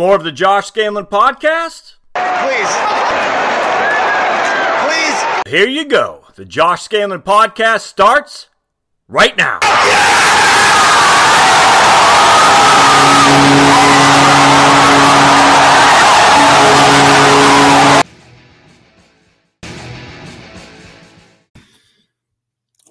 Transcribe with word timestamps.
More 0.00 0.16
of 0.16 0.24
the 0.24 0.32
Josh 0.32 0.72
Scandlen 0.72 1.10
podcast? 1.10 1.96
Please. 2.14 2.72
Please. 4.86 5.42
Here 5.46 5.68
you 5.68 5.84
go. 5.84 6.24
The 6.36 6.46
Josh 6.46 6.88
Scandlen 6.88 7.22
podcast 7.22 7.80
starts 7.80 8.48
right 9.08 9.36
now. 9.36 9.60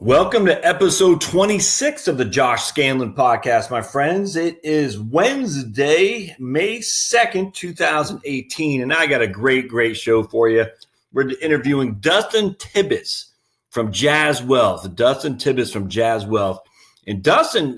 Welcome 0.02 0.46
to 0.46 0.66
episode 0.66 1.20
26 1.20 2.08
of 2.08 2.18
the 2.18 2.24
Josh 2.24 2.72
Scandlen 2.72 3.14
podcast, 3.14 3.70
my 3.70 3.82
friends. 3.82 4.38
It 4.38 4.58
is 4.64 4.98
Wednesday, 4.98 6.38
May 6.40 6.78
2nd, 6.80 7.54
2018, 7.54 8.82
and 8.82 8.94
I 8.94 9.08
got 9.08 9.22
a 9.22 9.28
great, 9.28 9.68
great 9.68 9.98
show 9.98 10.24
for 10.24 10.48
you. 10.48 10.68
We're 11.12 11.38
interviewing 11.42 11.96
Dustin 11.96 12.54
Tibbitts 12.54 13.26
from 13.72 13.92
Jazz 13.92 14.42
Wealth. 14.42 14.96
Dustin 14.96 15.36
Tibbitts 15.36 15.74
from 15.74 15.90
Jazz 15.90 16.26
Wealth. 16.26 16.62
And 17.06 17.22
Dustin, 17.22 17.78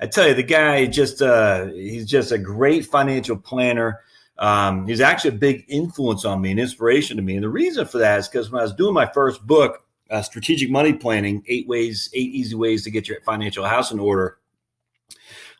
I 0.00 0.06
tell 0.06 0.28
you, 0.28 0.34
the 0.34 0.44
guy 0.44 0.86
just 0.86 1.20
uh, 1.20 1.66
he's 1.72 2.06
just 2.06 2.30
a 2.30 2.38
great 2.38 2.86
financial 2.86 3.36
planner. 3.36 3.98
Um, 4.38 4.86
he's 4.86 5.00
actually 5.00 5.34
a 5.34 5.40
big 5.40 5.64
influence 5.66 6.24
on 6.24 6.40
me 6.40 6.52
and 6.52 6.60
inspiration 6.60 7.16
to 7.16 7.22
me. 7.24 7.34
And 7.34 7.42
the 7.42 7.48
reason 7.48 7.84
for 7.84 7.98
that 7.98 8.20
is 8.20 8.28
because 8.28 8.52
when 8.52 8.60
I 8.60 8.62
was 8.62 8.74
doing 8.74 8.94
my 8.94 9.06
first 9.06 9.44
book, 9.44 9.82
uh, 10.10 10.22
strategic 10.22 10.70
money 10.70 10.92
planning 10.92 11.42
eight 11.48 11.66
ways 11.68 12.10
eight 12.14 12.30
easy 12.32 12.54
ways 12.54 12.84
to 12.84 12.90
get 12.90 13.08
your 13.08 13.20
financial 13.22 13.64
house 13.64 13.90
in 13.90 13.98
order 13.98 14.38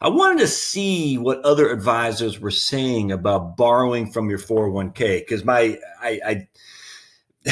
i 0.00 0.08
wanted 0.08 0.38
to 0.38 0.46
see 0.46 1.18
what 1.18 1.40
other 1.40 1.70
advisors 1.70 2.40
were 2.40 2.50
saying 2.50 3.12
about 3.12 3.56
borrowing 3.56 4.10
from 4.10 4.30
your 4.30 4.38
401k 4.38 5.20
because 5.20 5.44
my 5.44 5.78
i, 6.00 6.20
I 6.24 6.48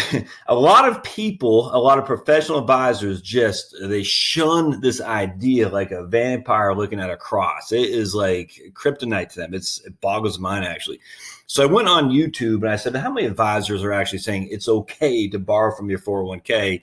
a 0.48 0.54
lot 0.54 0.88
of 0.88 1.02
people, 1.02 1.70
a 1.74 1.78
lot 1.78 1.98
of 1.98 2.04
professional 2.04 2.58
advisors 2.58 3.20
just 3.20 3.76
they 3.80 4.02
shun 4.02 4.80
this 4.80 5.00
idea 5.00 5.68
like 5.68 5.90
a 5.90 6.06
vampire 6.06 6.74
looking 6.74 7.00
at 7.00 7.10
a 7.10 7.16
cross. 7.16 7.70
It 7.70 7.90
is 7.90 8.14
like 8.14 8.60
kryptonite 8.72 9.30
to 9.30 9.40
them. 9.40 9.54
It's 9.54 9.84
it 9.84 10.00
boggles 10.00 10.38
mine 10.38 10.64
actually. 10.64 11.00
So 11.46 11.62
I 11.62 11.66
went 11.66 11.88
on 11.88 12.10
YouTube 12.10 12.62
and 12.62 12.70
I 12.70 12.76
said, 12.76 12.96
how 12.96 13.12
many 13.12 13.26
advisors 13.26 13.82
are 13.84 13.92
actually 13.92 14.20
saying 14.20 14.48
it's 14.50 14.68
okay 14.68 15.28
to 15.28 15.38
borrow 15.38 15.74
from 15.74 15.90
your 15.90 15.98
401k? 15.98 16.82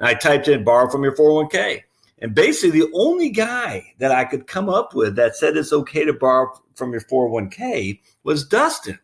And 0.00 0.08
I 0.08 0.14
typed 0.14 0.48
in 0.48 0.64
borrow 0.64 0.90
from 0.90 1.02
your 1.02 1.16
401k. 1.16 1.82
And 2.20 2.34
basically, 2.34 2.80
the 2.80 2.90
only 2.94 3.30
guy 3.30 3.92
that 3.98 4.10
I 4.10 4.24
could 4.24 4.46
come 4.46 4.68
up 4.68 4.94
with 4.94 5.14
that 5.16 5.36
said 5.36 5.56
it's 5.56 5.72
okay 5.72 6.04
to 6.04 6.12
borrow 6.12 6.52
from 6.74 6.92
your 6.92 7.02
401k 7.02 8.00
was 8.24 8.46
Dustin. 8.46 8.98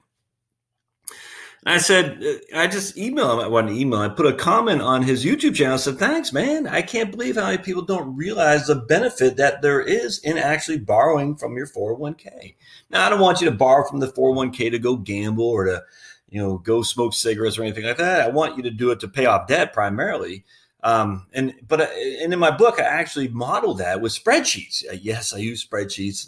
I 1.66 1.78
said, 1.78 2.22
uh, 2.22 2.58
I 2.58 2.66
just 2.66 2.96
emailed 2.96 3.34
him. 3.34 3.40
I 3.40 3.48
wanted 3.48 3.72
to 3.72 3.80
email. 3.80 4.00
I 4.00 4.08
put 4.08 4.26
a 4.26 4.34
comment 4.34 4.82
on 4.82 5.02
his 5.02 5.24
YouTube 5.24 5.54
channel. 5.54 5.74
I 5.74 5.78
said, 5.78 5.98
thanks, 5.98 6.32
man. 6.32 6.66
I 6.66 6.82
can't 6.82 7.10
believe 7.10 7.36
how 7.36 7.46
many 7.46 7.58
people 7.58 7.82
don't 7.82 8.14
realize 8.14 8.66
the 8.66 8.74
benefit 8.74 9.36
that 9.36 9.62
there 9.62 9.80
is 9.80 10.18
in 10.18 10.36
actually 10.36 10.78
borrowing 10.78 11.36
from 11.36 11.56
your 11.56 11.66
401k. 11.66 12.54
Now, 12.90 13.06
I 13.06 13.08
don't 13.08 13.20
want 13.20 13.40
you 13.40 13.48
to 13.48 13.56
borrow 13.56 13.88
from 13.88 14.00
the 14.00 14.12
401k 14.12 14.72
to 14.72 14.78
go 14.78 14.96
gamble 14.96 15.44
or 15.46 15.64
to, 15.64 15.82
you 16.28 16.40
know, 16.40 16.58
go 16.58 16.82
smoke 16.82 17.14
cigarettes 17.14 17.58
or 17.58 17.62
anything 17.62 17.84
like 17.84 17.96
that. 17.96 18.20
I 18.20 18.28
want 18.28 18.56
you 18.56 18.62
to 18.64 18.70
do 18.70 18.90
it 18.90 19.00
to 19.00 19.08
pay 19.08 19.24
off 19.24 19.48
debt 19.48 19.72
primarily. 19.72 20.44
Um, 20.82 21.26
and 21.32 21.54
but 21.66 21.80
uh, 21.80 21.86
and 22.20 22.30
in 22.30 22.38
my 22.38 22.50
book, 22.50 22.78
I 22.78 22.82
actually 22.82 23.28
modeled 23.28 23.78
that 23.78 24.02
with 24.02 24.12
spreadsheets. 24.12 24.84
Uh, 24.86 24.96
yes, 25.00 25.32
I 25.32 25.38
use 25.38 25.66
spreadsheets. 25.66 26.26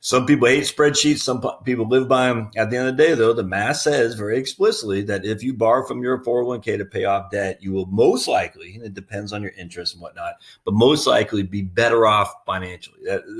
Some 0.00 0.26
people 0.26 0.48
hate 0.48 0.64
spreadsheets. 0.64 1.18
Some 1.18 1.42
people 1.64 1.88
live 1.88 2.08
by 2.08 2.28
them. 2.28 2.50
At 2.56 2.70
the 2.70 2.76
end 2.76 2.88
of 2.88 2.96
the 2.96 3.02
day, 3.02 3.14
though, 3.14 3.32
the 3.32 3.42
math 3.42 3.78
says 3.78 4.14
very 4.14 4.38
explicitly 4.38 5.02
that 5.02 5.24
if 5.24 5.42
you 5.42 5.54
borrow 5.54 5.86
from 5.86 6.02
your 6.02 6.22
401k 6.22 6.78
to 6.78 6.84
pay 6.84 7.04
off 7.04 7.30
debt, 7.30 7.62
you 7.62 7.72
will 7.72 7.86
most 7.86 8.28
likely, 8.28 8.74
and 8.74 8.84
it 8.84 8.94
depends 8.94 9.32
on 9.32 9.42
your 9.42 9.52
interest 9.52 9.94
and 9.94 10.02
whatnot, 10.02 10.34
but 10.64 10.74
most 10.74 11.06
likely 11.06 11.42
be 11.42 11.62
better 11.62 12.06
off 12.06 12.32
financially. 12.46 12.98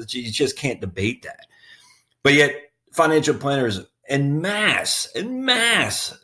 You 0.08 0.30
just 0.30 0.56
can't 0.56 0.80
debate 0.80 1.22
that. 1.22 1.46
But 2.22 2.34
yet, 2.34 2.54
financial 2.92 3.34
planners 3.34 3.80
en 4.08 4.40
masse, 4.40 5.08
en 5.14 5.44
masse 5.44 6.16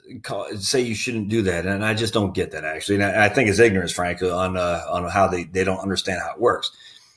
say 0.59 0.81
you 0.81 0.95
shouldn't 0.95 1.29
do 1.29 1.43
that, 1.43 1.67
and 1.67 1.85
I 1.85 1.95
just 1.95 2.15
don't 2.15 2.35
get 2.35 2.53
that 2.53 2.65
actually. 2.65 2.97
And 2.97 3.05
I, 3.05 3.27
I 3.27 3.29
think 3.29 3.49
it's 3.49 3.59
ignorance, 3.59 3.93
frankly, 3.93 4.31
on 4.31 4.57
uh, 4.57 4.85
on 4.91 5.09
how 5.09 5.29
they 5.29 5.45
they 5.45 5.65
don't 5.65 5.81
understand 5.81 6.21
how 6.21 6.33
it 6.35 6.41
works. 6.41 6.71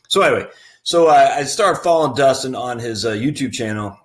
So 0.07 0.21
anyway. 0.21 0.49
So 0.83 1.07
I, 1.07 1.37
I 1.37 1.43
started 1.43 1.81
following 1.81 2.15
Dustin 2.15 2.55
on 2.55 2.79
his 2.79 3.05
uh, 3.05 3.11
YouTube 3.11 3.53
channel, 3.53 3.99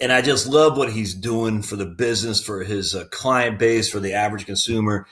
and 0.00 0.10
I 0.10 0.22
just 0.22 0.46
love 0.46 0.78
what 0.78 0.90
he's 0.90 1.12
doing 1.14 1.60
for 1.60 1.76
the 1.76 1.86
business, 1.86 2.42
for 2.42 2.64
his 2.64 2.94
uh, 2.94 3.04
client 3.10 3.58
base, 3.58 3.90
for 3.90 4.00
the 4.00 4.14
average 4.14 4.46
consumer. 4.46 5.06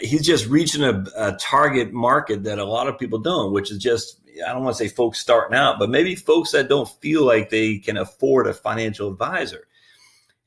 He's 0.00 0.24
just 0.24 0.46
reaching 0.46 0.84
a, 0.84 1.04
a, 1.16 1.36
target 1.40 1.92
market 1.92 2.44
that 2.44 2.60
a 2.60 2.64
lot 2.64 2.86
of 2.86 3.00
people 3.00 3.18
don't, 3.18 3.52
which 3.52 3.72
is 3.72 3.78
just, 3.78 4.20
I 4.46 4.52
don't 4.52 4.62
want 4.62 4.76
to 4.76 4.84
say 4.84 4.88
folks 4.88 5.18
starting 5.18 5.58
out, 5.58 5.80
but 5.80 5.90
maybe 5.90 6.14
folks 6.14 6.52
that 6.52 6.68
don't 6.68 6.88
feel 7.00 7.24
like 7.24 7.50
they 7.50 7.78
can 7.78 7.96
afford 7.96 8.46
a 8.46 8.54
financial 8.54 9.10
advisor. 9.10 9.66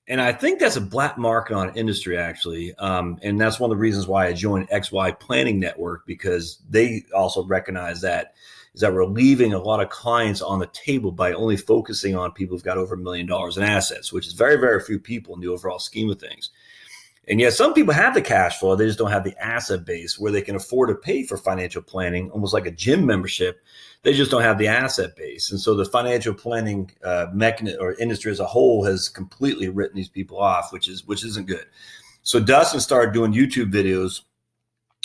And 0.07 0.21
I 0.21 0.31
think 0.31 0.59
that's 0.59 0.77
a 0.77 0.81
black 0.81 1.17
market 1.17 1.55
on 1.55 1.75
industry, 1.75 2.17
actually. 2.17 2.73
Um, 2.75 3.19
and 3.21 3.39
that's 3.39 3.59
one 3.59 3.69
of 3.71 3.77
the 3.77 3.81
reasons 3.81 4.07
why 4.07 4.27
I 4.27 4.33
joined 4.33 4.69
XY 4.69 5.19
Planning 5.19 5.59
Network 5.59 6.05
because 6.05 6.59
they 6.69 7.03
also 7.13 7.43
recognize 7.43 8.01
that 8.01 8.35
is 8.73 8.81
that 8.81 8.94
we're 8.94 9.06
leaving 9.06 9.53
a 9.53 9.59
lot 9.61 9.81
of 9.81 9.89
clients 9.89 10.41
on 10.41 10.59
the 10.59 10.67
table 10.67 11.11
by 11.11 11.34
only 11.34 11.57
focusing 11.57 12.16
on 12.16 12.31
people 12.31 12.56
who've 12.56 12.63
got 12.63 12.78
over 12.78 12.95
a 12.95 12.97
million 12.97 13.28
dollars 13.28 13.57
in 13.57 13.63
assets, 13.63 14.11
which 14.11 14.28
is 14.28 14.34
very, 14.34 14.56
very 14.56 14.79
few 14.79 15.00
people 15.00 15.35
in 15.35 15.41
the 15.41 15.47
overall 15.47 15.79
scheme 15.79 16.09
of 16.09 16.19
things. 16.19 16.50
And 17.28 17.39
yet, 17.39 17.53
some 17.53 17.73
people 17.73 17.94
have 17.94 18.13
the 18.13 18.22
cash 18.22 18.59
flow, 18.59 18.75
they 18.75 18.85
just 18.85 19.00
don't 19.00 19.12
have 19.12 19.23
the 19.23 19.38
asset 19.41 19.85
base 19.85 20.19
where 20.19 20.31
they 20.31 20.41
can 20.41 20.57
afford 20.57 20.89
to 20.89 20.95
pay 20.95 21.23
for 21.23 21.38
financial 21.38 21.81
planning, 21.81 22.29
almost 22.31 22.53
like 22.53 22.66
a 22.66 22.72
gym 22.72 23.06
membership. 23.06 23.63
They 24.01 24.13
just 24.13 24.29
don't 24.29 24.41
have 24.41 24.57
the 24.57 24.67
asset 24.67 25.16
base. 25.16 25.50
And 25.50 25.59
so, 25.59 25.73
the 25.73 25.85
financial 25.85 26.33
planning 26.33 26.91
uh, 27.01 27.28
mechanism 27.31 27.81
or 27.81 27.94
industry 27.94 28.29
as 28.29 28.41
a 28.41 28.45
whole 28.45 28.83
has 28.83 29.07
completely 29.07 29.69
written 29.69 29.95
these 29.95 30.09
people 30.09 30.38
off, 30.38 30.73
which 30.73 30.89
is 30.89 31.07
which 31.07 31.23
isn't 31.23 31.47
good. 31.47 31.66
So, 32.23 32.41
Dustin 32.41 32.81
started 32.81 33.13
doing 33.13 33.31
YouTube 33.31 33.72
videos 33.72 34.23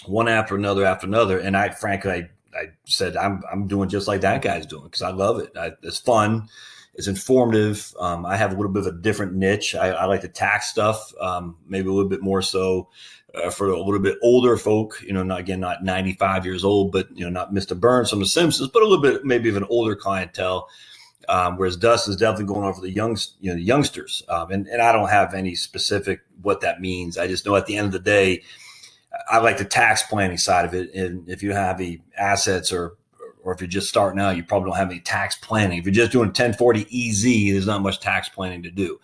one 0.06 0.26
after 0.26 0.56
another 0.56 0.84
after 0.84 1.06
another. 1.06 1.38
And 1.38 1.56
I, 1.56 1.68
frankly, 1.68 2.10
I 2.10 2.30
I 2.54 2.70
said 2.84 3.16
I'm 3.16 3.42
I'm 3.50 3.66
doing 3.66 3.88
just 3.88 4.08
like 4.08 4.22
that 4.22 4.42
guy's 4.42 4.66
doing 4.66 4.84
because 4.84 5.02
I 5.02 5.10
love 5.10 5.40
it. 5.40 5.52
I, 5.56 5.72
it's 5.82 5.98
fun, 5.98 6.48
it's 6.94 7.08
informative. 7.08 7.94
Um, 7.98 8.26
I 8.26 8.36
have 8.36 8.52
a 8.52 8.56
little 8.56 8.72
bit 8.72 8.86
of 8.86 8.94
a 8.94 8.98
different 8.98 9.34
niche. 9.34 9.74
I, 9.74 9.90
I 9.90 10.04
like 10.06 10.22
the 10.22 10.28
tax 10.28 10.68
stuff, 10.68 11.12
um, 11.20 11.56
maybe 11.66 11.88
a 11.88 11.92
little 11.92 12.08
bit 12.08 12.22
more 12.22 12.42
so 12.42 12.88
uh, 13.34 13.50
for 13.50 13.68
a 13.68 13.78
little 13.82 14.00
bit 14.00 14.18
older 14.22 14.56
folk. 14.56 15.00
You 15.02 15.12
know, 15.12 15.22
not 15.22 15.40
again 15.40 15.60
not 15.60 15.84
95 15.84 16.44
years 16.44 16.64
old, 16.64 16.92
but 16.92 17.08
you 17.16 17.24
know 17.24 17.30
not 17.30 17.52
Mr. 17.52 17.78
Burns 17.78 18.10
from 18.10 18.20
The 18.20 18.26
Simpsons, 18.26 18.70
but 18.70 18.82
a 18.82 18.86
little 18.86 19.02
bit 19.02 19.24
maybe 19.24 19.48
of 19.48 19.56
an 19.56 19.66
older 19.68 19.94
clientele. 19.94 20.68
Um, 21.28 21.58
whereas 21.58 21.76
Dust 21.76 22.08
is 22.08 22.16
definitely 22.16 22.46
going 22.46 22.64
over 22.64 22.80
the 22.80 22.90
young, 22.90 23.18
you 23.38 23.50
know, 23.50 23.56
the 23.56 23.62
youngsters. 23.62 24.22
Um, 24.30 24.50
and, 24.50 24.66
and 24.66 24.80
I 24.80 24.92
don't 24.92 25.10
have 25.10 25.34
any 25.34 25.54
specific 25.56 26.22
what 26.40 26.62
that 26.62 26.80
means. 26.80 27.18
I 27.18 27.26
just 27.26 27.44
know 27.44 27.54
at 27.54 27.66
the 27.66 27.76
end 27.76 27.88
of 27.88 27.92
the 27.92 27.98
day, 27.98 28.44
I 29.28 29.38
like 29.38 29.58
the 29.58 29.64
tax 29.64 30.02
planning 30.02 30.38
side 30.38 30.64
of 30.64 30.74
it. 30.74 30.94
And 30.94 31.28
if 31.28 31.42
you 31.42 31.52
have 31.52 31.78
the 31.78 32.00
assets 32.16 32.72
or 32.72 32.96
or 33.42 33.54
if 33.54 33.60
you're 33.60 33.68
just 33.68 33.88
starting 33.88 34.20
out, 34.20 34.36
you 34.36 34.44
probably 34.44 34.68
don't 34.68 34.76
have 34.76 34.90
any 34.90 35.00
tax 35.00 35.36
planning. 35.36 35.78
If 35.78 35.86
you're 35.86 35.94
just 35.94 36.12
doing 36.12 36.28
1040 36.28 36.82
EZ, 36.82 37.52
there's 37.52 37.66
not 37.66 37.80
much 37.80 38.00
tax 38.00 38.28
planning 38.28 38.62
to 38.64 38.70
do. 38.70 39.00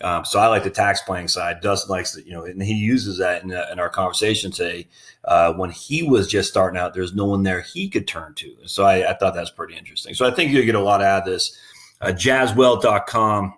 Um, 0.00 0.24
so 0.24 0.40
I 0.40 0.48
like 0.48 0.64
the 0.64 0.70
tax 0.70 1.00
planning 1.02 1.28
side. 1.28 1.60
Dustin 1.60 1.90
likes 1.90 2.12
that, 2.14 2.26
you 2.26 2.32
know, 2.32 2.44
and 2.44 2.60
he 2.60 2.74
uses 2.74 3.18
that 3.18 3.44
in, 3.44 3.52
uh, 3.52 3.66
in 3.70 3.78
our 3.78 3.88
conversation 3.88 4.50
today. 4.50 4.88
Uh, 5.24 5.52
when 5.52 5.70
he 5.70 6.02
was 6.02 6.26
just 6.26 6.50
starting 6.50 6.78
out, 6.78 6.92
there's 6.92 7.14
no 7.14 7.24
one 7.24 7.44
there 7.44 7.60
he 7.60 7.88
could 7.88 8.08
turn 8.08 8.34
to. 8.34 8.56
So 8.66 8.84
I, 8.84 9.10
I 9.10 9.14
thought 9.14 9.34
that's 9.34 9.50
pretty 9.50 9.76
interesting. 9.76 10.14
So 10.14 10.26
I 10.26 10.32
think 10.32 10.50
you'll 10.50 10.66
get 10.66 10.74
a 10.74 10.80
lot 10.80 11.00
out 11.00 11.22
of 11.22 11.26
this. 11.26 11.56
Uh, 12.00 12.08
jazzwealth.com 12.08 13.54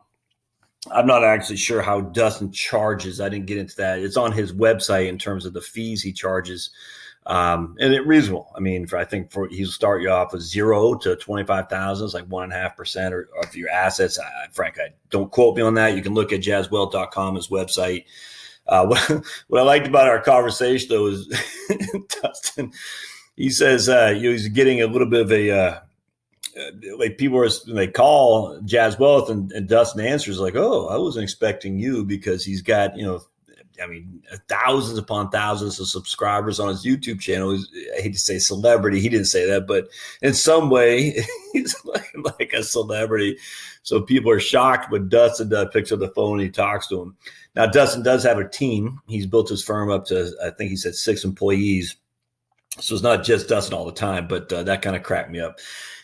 I'm 0.90 1.06
not 1.06 1.24
actually 1.24 1.56
sure 1.56 1.82
how 1.82 2.00
Dustin 2.00 2.50
charges. 2.52 3.20
I 3.20 3.28
didn't 3.28 3.46
get 3.46 3.58
into 3.58 3.76
that. 3.76 3.98
It's 3.98 4.16
on 4.16 4.32
his 4.32 4.52
website 4.52 5.08
in 5.08 5.18
terms 5.18 5.46
of 5.46 5.52
the 5.52 5.60
fees 5.60 6.02
he 6.02 6.12
charges. 6.12 6.70
Um, 7.26 7.74
and 7.80 7.92
it 7.92 8.06
reasonable. 8.06 8.52
I 8.56 8.60
mean, 8.60 8.86
for 8.86 8.96
I 8.98 9.04
think 9.04 9.32
for 9.32 9.48
he'll 9.48 9.68
start 9.68 10.00
you 10.00 10.10
off 10.10 10.32
with 10.32 10.42
zero 10.42 10.94
to 10.98 11.16
twenty 11.16 11.44
five 11.44 11.68
thousand. 11.68 12.04
It's 12.04 12.14
like 12.14 12.26
one 12.26 12.44
and 12.44 12.52
a 12.52 12.56
half 12.56 12.76
percent 12.76 13.12
or 13.12 13.28
of 13.42 13.56
your 13.56 13.68
assets. 13.70 14.18
I, 14.18 14.46
Frank, 14.52 14.78
I 14.78 14.90
don't 15.10 15.30
quote 15.32 15.56
me 15.56 15.62
on 15.62 15.74
that. 15.74 15.96
You 15.96 16.02
can 16.02 16.14
look 16.14 16.32
at 16.32 16.40
jazzwealth.com, 16.40 17.34
his 17.34 17.48
website. 17.48 18.04
Uh, 18.68 18.86
what, 19.08 19.26
what 19.48 19.60
I 19.60 19.64
liked 19.64 19.88
about 19.88 20.06
our 20.06 20.20
conversation 20.20 20.88
though 20.88 21.06
is 21.06 21.26
Dustin. 22.22 22.72
He 23.34 23.50
says 23.50 23.88
uh, 23.88 24.14
he's 24.14 24.48
getting 24.48 24.80
a 24.80 24.86
little 24.86 25.08
bit 25.08 25.22
of 25.22 25.32
a 25.32 25.50
uh, 25.50 25.80
like 26.98 27.18
people 27.18 27.38
are 27.38 27.48
they 27.74 27.86
call 27.86 28.60
Jazz 28.64 28.98
Wealth 28.98 29.30
and, 29.30 29.52
and 29.52 29.68
Dustin 29.68 30.04
answers 30.04 30.38
like, 30.38 30.56
"Oh, 30.56 30.88
I 30.88 30.96
wasn't 30.96 31.24
expecting 31.24 31.78
you 31.78 32.04
because 32.04 32.44
he's 32.44 32.62
got 32.62 32.96
you 32.96 33.04
know 33.04 33.20
I 33.82 33.86
mean, 33.86 34.22
thousands 34.48 34.98
upon 34.98 35.30
thousands 35.30 35.78
of 35.80 35.88
subscribers 35.88 36.58
on 36.60 36.68
his 36.68 36.84
YouTube 36.84 37.20
channel. 37.20 37.52
He's, 37.52 37.68
I 37.96 38.02
hate 38.02 38.12
to 38.12 38.18
say 38.18 38.38
celebrity. 38.38 39.00
He 39.00 39.08
didn't 39.08 39.26
say 39.26 39.46
that, 39.46 39.66
but 39.66 39.88
in 40.22 40.34
some 40.34 40.70
way, 40.70 41.22
he's 41.52 41.76
looking 41.84 42.22
like 42.22 42.52
a 42.52 42.62
celebrity. 42.62 43.38
So 43.82 44.00
people 44.00 44.30
are 44.30 44.40
shocked 44.40 44.90
when 44.90 45.08
Dustin 45.08 45.52
uh, 45.52 45.66
picks 45.66 45.92
up 45.92 46.00
the 46.00 46.08
phone 46.08 46.38
and 46.38 46.42
he 46.42 46.50
talks 46.50 46.88
to 46.88 47.00
him. 47.00 47.16
Now, 47.54 47.66
Dustin 47.66 48.02
does 48.02 48.22
have 48.24 48.38
a 48.38 48.48
team. 48.48 49.00
He's 49.06 49.26
built 49.26 49.48
his 49.48 49.64
firm 49.64 49.90
up 49.90 50.06
to, 50.06 50.32
I 50.44 50.50
think 50.50 50.70
he 50.70 50.76
said 50.76 50.94
six 50.94 51.24
employees. 51.24 51.96
So 52.78 52.94
it's 52.94 53.02
not 53.02 53.24
just 53.24 53.48
Dustin 53.48 53.74
all 53.74 53.86
the 53.86 53.92
time, 53.92 54.28
but 54.28 54.52
uh, 54.52 54.62
that 54.64 54.82
kind 54.82 54.96
of 54.96 55.02
cracked 55.02 55.30
me 55.30 55.40
up. 55.40 55.58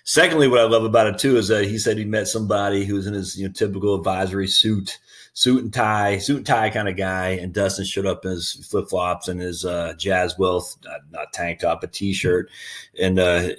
Secondly, 0.05 0.49
what 0.49 0.61
I 0.61 0.65
love 0.65 0.85
about 0.85 1.07
it 1.07 1.19
too 1.19 1.37
is 1.37 1.49
that 1.49 1.65
he 1.65 1.79
said 1.79 1.97
he 1.97 2.05
met 2.05 2.29
somebody 2.29 2.85
who 2.85 2.95
was 2.95 3.07
in 3.07 3.15
his 3.15 3.39
you 3.39 3.47
know 3.47 3.53
typical 3.53 3.95
advisory 3.95 4.49
suit 4.49 4.99
suit 5.35 5.63
and 5.63 5.73
tie, 5.73 6.19
suit 6.19 6.39
and 6.39 6.47
tie 6.47 6.71
kind 6.71 6.89
of 6.89 6.97
guy. 6.97 7.31
And 7.31 7.53
Dustin 7.53 7.85
showed 7.85 8.07
up 8.07 8.25
in 8.25 8.33
his 8.33 8.67
flip 8.71 8.89
flops 8.89 9.29
and 9.29 9.41
his 9.41 9.65
uh, 9.65 9.95
Jazz 9.97 10.39
Wealth, 10.39 10.77
not, 10.85 11.01
not 11.11 11.33
tank 11.33 11.61
top, 11.61 11.83
a 11.83 11.87
t 11.87 12.13
shirt. 12.13 12.51
And 13.01 13.19
uh, 13.19 13.51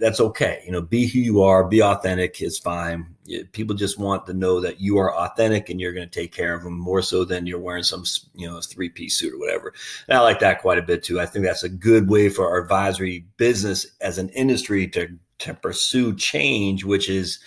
that's 0.00 0.20
okay. 0.20 0.62
You 0.66 0.72
know, 0.72 0.82
be 0.82 1.06
who 1.06 1.20
you 1.20 1.42
are, 1.42 1.64
be 1.64 1.82
authentic. 1.82 2.40
It's 2.40 2.58
fine. 2.58 3.14
People 3.52 3.76
just 3.76 3.98
want 3.98 4.26
to 4.26 4.34
know 4.34 4.60
that 4.60 4.80
you 4.80 4.98
are 4.98 5.14
authentic 5.14 5.70
and 5.70 5.80
you're 5.80 5.92
going 5.92 6.08
to 6.08 6.20
take 6.20 6.32
care 6.32 6.54
of 6.54 6.64
them 6.64 6.78
more 6.78 7.00
so 7.00 7.24
than 7.24 7.46
you're 7.46 7.60
wearing 7.60 7.84
some, 7.84 8.04
you 8.34 8.48
know, 8.48 8.60
three 8.60 8.88
piece 8.88 9.16
suit 9.16 9.32
or 9.32 9.38
whatever. 9.38 9.72
And 10.08 10.18
I 10.18 10.20
like 10.20 10.40
that 10.40 10.60
quite 10.60 10.78
a 10.78 10.82
bit 10.82 11.04
too. 11.04 11.20
I 11.20 11.26
think 11.26 11.44
that's 11.44 11.62
a 11.62 11.68
good 11.68 12.10
way 12.10 12.28
for 12.28 12.48
our 12.48 12.58
advisory 12.58 13.24
business 13.36 13.86
as 14.00 14.18
an 14.18 14.30
industry 14.30 14.88
to 14.88 15.16
to 15.40 15.54
pursue 15.54 16.14
change, 16.14 16.84
which 16.84 17.08
is 17.08 17.40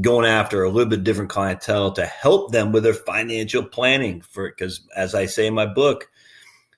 going 0.00 0.26
after 0.26 0.62
a 0.62 0.70
little 0.70 0.88
bit 0.88 1.04
different 1.04 1.30
clientele 1.30 1.92
to 1.92 2.06
help 2.06 2.52
them 2.52 2.70
with 2.70 2.84
their 2.84 2.94
financial 2.94 3.64
planning 3.64 4.20
for 4.20 4.48
because 4.48 4.86
as 4.94 5.14
I 5.14 5.26
say 5.26 5.46
in 5.46 5.54
my 5.54 5.66
book, 5.66 6.08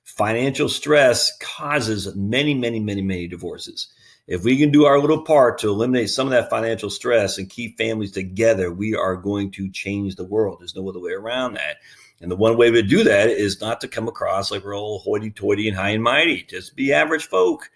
financial 0.03 0.69
stress 0.69 1.37
causes 1.39 2.15
many, 2.17 2.55
many, 2.55 2.81
many, 2.81 3.03
many 3.03 3.29
divorces. 3.29 3.89
If 4.27 4.45
we 4.45 4.57
can 4.57 4.71
do 4.71 4.87
our 4.87 4.99
little 4.99 5.23
part 5.23 5.59
to 5.59 5.69
eliminate 5.69 6.09
some 6.09 6.27
of 6.27 6.31
that 6.31 6.49
financial 6.49 6.89
stress 6.89 7.39
and 7.39 7.51
keep 7.51 7.77
families 7.77 8.13
together, 8.13 8.73
we 8.73 8.95
are 8.95 9.17
going 9.17 9.51
to 9.53 9.71
change 9.71 10.15
the 10.15 10.25
world. 10.25 10.59
There's 10.61 10.77
no 10.77 10.89
other 10.89 11.01
way 11.01 11.13
around 11.13 11.55
that. 11.55 11.79
And 12.21 12.31
the 12.31 12.37
one 12.37 12.57
way 12.57 12.71
to 12.71 12.83
do 12.83 13.03
that 13.03 13.29
is 13.29 13.61
not 13.61 13.81
to 13.81 13.89
come 13.89 14.07
across 14.07 14.51
like 14.51 14.65
we're 14.65 14.77
all 14.77 15.01
hoity 15.01 15.31
toity 15.31 15.67
and 15.67 15.77
high 15.77 15.91
and 15.91 16.03
mighty. 16.03 16.45
Just 16.45 16.77
be 16.77 16.93
average 16.93 17.27
folk 17.27 17.69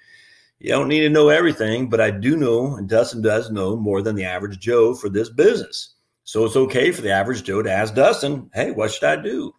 you 0.59 0.71
don't 0.71 0.89
need 0.89 1.01
to 1.01 1.11
know 1.11 1.29
everything, 1.29 1.89
but 1.89 2.01
I 2.01 2.11
do 2.11 2.37
know, 2.37 2.77
and 2.77 2.89
Dustin 2.89 3.23
does 3.23 3.51
know 3.51 3.77
more 3.77 4.03
than 4.03 4.17
the 4.17 4.25
average 4.25 4.59
Joe 4.59 4.95
for 4.95 5.09
this 5.09 5.29
business. 5.29 5.95
So 6.25 6.45
it's 6.45 6.57
okay 6.57 6.91
for 6.91 7.03
the 7.03 7.13
average 7.13 7.45
Joe 7.45 7.63
to 7.63 7.71
ask 7.71 7.95
Dustin, 7.95 8.51
hey, 8.53 8.73
what 8.73 8.93
should 8.93 9.05
I 9.05 9.17
do? 9.17 9.55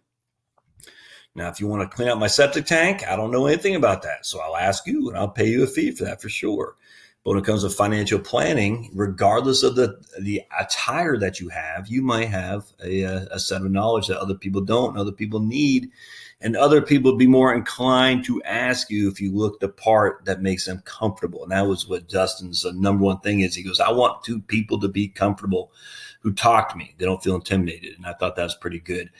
Now, 1.34 1.48
if 1.48 1.60
you 1.60 1.68
want 1.68 1.88
to 1.88 1.96
clean 1.96 2.08
out 2.08 2.18
my 2.18 2.26
septic 2.26 2.66
tank, 2.66 3.06
I 3.06 3.14
don't 3.14 3.30
know 3.30 3.46
anything 3.46 3.76
about 3.76 4.02
that. 4.02 4.26
So 4.26 4.40
I'll 4.40 4.56
ask 4.56 4.86
you 4.86 5.08
and 5.08 5.16
I'll 5.16 5.28
pay 5.28 5.48
you 5.48 5.62
a 5.62 5.66
fee 5.68 5.92
for 5.92 6.04
that 6.04 6.20
for 6.20 6.28
sure. 6.28 6.74
But 7.22 7.30
when 7.30 7.38
it 7.38 7.46
comes 7.46 7.62
to 7.62 7.70
financial 7.70 8.18
planning, 8.18 8.90
regardless 8.92 9.62
of 9.62 9.76
the, 9.76 10.00
the 10.20 10.42
attire 10.58 11.16
that 11.18 11.38
you 11.38 11.48
have, 11.48 11.86
you 11.88 12.02
might 12.02 12.28
have 12.28 12.72
a, 12.82 13.02
a 13.02 13.38
set 13.38 13.62
of 13.62 13.70
knowledge 13.70 14.08
that 14.08 14.20
other 14.20 14.34
people 14.34 14.62
don't, 14.62 14.90
and 14.90 14.98
other 14.98 15.12
people 15.12 15.40
need 15.40 15.90
and 16.40 16.56
other 16.56 16.80
people 16.80 17.16
be 17.16 17.26
more 17.26 17.52
inclined 17.52 18.24
to 18.24 18.42
ask 18.44 18.90
you 18.90 19.08
if 19.08 19.20
you 19.20 19.32
look 19.32 19.58
the 19.58 19.68
part 19.68 20.24
that 20.24 20.40
makes 20.40 20.66
them 20.66 20.80
comfortable. 20.84 21.42
And 21.42 21.50
that 21.50 21.66
was 21.66 21.88
what 21.88 22.08
Dustin's 22.08 22.64
uh, 22.64 22.72
number 22.74 23.04
one 23.04 23.18
thing 23.20 23.40
is. 23.40 23.56
He 23.56 23.64
goes, 23.64 23.80
I 23.80 23.90
want 23.90 24.22
two 24.22 24.40
people 24.40 24.78
to 24.80 24.88
be 24.88 25.08
comfortable 25.08 25.72
who 26.20 26.32
talk 26.32 26.70
to 26.70 26.76
me. 26.76 26.94
They 26.96 27.04
don't 27.04 27.22
feel 27.22 27.34
intimidated. 27.34 27.96
And 27.96 28.06
I 28.06 28.12
thought 28.12 28.36
that 28.36 28.44
was 28.44 28.54
pretty 28.54 28.78
good. 28.78 29.10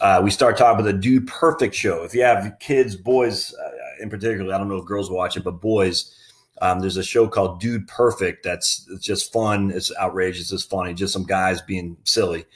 Uh, 0.00 0.20
we 0.24 0.30
start 0.30 0.56
talking 0.56 0.80
about 0.80 0.90
the 0.90 0.98
Dude 0.98 1.26
Perfect 1.26 1.74
show. 1.74 2.04
If 2.04 2.14
you 2.14 2.22
have 2.22 2.58
kids, 2.58 2.96
boys 2.96 3.54
uh, 3.54 4.02
in 4.02 4.08
particular, 4.08 4.54
I 4.54 4.58
don't 4.58 4.68
know 4.68 4.78
if 4.78 4.86
girls 4.86 5.10
watch 5.10 5.36
it, 5.36 5.44
but 5.44 5.60
boys, 5.60 6.16
um, 6.62 6.80
there's 6.80 6.96
a 6.96 7.04
show 7.04 7.28
called 7.28 7.60
Dude 7.60 7.86
Perfect 7.86 8.44
that's 8.44 8.86
it's 8.90 9.04
just 9.04 9.32
fun. 9.32 9.70
It's 9.70 9.94
outrageous. 10.00 10.52
It's 10.52 10.64
funny. 10.64 10.94
Just 10.94 11.12
some 11.12 11.24
guys 11.24 11.60
being 11.60 11.98
silly, 12.04 12.46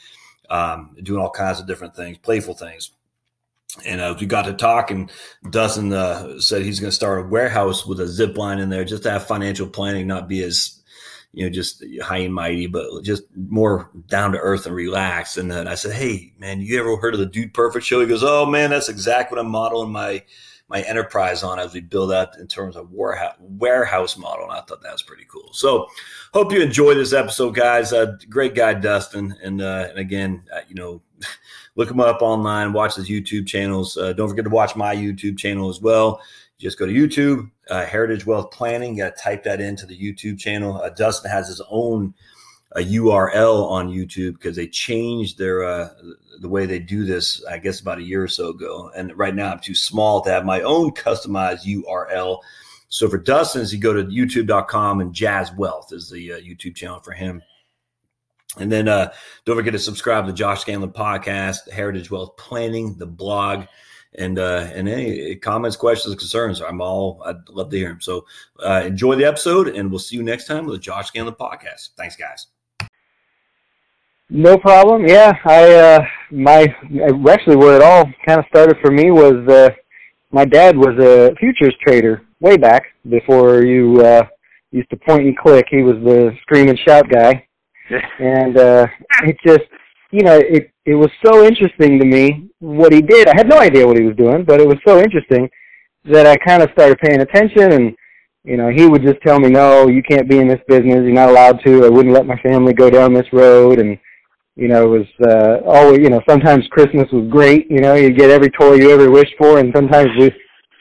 um, 0.49 0.95
doing 1.03 1.21
all 1.21 1.29
kinds 1.29 1.59
of 1.59 1.67
different 1.67 1.95
things, 1.95 2.17
playful 2.17 2.55
things 2.55 2.91
and 3.85 4.01
uh, 4.01 4.15
we 4.19 4.25
got 4.25 4.43
to 4.43 4.53
talk, 4.53 4.91
and 4.91 5.11
Dustin 5.49 5.91
uh, 5.91 6.39
said 6.39 6.63
he's 6.63 6.79
going 6.79 6.89
to 6.89 6.95
start 6.95 7.25
a 7.25 7.27
warehouse 7.27 7.85
with 7.85 7.99
a 7.99 8.07
zip 8.07 8.37
line 8.37 8.59
in 8.59 8.69
there 8.69 8.85
just 8.85 9.03
to 9.03 9.11
have 9.11 9.27
financial 9.27 9.67
planning, 9.67 10.07
not 10.07 10.27
be 10.27 10.41
as 10.43 10.81
you 11.33 11.43
know 11.43 11.49
just 11.49 11.83
high 12.01 12.19
and 12.19 12.33
mighty, 12.33 12.67
but 12.67 13.03
just 13.03 13.23
more 13.35 13.91
down 14.07 14.31
to 14.31 14.39
earth 14.39 14.65
and 14.65 14.75
relaxed. 14.75 15.37
And 15.37 15.51
then 15.51 15.67
I 15.67 15.75
said, 15.75 15.93
"Hey, 15.93 16.33
man, 16.39 16.61
you 16.61 16.79
ever 16.79 16.95
heard 16.97 17.13
of 17.13 17.19
the 17.19 17.25
Dude 17.25 17.53
Perfect 17.53 17.85
show?" 17.85 17.99
He 17.99 18.07
goes, 18.07 18.23
"Oh 18.23 18.45
man, 18.45 18.69
that's 18.69 18.89
exactly 18.89 19.35
what 19.35 19.45
I'm 19.45 19.51
modeling 19.51 19.91
my 19.91 20.23
my 20.69 20.81
enterprise 20.81 21.43
on 21.43 21.59
as 21.59 21.73
we 21.73 21.79
build 21.79 22.11
out 22.11 22.37
in 22.37 22.47
terms 22.47 22.75
of 22.75 22.91
warehouse 22.91 23.35
warehouse 23.39 24.17
model." 24.17 24.45
And 24.45 24.53
I 24.53 24.61
thought 24.61 24.81
that 24.81 24.93
was 24.93 25.03
pretty 25.03 25.25
cool. 25.29 25.49
So, 25.51 25.87
hope 26.33 26.53
you 26.53 26.61
enjoy 26.61 26.95
this 26.95 27.13
episode, 27.13 27.53
guys. 27.53 27.91
Uh, 27.91 28.15
great 28.29 28.55
guy, 28.55 28.73
Dustin, 28.73 29.35
and 29.43 29.61
uh, 29.61 29.87
and 29.89 29.99
again, 29.99 30.43
uh, 30.55 30.61
you 30.69 30.75
know. 30.75 31.01
look 31.77 31.89
him 31.89 32.01
up 32.01 32.21
online, 32.21 32.73
watch 32.73 32.95
his 32.95 33.09
YouTube 33.09 33.47
channels. 33.47 33.95
Uh, 33.95 34.11
don't 34.11 34.27
forget 34.27 34.43
to 34.43 34.51
watch 34.51 34.75
my 34.75 34.93
YouTube 34.93 35.37
channel 35.37 35.69
as 35.69 35.79
well. 35.79 36.19
Just 36.59 36.77
go 36.77 36.87
to 36.87 36.91
YouTube, 36.91 37.49
uh, 37.69 37.85
Heritage 37.85 38.25
Wealth 38.25 38.51
Planning. 38.51 38.97
You 38.97 39.03
got 39.03 39.15
to 39.15 39.23
type 39.23 39.43
that 39.43 39.61
into 39.61 39.85
the 39.85 39.97
YouTube 39.97 40.39
channel. 40.39 40.81
Uh, 40.81 40.89
Dustin 40.89 41.31
has 41.31 41.47
his 41.47 41.61
own 41.69 42.13
a 42.73 42.81
URL 42.81 43.69
on 43.69 43.89
YouTube 43.89 44.33
because 44.33 44.55
they 44.55 44.67
changed 44.67 45.37
their 45.37 45.63
uh, 45.63 45.89
the 46.41 46.49
way 46.49 46.65
they 46.65 46.79
do 46.79 47.05
this. 47.05 47.43
I 47.45 47.59
guess 47.59 47.79
about 47.79 47.99
a 47.99 48.03
year 48.03 48.23
or 48.23 48.27
so 48.27 48.49
ago, 48.49 48.91
and 48.95 49.17
right 49.17 49.33
now 49.33 49.51
I'm 49.51 49.59
too 49.59 49.75
small 49.75 50.21
to 50.21 50.31
have 50.31 50.45
my 50.45 50.61
own 50.61 50.91
customized 50.91 51.65
URL. 51.65 52.39
So 52.89 53.07
for 53.09 53.17
Dustin, 53.17 53.65
you 53.69 53.79
go 53.79 53.93
to 53.93 54.03
YouTube.com 54.03 55.01
and 55.01 55.13
Jazz 55.13 55.51
Wealth 55.53 55.91
is 55.91 56.09
the 56.09 56.33
uh, 56.33 56.37
YouTube 56.37 56.75
channel 56.75 56.99
for 56.99 57.11
him. 57.11 57.41
And 58.55 58.71
then 58.71 58.87
uh, 58.87 59.11
don't 59.45 59.57
forget 59.57 59.73
to 59.73 59.79
subscribe 59.79 60.25
to 60.25 60.33
Josh 60.33 60.63
Scandlen 60.63 60.93
podcast, 60.93 61.69
Heritage 61.69 62.09
Wealth 62.09 62.37
Planning, 62.37 62.95
the 62.97 63.05
blog, 63.05 63.65
and 64.15 64.39
uh, 64.39 64.69
and 64.73 64.87
any 64.87 65.35
comments, 65.35 65.75
questions, 65.75 66.15
concerns. 66.15 66.61
I'm 66.61 66.81
all 66.81 67.21
I'd 67.25 67.49
love 67.49 67.69
to 67.71 67.77
hear 67.77 67.89
them. 67.89 68.01
So 68.01 68.25
uh, 68.63 68.83
enjoy 68.85 69.15
the 69.15 69.25
episode, 69.25 69.67
and 69.67 69.91
we'll 69.91 69.99
see 69.99 70.15
you 70.15 70.23
next 70.23 70.45
time 70.45 70.65
with 70.65 70.75
the 70.75 70.79
Josh 70.79 71.11
Scandlen 71.11 71.37
podcast. 71.37 71.89
Thanks, 71.97 72.15
guys. 72.15 72.47
No 74.29 74.57
problem. 74.57 75.07
Yeah, 75.07 75.37
I 75.45 75.73
uh, 75.73 76.05
my 76.31 76.73
actually 77.29 77.57
where 77.57 77.75
it 77.75 77.83
all 77.83 78.05
kind 78.25 78.39
of 78.39 78.45
started 78.47 78.77
for 78.81 78.91
me 78.91 79.11
was 79.11 79.47
uh, 79.47 79.69
my 80.31 80.45
dad 80.45 80.77
was 80.77 80.97
a 80.99 81.35
futures 81.35 81.75
trader 81.85 82.23
way 82.39 82.57
back 82.57 82.83
before 83.09 83.63
you 83.63 84.01
uh, 84.01 84.23
used 84.71 84.89
to 84.89 84.97
point 84.97 85.27
and 85.27 85.37
click. 85.37 85.67
He 85.69 85.83
was 85.83 85.95
the 86.03 86.35
scream 86.43 86.69
and 86.69 86.79
shout 86.79 87.09
guy 87.09 87.46
and 88.19 88.57
uh, 88.57 88.87
it 89.23 89.37
just, 89.45 89.65
you 90.11 90.23
know, 90.23 90.37
it 90.37 90.71
it 90.85 90.95
was 90.95 91.11
so 91.25 91.45
interesting 91.45 91.99
to 91.99 92.05
me 92.05 92.49
what 92.59 92.93
he 92.93 93.01
did. 93.01 93.27
I 93.27 93.35
had 93.35 93.49
no 93.49 93.59
idea 93.59 93.85
what 93.85 93.97
he 93.97 94.05
was 94.05 94.15
doing, 94.15 94.43
but 94.45 94.61
it 94.61 94.67
was 94.67 94.77
so 94.87 94.99
interesting 94.99 95.49
that 96.05 96.25
I 96.25 96.37
kind 96.37 96.63
of 96.63 96.69
started 96.71 96.97
paying 96.99 97.21
attention. 97.21 97.73
And 97.73 97.95
you 98.43 98.57
know, 98.57 98.69
he 98.69 98.87
would 98.87 99.03
just 99.03 99.21
tell 99.21 99.39
me, 99.39 99.49
"No, 99.49 99.87
you 99.87 100.01
can't 100.01 100.29
be 100.29 100.39
in 100.39 100.47
this 100.47 100.61
business. 100.67 101.03
You're 101.03 101.11
not 101.11 101.29
allowed 101.29 101.59
to." 101.65 101.85
I 101.85 101.89
wouldn't 101.89 102.15
let 102.15 102.25
my 102.25 102.39
family 102.39 102.73
go 102.73 102.89
down 102.89 103.13
this 103.13 103.31
road, 103.33 103.79
and 103.79 103.97
you 104.55 104.67
know, 104.67 104.83
it 104.83 104.99
was 104.99 105.29
uh, 105.29 105.69
always, 105.69 105.99
you 105.99 106.09
know, 106.09 106.21
sometimes 106.27 106.67
Christmas 106.71 107.07
was 107.11 107.29
great. 107.29 107.69
You 107.69 107.79
know, 107.79 107.93
you'd 107.93 108.17
get 108.17 108.31
every 108.31 108.49
toy 108.49 108.75
you 108.75 108.91
ever 108.91 109.11
wished 109.11 109.35
for, 109.37 109.59
and 109.59 109.71
sometimes 109.75 110.07
it 110.17 110.33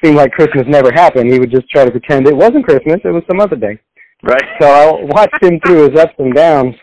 seemed 0.02 0.16
like 0.16 0.32
Christmas 0.32 0.64
never 0.68 0.90
happened. 0.92 1.32
He 1.32 1.38
would 1.38 1.50
just 1.50 1.68
try 1.68 1.84
to 1.84 1.90
pretend 1.90 2.26
it 2.26 2.36
wasn't 2.36 2.64
Christmas; 2.64 3.00
it 3.04 3.08
was 3.08 3.24
some 3.28 3.40
other 3.40 3.56
day. 3.56 3.78
Right. 4.22 4.44
So 4.60 4.66
I 4.66 5.04
watched 5.04 5.42
him 5.42 5.60
through 5.60 5.90
his 5.90 6.00
ups 6.00 6.14
and 6.18 6.34
downs 6.34 6.74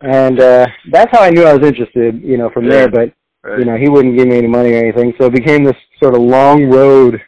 and 0.00 0.40
uh 0.40 0.66
that's 0.92 1.10
how 1.10 1.20
I 1.20 1.30
knew 1.30 1.44
I 1.44 1.54
was 1.54 1.66
interested, 1.66 2.22
you 2.22 2.38
know, 2.38 2.50
from 2.50 2.64
yeah. 2.64 2.70
there. 2.70 2.90
But 2.90 3.12
right. 3.42 3.58
you 3.58 3.64
know, 3.64 3.76
he 3.76 3.88
wouldn't 3.88 4.16
give 4.16 4.28
me 4.28 4.38
any 4.38 4.46
money 4.46 4.72
or 4.72 4.78
anything, 4.78 5.12
so 5.18 5.26
it 5.26 5.34
became 5.34 5.64
this 5.64 5.76
sort 6.02 6.14
of 6.14 6.22
long 6.22 6.64
road 6.70 7.20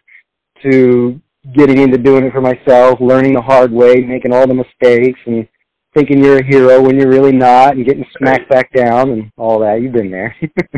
to 0.63 1.21
getting 1.55 1.79
into 1.79 1.99
doing 1.99 2.25
it 2.25 2.33
for 2.33 2.41
myself, 2.41 2.99
learning 3.01 3.35
the 3.35 3.41
hard 3.41 3.73
way, 3.73 3.97
making 4.01 4.33
all 4.33 4.47
the 4.47 4.55
mistakes, 4.55 5.19
and 5.27 5.49
thinking 5.95 6.23
you're 6.23 6.39
a 6.39 6.45
hero 6.45 6.81
when 6.81 6.97
you're 6.97 7.11
really 7.11 7.33
not, 7.33 7.75
and 7.75 7.87
getting 7.87 8.05
smacked 8.19 8.49
back 8.49 8.73
down 8.73 9.11
and 9.11 9.33
all 9.37 9.59
that. 9.61 9.81
You've 9.81 9.93
been 9.93 10.11
there. 10.11 10.37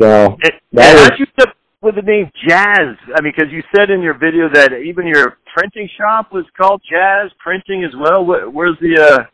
so 0.00 0.36
it, 0.42 0.54
that 0.72 0.98
how'd 0.98 1.18
you 1.18 1.26
end 1.38 1.54
with 1.80 1.94
the 1.94 2.02
name 2.02 2.30
Jazz? 2.48 2.96
I 3.14 3.22
mean, 3.22 3.32
because 3.36 3.52
you 3.52 3.62
said 3.74 3.90
in 3.90 4.02
your 4.02 4.18
video 4.18 4.48
that 4.52 4.72
even 4.72 5.06
your 5.06 5.38
printing 5.54 5.88
shop 5.96 6.32
was 6.32 6.44
called 6.60 6.82
Jazz 6.90 7.30
Printing 7.38 7.84
as 7.84 7.92
well. 7.96 8.24
Where's 8.24 8.76
the 8.80 9.00
uh 9.00 9.24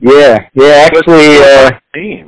yeah, 0.00 0.48
yeah. 0.54 0.86
Actually, 0.86 1.38
uh, 1.38 1.70
it 1.94 2.26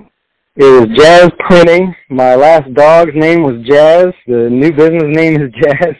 was 0.57 0.89
Jazz 0.97 1.31
Printing. 1.49 1.95
My 2.11 2.35
last 2.35 2.73
dog's 2.75 3.15
name 3.15 3.43
was 3.43 3.65
Jazz. 3.67 4.13
The 4.27 4.49
new 4.51 4.73
business 4.73 5.05
name 5.07 5.41
is 5.41 5.53
Jazz. 5.63 5.95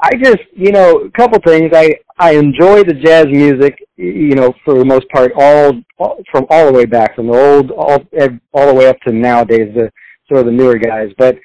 I 0.00 0.10
just, 0.22 0.42
you 0.52 0.70
know, 0.70 1.00
a 1.00 1.10
couple 1.12 1.38
things. 1.46 1.70
I 1.74 1.96
I 2.18 2.32
enjoy 2.32 2.84
the 2.84 2.94
jazz 2.94 3.26
music, 3.26 3.76
you 3.96 4.34
know, 4.34 4.52
for 4.64 4.78
the 4.78 4.84
most 4.84 5.08
part, 5.08 5.32
all, 5.34 5.72
all 5.98 6.22
from 6.30 6.46
all 6.50 6.66
the 6.66 6.72
way 6.72 6.84
back 6.84 7.16
from 7.16 7.28
the 7.28 7.32
old, 7.32 7.70
all 7.70 8.04
all 8.52 8.66
the 8.66 8.74
way 8.74 8.86
up 8.86 9.00
to 9.06 9.12
nowadays, 9.12 9.72
the 9.74 9.90
sort 10.28 10.40
of 10.40 10.46
the 10.46 10.52
newer 10.52 10.78
guys. 10.78 11.08
But 11.16 11.36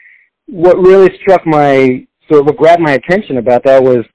what 0.48 0.78
really 0.78 1.10
struck 1.22 1.46
my 1.46 2.06
so 2.30 2.42
what 2.44 2.58
grabbed 2.58 2.82
my 2.82 2.94
attention 2.94 3.38
about 3.38 3.64
that 3.64 3.82
was 3.82 4.06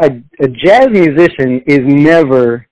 a, 0.00 0.10
a 0.40 0.48
jazz 0.48 0.88
musician 0.90 1.62
is 1.66 1.80
never 1.82 2.66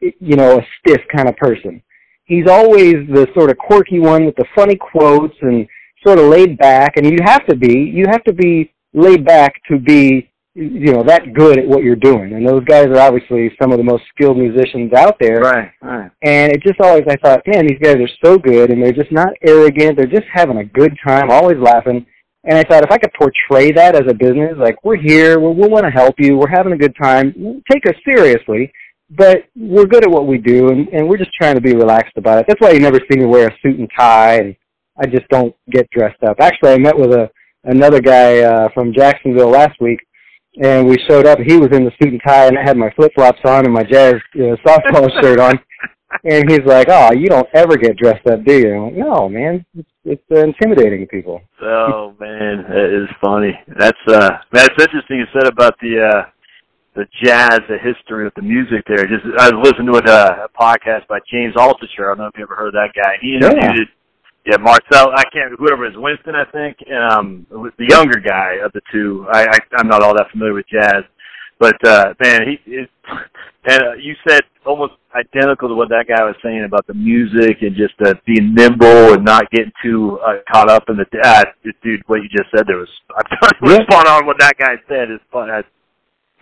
you 0.00 0.36
know 0.36 0.58
a 0.58 0.66
stiff 0.80 1.00
kind 1.14 1.28
of 1.28 1.36
person. 1.36 1.82
He's 2.24 2.48
always 2.48 2.94
the 3.12 3.28
sort 3.34 3.50
of 3.50 3.56
quirky 3.56 4.00
one 4.00 4.26
with 4.26 4.34
the 4.36 4.46
funny 4.54 4.76
quotes 4.76 5.36
and 5.42 5.66
sort 6.04 6.18
of 6.18 6.26
laid 6.26 6.58
back. 6.58 6.96
And 6.96 7.06
you 7.06 7.18
have 7.24 7.46
to 7.46 7.56
be 7.56 7.78
you 7.94 8.04
have 8.10 8.24
to 8.24 8.32
be 8.32 8.72
laid 8.94 9.24
back 9.24 9.54
to 9.70 9.78
be 9.78 10.30
you 10.54 10.92
know 10.92 11.04
that 11.04 11.34
good 11.34 11.58
at 11.58 11.66
what 11.66 11.82
you're 11.82 11.96
doing. 11.96 12.32
And 12.32 12.46
those 12.46 12.64
guys 12.64 12.86
are 12.86 12.98
obviously 12.98 13.50
some 13.60 13.72
of 13.72 13.78
the 13.78 13.84
most 13.84 14.04
skilled 14.14 14.38
musicians 14.38 14.92
out 14.94 15.16
there. 15.20 15.40
Right 15.40 15.70
right. 15.82 16.10
And 16.22 16.52
it 16.52 16.62
just 16.62 16.80
always 16.80 17.04
i 17.08 17.16
thought 17.16 17.42
man 17.46 17.66
these 17.66 17.78
guys 17.82 17.96
are 17.96 18.24
so 18.24 18.38
good 18.38 18.70
and 18.70 18.82
they're 18.82 18.92
just 18.92 19.12
not 19.12 19.28
arrogant. 19.46 19.96
They're 19.96 20.06
just 20.06 20.26
having 20.32 20.58
a 20.58 20.64
good 20.64 20.96
time 21.06 21.30
always 21.30 21.58
laughing. 21.58 22.06
And 22.44 22.58
i 22.58 22.62
thought 22.62 22.84
if 22.84 22.90
i 22.90 22.98
could 22.98 23.12
portray 23.18 23.72
that 23.72 23.96
as 23.96 24.08
a 24.08 24.14
business 24.14 24.54
like 24.56 24.82
we're 24.84 24.96
here 24.96 25.40
we 25.40 25.48
we 25.48 25.68
want 25.68 25.84
to 25.84 25.90
help 25.90 26.14
you 26.18 26.36
we're 26.36 26.48
having 26.48 26.72
a 26.72 26.78
good 26.78 26.94
time 27.00 27.62
take 27.70 27.84
us 27.88 27.96
seriously 28.04 28.72
but 29.10 29.44
we're 29.54 29.86
good 29.86 30.04
at 30.04 30.10
what 30.10 30.26
we 30.26 30.38
do 30.38 30.70
and, 30.70 30.88
and 30.88 31.08
we're 31.08 31.16
just 31.16 31.32
trying 31.34 31.54
to 31.54 31.60
be 31.60 31.74
relaxed 31.74 32.16
about 32.16 32.38
it 32.38 32.46
that's 32.48 32.60
why 32.60 32.70
you 32.70 32.80
never 32.80 32.98
see 33.10 33.18
me 33.18 33.24
wear 33.24 33.48
a 33.48 33.58
suit 33.62 33.78
and 33.78 33.88
tie 33.96 34.36
and 34.36 34.56
i 34.98 35.06
just 35.06 35.28
don't 35.28 35.54
get 35.70 35.88
dressed 35.90 36.22
up 36.28 36.36
actually 36.40 36.70
i 36.70 36.78
met 36.78 36.98
with 36.98 37.12
a 37.12 37.30
another 37.64 38.00
guy 38.00 38.40
uh 38.40 38.68
from 38.74 38.92
jacksonville 38.92 39.50
last 39.50 39.80
week 39.80 40.00
and 40.62 40.86
we 40.86 40.98
showed 41.08 41.26
up. 41.26 41.38
He 41.38 41.56
was 41.56 41.68
in 41.72 41.84
the 41.84 41.92
suit 42.02 42.12
and 42.12 42.20
tie, 42.26 42.46
and 42.46 42.58
I 42.58 42.62
had 42.62 42.76
my 42.76 42.90
flip 42.96 43.12
flops 43.14 43.40
on 43.44 43.64
and 43.64 43.74
my 43.74 43.84
jazz 43.84 44.14
you 44.34 44.48
know, 44.48 44.56
softball 44.66 45.10
shirt 45.22 45.40
on. 45.40 45.58
And 46.24 46.50
he's 46.50 46.64
like, 46.64 46.86
"Oh, 46.88 47.12
you 47.12 47.26
don't 47.26 47.48
ever 47.52 47.76
get 47.76 47.96
dressed 47.96 48.26
up, 48.26 48.44
do 48.44 48.54
you?" 48.54 48.74
I'm 48.74 48.82
like, 48.84 48.94
no, 48.94 49.28
man, 49.28 49.66
it's, 49.76 49.88
it's 50.04 50.22
uh, 50.32 50.38
intimidating 50.40 51.00
to 51.00 51.06
people. 51.06 51.40
Oh 51.60 52.14
man, 52.18 52.64
that 52.68 53.02
is 53.02 53.08
funny. 53.20 53.52
That's 53.78 53.98
uh, 54.08 54.30
that's 54.52 54.74
interesting. 54.80 55.18
You 55.18 55.26
said 55.32 55.48
about 55.48 55.74
the 55.80 56.08
uh, 56.08 56.22
the 56.96 57.04
jazz, 57.22 57.60
the 57.68 57.76
history 57.78 58.26
of 58.26 58.32
the 58.34 58.42
music 58.42 58.82
there. 58.88 59.06
Just 59.06 59.22
I 59.38 59.52
was 59.52 59.68
listening 59.68 59.92
to 59.92 60.00
a, 60.00 60.04
uh, 60.08 60.46
a 60.46 60.50
podcast 60.56 61.06
by 61.06 61.20
James 61.30 61.54
Altucher. 61.54 62.08
I 62.08 62.16
don't 62.16 62.18
know 62.18 62.26
if 62.26 62.36
you 62.36 62.44
ever 62.44 62.56
heard 62.56 62.72
that 62.72 62.96
guy. 62.96 63.20
He 63.20 63.36
interviewed 63.36 63.88
yeah, 64.46 64.58
Marcel. 64.58 65.10
I 65.14 65.24
can't. 65.34 65.58
Whoever 65.58 65.86
it 65.86 65.90
is, 65.90 65.94
Winston, 65.98 66.34
I 66.34 66.44
think. 66.50 66.78
Um, 66.88 67.46
was 67.50 67.72
the 67.78 67.86
younger 67.90 68.20
guy 68.20 68.62
of 68.64 68.72
the 68.72 68.80
two. 68.92 69.26
I, 69.32 69.42
I 69.42 69.58
I'm 69.76 69.88
not 69.88 70.02
all 70.02 70.14
that 70.14 70.30
familiar 70.30 70.54
with 70.54 70.66
jazz, 70.70 71.02
but 71.58 71.74
uh, 71.84 72.14
man, 72.22 72.42
he 72.46 72.72
it, 72.72 72.90
and 73.68 73.82
uh, 73.82 73.92
you 74.00 74.14
said 74.26 74.42
almost 74.64 74.94
identical 75.14 75.68
to 75.68 75.74
what 75.74 75.88
that 75.88 76.06
guy 76.06 76.22
was 76.22 76.36
saying 76.44 76.64
about 76.64 76.86
the 76.86 76.94
music 76.94 77.58
and 77.62 77.74
just 77.74 77.94
uh, 78.06 78.14
being 78.24 78.54
nimble 78.54 79.14
and 79.14 79.24
not 79.24 79.50
getting 79.50 79.72
too 79.82 80.18
uh, 80.24 80.38
caught 80.50 80.70
up 80.70 80.84
in 80.88 80.96
the. 80.96 81.06
Uh, 81.24 81.42
dude, 81.82 82.02
what 82.06 82.22
you 82.22 82.28
just 82.28 82.48
said 82.54 82.66
there 82.68 82.78
was. 82.78 82.88
I'm 83.18 83.68
yeah. 83.68 83.82
spot 83.82 84.06
on 84.06 84.26
what 84.26 84.38
that 84.38 84.56
guy 84.56 84.76
said 84.88 85.10
is 85.10 85.18
fun. 85.32 85.50
I, 85.50 85.62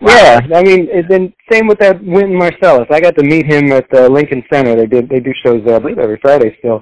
Wow. 0.01 0.11
Yeah, 0.13 0.57
I 0.57 0.63
mean, 0.63 0.89
and 0.93 1.05
then 1.09 1.33
same 1.51 1.67
with 1.67 1.79
that 1.79 2.03
Wynton 2.03 2.37
Marsalis. 2.37 2.91
I 2.91 2.99
got 2.99 3.15
to 3.15 3.23
meet 3.23 3.45
him 3.45 3.71
at 3.71 3.89
the 3.91 4.09
Lincoln 4.09 4.43
Center. 4.51 4.75
They 4.75 4.87
did 4.87 5.09
they 5.09 5.19
do 5.19 5.31
shows 5.45 5.61
there, 5.65 5.77
I 5.77 5.79
believe 5.79 5.99
every 5.99 6.19
Friday 6.21 6.55
still. 6.59 6.81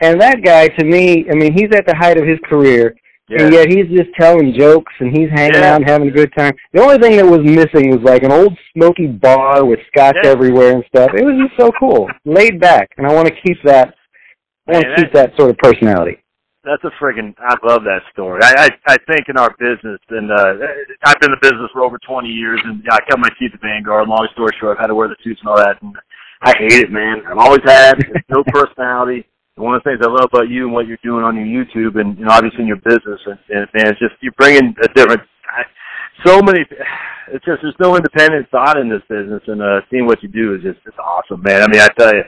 And 0.00 0.20
that 0.20 0.42
guy, 0.42 0.68
to 0.68 0.84
me, 0.84 1.26
I 1.30 1.34
mean, 1.34 1.52
he's 1.52 1.70
at 1.74 1.86
the 1.86 1.94
height 1.94 2.18
of 2.18 2.26
his 2.26 2.38
career, 2.48 2.96
yeah. 3.28 3.42
and 3.42 3.52
yet 3.52 3.68
he's 3.68 3.86
just 3.96 4.10
telling 4.18 4.54
jokes 4.58 4.92
and 4.98 5.16
he's 5.16 5.28
hanging 5.30 5.60
yeah. 5.60 5.74
out 5.74 5.80
and 5.82 5.88
having 5.88 6.08
a 6.08 6.10
good 6.10 6.32
time. 6.36 6.54
The 6.72 6.82
only 6.82 6.98
thing 6.98 7.16
that 7.16 7.26
was 7.26 7.40
missing 7.44 7.90
was 7.90 8.00
like 8.02 8.22
an 8.22 8.32
old 8.32 8.56
smoky 8.74 9.06
bar 9.06 9.64
with 9.64 9.78
scotch 9.88 10.16
yeah. 10.24 10.30
everywhere 10.30 10.72
and 10.72 10.84
stuff. 10.88 11.10
It 11.14 11.24
was 11.24 11.36
just 11.46 11.60
so 11.60 11.70
cool, 11.78 12.08
laid 12.24 12.60
back, 12.60 12.90
and 12.96 13.06
I 13.06 13.12
want 13.12 13.28
to 13.28 13.34
keep 13.46 13.58
that. 13.64 13.94
I 14.66 14.72
want 14.72 14.84
to 14.84 15.02
keep 15.02 15.12
that 15.12 15.32
sort 15.38 15.50
of 15.50 15.58
personality. 15.58 16.23
That's 16.64 16.82
a 16.84 16.92
friggin' 17.02 17.34
I 17.38 17.56
love 17.62 17.84
that 17.84 18.00
story. 18.12 18.40
I, 18.42 18.68
I 18.68 18.94
I 18.94 18.96
think 19.06 19.28
in 19.28 19.36
our 19.36 19.54
business, 19.58 20.00
and 20.10 20.30
uh 20.32 20.54
I've 21.04 21.20
been 21.20 21.32
in 21.32 21.38
the 21.40 21.44
business 21.44 21.70
for 21.72 21.82
over 21.82 21.98
20 21.98 22.28
years, 22.28 22.60
and 22.64 22.82
yeah, 22.84 22.94
I 22.94 23.00
cut 23.08 23.18
my 23.18 23.28
teeth 23.38 23.52
at 23.54 23.60
Vanguard. 23.60 24.08
Long 24.08 24.26
story 24.32 24.52
short, 24.58 24.76
I've 24.76 24.82
had 24.82 24.88
to 24.88 24.94
wear 24.94 25.08
the 25.08 25.16
suits 25.22 25.40
and 25.40 25.48
all 25.48 25.58
that, 25.58 25.80
and 25.82 25.94
I 26.42 26.54
hate 26.58 26.84
it, 26.84 26.90
man. 26.90 27.22
I've 27.28 27.38
always 27.38 27.62
had 27.64 28.00
no 28.28 28.42
personality 28.52 29.26
one 29.56 29.74
of 29.74 29.82
the 29.84 29.90
things 29.90 30.00
I 30.02 30.10
love 30.10 30.30
about 30.32 30.48
you 30.48 30.64
and 30.66 30.74
what 30.74 30.86
you're 30.86 30.98
doing 31.02 31.22
on 31.24 31.36
your 31.36 31.46
YouTube 31.46 32.00
and 32.00 32.18
you 32.18 32.24
know 32.24 32.32
obviously 32.32 32.62
in 32.62 32.66
your 32.66 32.82
business 32.82 33.20
and, 33.26 33.38
and 33.50 33.68
man, 33.74 33.94
it's 33.94 34.00
just 34.00 34.14
you're 34.20 34.32
bringing 34.38 34.74
a 34.82 34.88
different. 34.94 35.22
So 36.24 36.40
many, 36.40 36.60
it's 37.32 37.44
just 37.44 37.60
there's 37.62 37.74
no 37.80 37.96
independent 37.96 38.48
thought 38.50 38.78
in 38.78 38.88
this 38.88 39.02
business, 39.08 39.42
and 39.46 39.60
uh, 39.60 39.80
seeing 39.90 40.06
what 40.06 40.22
you 40.22 40.28
do 40.28 40.54
is 40.54 40.62
just 40.62 40.78
it's 40.86 40.96
awesome, 40.98 41.42
man. 41.42 41.62
I 41.62 41.68
mean, 41.68 41.80
I 41.80 41.88
tell 41.98 42.14
you, 42.14 42.22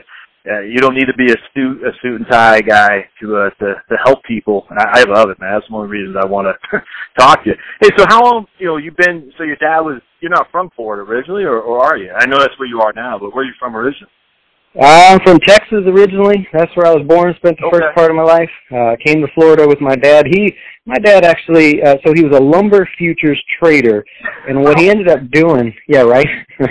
uh, 0.49 0.61
you 0.61 0.77
don't 0.79 0.95
need 0.95 1.05
to 1.05 1.17
be 1.17 1.31
a 1.31 1.35
suit 1.53 1.83
a 1.83 1.91
suit 2.01 2.21
and 2.21 2.25
tie 2.29 2.61
guy 2.61 3.07
to 3.21 3.35
uh, 3.35 3.49
to 3.59 3.75
to 3.89 3.95
help 4.03 4.23
people. 4.23 4.65
And 4.69 4.79
I, 4.79 5.01
I 5.01 5.03
love 5.03 5.29
it, 5.29 5.39
man. 5.39 5.53
That's 5.53 5.69
one 5.69 5.83
of 5.83 5.89
the 5.89 5.91
reasons 5.91 6.17
I 6.19 6.25
want 6.25 6.47
to 6.47 6.81
talk 7.19 7.43
to 7.43 7.51
you. 7.51 7.55
Hey, 7.81 7.89
so 7.97 8.05
how 8.07 8.23
long 8.23 8.45
you 8.57 8.67
know 8.67 8.77
you've 8.77 8.97
been? 8.97 9.31
So 9.37 9.43
your 9.43 9.57
dad 9.57 9.81
was 9.81 10.01
you're 10.21 10.31
not 10.31 10.47
from 10.51 10.69
Florida 10.75 11.09
originally, 11.09 11.43
or, 11.43 11.59
or 11.59 11.83
are 11.83 11.97
you? 11.97 12.11
I 12.11 12.25
know 12.25 12.37
that's 12.39 12.57
where 12.59 12.67
you 12.67 12.81
are 12.81 12.93
now, 12.93 13.19
but 13.19 13.33
where 13.33 13.43
are 13.43 13.47
you 13.47 13.53
from 13.59 13.75
originally? 13.75 14.11
I'm 14.79 15.19
from 15.21 15.39
Texas 15.39 15.83
originally. 15.87 16.47
That's 16.53 16.75
where 16.75 16.85
I 16.85 16.93
was 16.93 17.05
born. 17.07 17.33
Spent 17.37 17.57
the 17.59 17.65
okay. 17.65 17.79
first 17.79 17.95
part 17.95 18.11
of 18.11 18.17
my 18.17 18.23
life. 18.23 18.49
Uh, 18.71 18.95
came 19.03 19.21
to 19.21 19.27
Florida 19.33 19.67
with 19.67 19.81
my 19.81 19.95
dad. 19.95 20.27
He, 20.27 20.53
my 20.85 20.99
dad 20.99 21.23
actually, 21.23 21.81
uh, 21.81 21.95
so 22.05 22.13
he 22.13 22.23
was 22.23 22.37
a 22.37 22.41
lumber 22.41 22.87
futures 22.97 23.41
trader, 23.59 24.05
and 24.47 24.61
what 24.61 24.79
he 24.79 24.89
ended 24.91 25.07
up 25.07 25.31
doing, 25.31 25.73
yeah, 25.87 26.01
right. 26.01 26.27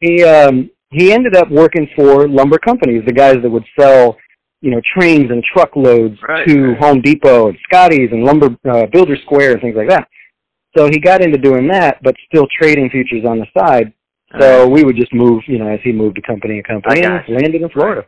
he 0.00 0.24
um, 0.24 0.70
he 0.94 1.12
ended 1.12 1.36
up 1.36 1.50
working 1.50 1.88
for 1.96 2.28
lumber 2.28 2.58
companies, 2.58 3.02
the 3.06 3.12
guys 3.12 3.36
that 3.42 3.50
would 3.50 3.64
sell, 3.78 4.16
you 4.60 4.70
know, 4.70 4.80
trains 4.96 5.30
and 5.30 5.42
truckloads 5.52 6.16
right, 6.26 6.46
to. 6.46 6.74
Home 6.80 7.00
Depot 7.00 7.48
and 7.48 7.58
Scotty's 7.64 8.10
and 8.12 8.24
Lumber 8.24 8.56
uh, 8.70 8.86
Builder 8.92 9.16
Square 9.24 9.52
and 9.52 9.60
things 9.60 9.76
like 9.76 9.88
that. 9.88 10.08
So 10.76 10.86
he 10.86 10.98
got 10.98 11.22
into 11.22 11.38
doing 11.38 11.68
that, 11.68 11.98
but 12.02 12.14
still 12.26 12.46
trading 12.60 12.90
futures 12.90 13.24
on 13.24 13.38
the 13.38 13.46
side. 13.58 13.92
So 14.40 14.68
we 14.68 14.82
would 14.82 14.96
just 14.96 15.14
move, 15.14 15.42
you 15.46 15.58
know, 15.58 15.68
as 15.68 15.78
he 15.84 15.92
moved 15.92 16.16
to 16.16 16.22
company 16.22 16.54
and 16.54 16.66
company, 16.66 17.02
and 17.02 17.22
landed 17.28 17.62
in 17.62 17.68
Florida. 17.68 18.04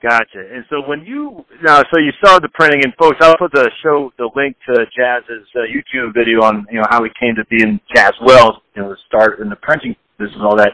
Gotcha. 0.00 0.38
And 0.38 0.64
so 0.70 0.86
when 0.86 1.02
you 1.02 1.44
now, 1.60 1.82
so 1.90 1.98
you 1.98 2.12
started 2.22 2.44
the 2.44 2.54
printing, 2.54 2.84
and 2.84 2.94
folks, 3.00 3.16
I'll 3.20 3.36
put 3.36 3.50
the 3.50 3.68
show 3.82 4.12
the 4.16 4.30
link 4.36 4.56
to 4.70 4.86
Jazz's 4.96 5.48
uh, 5.56 5.66
YouTube 5.66 6.14
video 6.14 6.42
on 6.42 6.66
you 6.70 6.78
know 6.78 6.86
how 6.88 7.02
he 7.02 7.10
came 7.18 7.34
to 7.34 7.44
be 7.46 7.62
in 7.62 7.80
Jazz 7.92 8.12
Wealth, 8.22 8.62
you 8.76 8.82
know, 8.82 8.90
the 8.90 8.96
start 9.08 9.40
in 9.40 9.48
the 9.48 9.56
printing 9.56 9.96
business 10.16 10.36
and 10.36 10.46
all 10.46 10.56
that. 10.56 10.70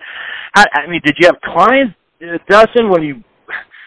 I, 0.54 0.64
I 0.85 0.90
mean, 0.90 1.00
did 1.02 1.16
you 1.19 1.26
have 1.26 1.40
clients, 1.40 1.95
uh, 2.21 2.37
Dustin, 2.50 2.90
when 2.90 3.02
you 3.02 3.25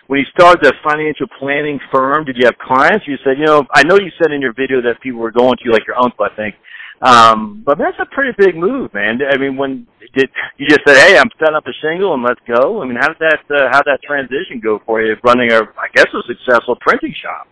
when 0.07 0.19
you 0.19 0.25
started 0.33 0.63
the 0.63 0.73
financial 0.81 1.27
planning 1.37 1.79
firm? 1.91 2.25
Did 2.25 2.37
you 2.39 2.45
have 2.45 2.57
clients? 2.57 3.05
You 3.05 3.17
said, 3.23 3.37
you 3.37 3.45
know, 3.45 3.61
I 3.75 3.83
know 3.83 3.97
you 3.99 4.09
said 4.17 4.31
in 4.33 4.41
your 4.41 4.53
video 4.53 4.81
that 4.81 5.01
people 5.03 5.19
were 5.19 5.31
going 5.31 5.53
to 5.57 5.63
you, 5.65 5.71
like 5.71 5.85
your 5.85 6.01
uncle, 6.01 6.25
I 6.25 6.35
think. 6.35 6.55
Um, 7.01 7.61
but 7.65 7.77
that's 7.77 7.97
a 7.99 8.05
pretty 8.13 8.33
big 8.37 8.55
move, 8.55 8.93
man. 8.93 9.19
I 9.29 9.37
mean, 9.37 9.55
when 9.55 9.85
did 10.15 10.29
you 10.57 10.67
just 10.67 10.81
said, 10.87 10.97
"Hey, 10.97 11.17
I'm 11.17 11.29
setting 11.39 11.55
up 11.55 11.67
a 11.67 11.73
shingle 11.81 12.13
and 12.13 12.23
let's 12.23 12.41
go"? 12.47 12.81
I 12.81 12.85
mean, 12.85 12.97
how 12.99 13.07
did 13.09 13.19
that 13.19 13.39
uh, 13.51 13.69
how 13.71 13.83
that 13.83 13.99
transition 14.03 14.59
go 14.63 14.79
for 14.85 15.01
you? 15.01 15.15
Running 15.23 15.51
a, 15.51 15.61
I 15.61 15.87
guess, 15.93 16.07
a 16.13 16.21
successful 16.27 16.75
printing 16.81 17.13
shop. 17.21 17.47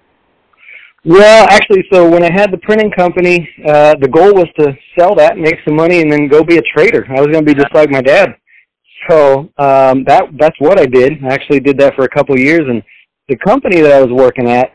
Well, 1.03 1.45
actually, 1.49 1.85
so 1.93 2.09
when 2.09 2.23
I 2.23 2.31
had 2.33 2.51
the 2.51 2.57
printing 2.57 2.89
company, 2.89 3.47
uh, 3.67 3.93
the 4.01 4.07
goal 4.07 4.33
was 4.33 4.47
to 4.57 4.73
sell 4.97 5.13
that, 5.15 5.37
make 5.37 5.57
some 5.63 5.75
money, 5.75 6.01
and 6.01 6.11
then 6.11 6.27
go 6.27 6.43
be 6.43 6.57
a 6.57 6.63
trader. 6.75 7.05
I 7.07 7.21
was 7.21 7.27
going 7.27 7.45
to 7.45 7.53
be 7.53 7.53
just 7.53 7.73
like 7.75 7.91
my 7.91 8.01
dad. 8.01 8.35
So 9.07 9.41
um, 9.59 10.03
that 10.05 10.23
that's 10.39 10.59
what 10.59 10.79
I 10.79 10.87
did. 10.87 11.23
I 11.23 11.27
actually 11.33 11.59
did 11.59 11.77
that 11.77 11.93
for 11.95 12.05
a 12.05 12.09
couple 12.09 12.33
of 12.33 12.41
years, 12.41 12.63
and 12.67 12.81
the 13.27 13.37
company 13.37 13.81
that 13.81 13.91
I 13.91 14.01
was 14.01 14.11
working 14.11 14.49
at 14.49 14.74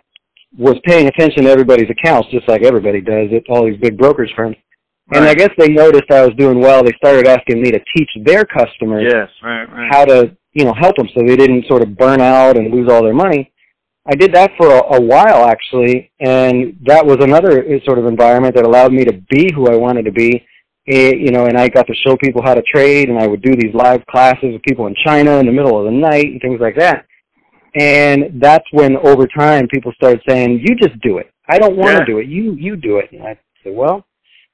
was 0.59 0.77
paying 0.85 1.07
attention 1.07 1.45
to 1.45 1.51
everybody's 1.51 1.91
accounts, 1.91 2.29
just 2.31 2.49
like 2.49 2.63
everybody 2.63 3.01
does 3.01 3.29
at 3.35 3.43
all 3.49 3.65
these 3.65 3.79
big 3.81 3.97
brokers 3.97 4.31
firms. 4.37 4.57
Right. 5.11 5.19
And 5.19 5.29
I 5.29 5.35
guess 5.35 5.51
they 5.59 5.69
noticed 5.69 6.11
I 6.11 6.25
was 6.25 6.35
doing 6.37 6.61
well. 6.61 6.85
They 6.85 6.93
started 6.97 7.27
asking 7.27 7.63
me 7.63 7.71
to 7.71 7.81
teach 7.97 8.11
their 8.25 8.45
customers 8.45 9.05
yes, 9.13 9.29
right, 9.43 9.65
right. 9.65 9.89
how 9.91 10.05
to, 10.05 10.37
you 10.53 10.65
know, 10.65 10.75
help 10.79 10.97
them 10.97 11.09
so 11.15 11.23
they 11.27 11.37
didn't 11.37 11.67
sort 11.67 11.83
of 11.83 11.97
burn 11.97 12.21
out 12.21 12.57
and 12.57 12.73
lose 12.73 12.89
all 12.91 13.03
their 13.03 13.15
money. 13.15 13.53
I 14.07 14.15
did 14.15 14.33
that 14.35 14.51
for 14.57 14.69
a, 14.69 14.97
a 14.97 15.01
while 15.01 15.47
actually, 15.47 16.11
and 16.21 16.77
that 16.87 17.05
was 17.05 17.19
another 17.21 17.61
uh, 17.63 17.85
sort 17.85 17.99
of 17.99 18.07
environment 18.07 18.55
that 18.55 18.65
allowed 18.65 18.93
me 18.93 19.05
to 19.05 19.13
be 19.31 19.53
who 19.55 19.69
I 19.69 19.77
wanted 19.77 20.05
to 20.05 20.13
be. 20.13 20.45
It, 20.87 21.19
you 21.19 21.31
know, 21.31 21.47
and 21.47 21.59
I 21.59 21.69
got 21.69 21.87
to 21.87 21.95
show 21.95 22.17
people 22.17 22.43
how 22.43 22.55
to 22.55 22.63
trade, 22.63 23.11
and 23.11 23.19
I 23.19 23.27
would 23.27 23.43
do 23.43 23.55
these 23.55 23.75
live 23.75 24.05
classes 24.07 24.53
with 24.53 24.63
people 24.63 24.87
in 24.87 24.95
China 25.05 25.39
in 25.39 25.47
the 25.47 25.53
middle 25.53 25.79
of 25.79 25.85
the 25.85 25.97
night 25.97 26.27
and 26.27 26.41
things 26.41 26.61
like 26.61 26.77
that. 26.77 27.05
And 27.75 28.41
that's 28.41 28.65
when 28.73 28.97
over 28.99 29.27
time 29.27 29.69
people 29.69 29.93
started 29.93 30.21
saying, 30.29 30.61
you 30.65 30.75
just 30.77 31.01
do 31.01 31.19
it. 31.19 31.31
I 31.49 31.59
don't 31.59 31.77
want 31.77 31.93
yeah. 31.93 32.01
to 32.01 32.05
do 32.05 32.19
it. 32.19 32.27
You, 32.27 32.55
you 32.55 32.77
do 32.77 32.99
it. 32.99 33.11
And 33.13 33.23
I 33.23 33.39
said, 33.63 33.75
well, 33.75 34.05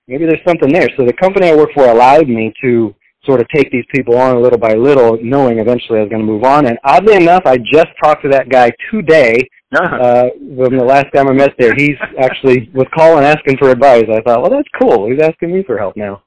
maybe 0.08 0.26
there's 0.26 0.44
something 0.46 0.72
there. 0.72 0.88
So 0.96 1.04
the 1.04 1.12
company 1.12 1.48
I 1.48 1.56
work 1.56 1.70
for 1.74 1.88
allowed 1.88 2.28
me 2.28 2.52
to 2.62 2.94
sort 3.24 3.40
of 3.40 3.48
take 3.48 3.70
these 3.70 3.84
people 3.94 4.16
on 4.16 4.40
little 4.40 4.58
by 4.58 4.74
little, 4.74 5.18
knowing 5.22 5.58
eventually 5.58 5.98
I 5.98 6.02
was 6.02 6.10
going 6.10 6.24
to 6.24 6.26
move 6.26 6.44
on. 6.44 6.66
And 6.66 6.78
oddly 6.84 7.16
enough, 7.16 7.42
I 7.44 7.58
just 7.58 7.88
talked 8.02 8.22
to 8.22 8.28
that 8.30 8.48
guy 8.48 8.70
today. 8.90 9.48
Uh-huh. 9.74 9.96
Uh, 9.96 10.28
from 10.56 10.78
the 10.78 10.84
last 10.84 11.06
time 11.12 11.28
I 11.28 11.32
met 11.32 11.54
there, 11.58 11.74
he's 11.74 11.96
actually 12.20 12.70
was 12.72 12.86
calling 12.94 13.24
asking 13.24 13.58
for 13.58 13.70
advice. 13.70 14.04
I 14.08 14.20
thought, 14.20 14.42
well, 14.42 14.50
that's 14.50 14.68
cool. 14.80 15.10
He's 15.10 15.20
asking 15.20 15.52
me 15.52 15.64
for 15.64 15.76
help 15.76 15.96
now. 15.96 16.22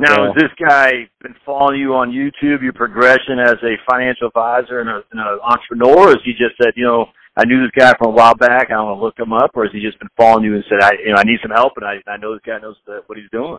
Now, 0.00 0.16
so, 0.16 0.24
has 0.24 0.34
this 0.36 0.52
guy 0.68 1.08
been 1.22 1.34
following 1.44 1.80
you 1.80 1.94
on 1.94 2.10
YouTube, 2.10 2.62
your 2.62 2.72
progression 2.72 3.38
as 3.38 3.56
a 3.62 3.76
financial 3.90 4.28
advisor 4.28 4.80
and, 4.80 4.88
a, 4.88 5.02
and 5.12 5.20
an 5.20 5.38
entrepreneur, 5.42 6.08
or 6.08 6.10
has 6.10 6.24
he 6.24 6.32
just 6.32 6.56
said, 6.62 6.72
you 6.76 6.86
know, 6.86 7.06
I 7.36 7.44
knew 7.44 7.62
this 7.62 7.70
guy 7.76 7.92
from 7.98 8.08
a 8.08 8.16
while 8.16 8.34
back. 8.34 8.70
I 8.70 8.80
want 8.82 8.98
to 8.98 9.02
look 9.02 9.18
him 9.18 9.32
up, 9.32 9.50
or 9.54 9.64
has 9.64 9.72
he 9.72 9.80
just 9.80 9.98
been 9.98 10.08
following 10.16 10.44
you 10.44 10.54
and 10.54 10.64
said, 10.68 10.82
I, 10.82 10.92
you 11.04 11.12
know, 11.12 11.18
I 11.18 11.24
need 11.24 11.38
some 11.42 11.52
help, 11.52 11.74
and 11.76 11.84
I, 11.84 12.00
I 12.10 12.16
know 12.16 12.32
this 12.32 12.42
guy 12.44 12.58
knows 12.58 12.76
the, 12.86 13.02
what 13.06 13.18
he's 13.18 13.30
doing. 13.30 13.58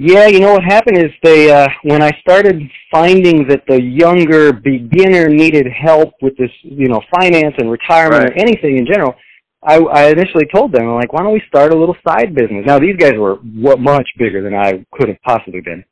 Yeah, 0.00 0.26
you 0.28 0.38
know 0.38 0.52
what 0.52 0.62
happened 0.62 0.96
is 0.96 1.10
they 1.24 1.50
uh 1.50 1.66
when 1.82 2.02
I 2.02 2.12
started 2.20 2.62
finding 2.88 3.48
that 3.48 3.62
the 3.66 3.82
younger 3.82 4.52
beginner 4.52 5.28
needed 5.28 5.66
help 5.66 6.14
with 6.22 6.36
this, 6.36 6.50
you 6.62 6.86
know, 6.86 7.00
finance 7.18 7.56
and 7.58 7.68
retirement 7.68 8.22
Right. 8.22 8.30
or 8.30 8.38
anything 8.38 8.78
in 8.78 8.86
general, 8.86 9.14
I 9.62 9.76
I 9.76 10.10
initially 10.10 10.46
told 10.54 10.72
them 10.72 10.88
I'm 10.88 10.94
like, 10.94 11.12
why 11.12 11.22
don't 11.22 11.32
we 11.32 11.42
start 11.48 11.72
a 11.72 11.78
little 11.78 11.96
side 12.06 12.34
business? 12.34 12.64
Now 12.66 12.78
these 12.78 12.96
guys 12.96 13.14
were 13.16 13.36
what 13.36 13.80
much 13.80 14.08
bigger 14.18 14.42
than 14.42 14.54
I 14.54 14.84
could 14.92 15.08
have 15.08 15.22
possibly 15.24 15.60
been. 15.60 15.84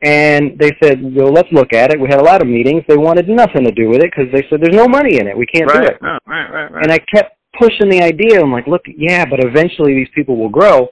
And 0.00 0.56
they 0.58 0.70
said, 0.80 1.00
well, 1.02 1.32
let's 1.32 1.48
look 1.50 1.72
at 1.72 1.92
it. 1.92 2.00
We 2.00 2.08
had 2.08 2.20
a 2.20 2.24
lot 2.24 2.40
of 2.40 2.46
meetings. 2.46 2.84
They 2.86 2.96
wanted 2.96 3.28
nothing 3.28 3.64
to 3.64 3.72
do 3.72 3.88
with 3.88 4.00
it 4.00 4.12
because 4.14 4.32
they 4.32 4.46
said, 4.48 4.60
there's 4.60 4.76
no 4.76 4.86
money 4.86 5.18
in 5.18 5.26
it. 5.26 5.36
We 5.36 5.46
can't 5.46 5.68
do 5.68 5.82
it. 5.82 6.00
No, 6.00 6.18
right, 6.24 6.48
right, 6.52 6.72
right. 6.72 6.84
And 6.84 6.92
I 6.92 6.98
kept 7.12 7.36
pushing 7.58 7.90
the 7.90 8.00
idea. 8.00 8.40
I'm 8.40 8.52
like, 8.52 8.68
look, 8.68 8.82
yeah, 8.86 9.24
but 9.28 9.42
eventually 9.42 9.94
these 9.94 10.08
people 10.14 10.36
will 10.36 10.50
grow. 10.50 10.88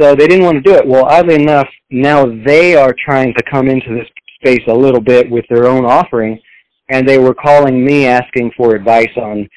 So 0.00 0.16
they 0.16 0.26
didn't 0.26 0.44
want 0.44 0.56
to 0.56 0.68
do 0.68 0.76
it. 0.76 0.84
Well, 0.84 1.04
oddly 1.04 1.36
enough, 1.36 1.68
now 1.90 2.26
they 2.44 2.74
are 2.74 2.94
trying 3.04 3.32
to 3.34 3.42
come 3.48 3.68
into 3.68 3.94
this 3.94 4.08
space 4.42 4.66
a 4.66 4.74
little 4.74 5.00
bit 5.00 5.30
with 5.30 5.44
their 5.48 5.68
own 5.68 5.84
offering, 5.84 6.40
and 6.88 7.08
they 7.08 7.18
were 7.18 7.34
calling 7.34 7.84
me 7.84 8.06
asking 8.06 8.50
for 8.56 8.74
advice 8.74 9.10
on 9.16 9.48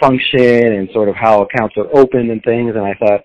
function 0.00 0.72
and 0.74 0.88
sort 0.92 1.08
of 1.08 1.14
how 1.14 1.42
accounts 1.42 1.74
are 1.76 1.88
opened 1.96 2.30
and 2.30 2.42
things. 2.44 2.74
And 2.74 2.84
I 2.84 2.94
thought, 2.94 3.20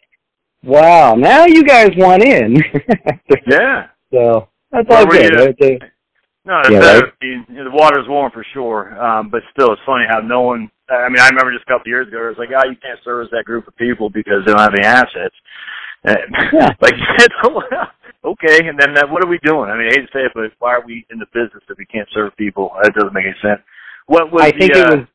wow, 0.63 1.15
now 1.15 1.45
you 1.45 1.63
guys 1.63 1.91
want 1.97 2.23
in. 2.23 2.55
yeah. 3.47 3.87
so 4.11 4.47
that's 4.71 4.87
Well, 4.89 4.99
all 4.99 5.05
good. 5.05 5.31
you- 5.33 5.39
right? 5.69 5.81
No, 6.45 6.61
Yeah, 6.69 6.79
better. 6.79 7.03
right. 7.05 7.13
I 7.21 7.25
mean, 7.25 7.45
the 7.65 7.71
water's 7.71 8.07
warm 8.07 8.31
for 8.31 8.45
sure. 8.53 8.97
Um, 9.03 9.29
but 9.29 9.41
still, 9.51 9.73
it's 9.73 9.81
funny 9.85 10.05
how 10.09 10.19
no 10.19 10.41
one. 10.43 10.71
I 10.89 11.09
mean, 11.09 11.19
I 11.19 11.27
remember 11.27 11.51
just 11.51 11.63
a 11.67 11.71
couple 11.73 11.81
of 11.81 11.87
years 11.87 12.07
ago, 12.07 12.23
it 12.23 12.29
was 12.29 12.39
like, 12.39 12.49
oh, 12.55 12.69
you 12.69 12.77
can't 12.81 12.99
service 13.03 13.27
that 13.33 13.43
group 13.43 13.67
of 13.67 13.75
people 13.75 14.09
because 14.09 14.45
they 14.45 14.53
don't 14.53 14.61
have 14.61 14.73
any 14.73 14.85
assets. 14.85 15.35
Yeah. 16.05 16.71
like, 16.81 16.93
okay, 18.23 18.67
and 18.67 18.79
then 18.79 18.97
uh, 18.97 19.07
what 19.07 19.21
are 19.23 19.27
we 19.27 19.39
doing? 19.43 19.69
I 19.69 19.77
mean, 19.77 19.87
I 19.87 19.99
hate 19.99 20.07
to 20.07 20.13
say 20.13 20.23
it, 20.23 20.31
but 20.33 20.51
why 20.59 20.71
are 20.75 20.85
we 20.85 21.05
in 21.11 21.19
the 21.19 21.25
business 21.33 21.63
if 21.69 21.77
we 21.77 21.85
can't 21.85 22.07
serve 22.13 22.31
people? 22.37 22.71
That 22.81 22.93
doesn't 22.93 23.13
make 23.13 23.25
any 23.25 23.35
sense. 23.41 23.59
What 24.05 24.31
was 24.31 24.43
I 24.43 24.51
the, 24.51 24.57
think 24.57 24.75
uh, 24.75 24.79
it 24.79 24.99
was. 24.99 25.07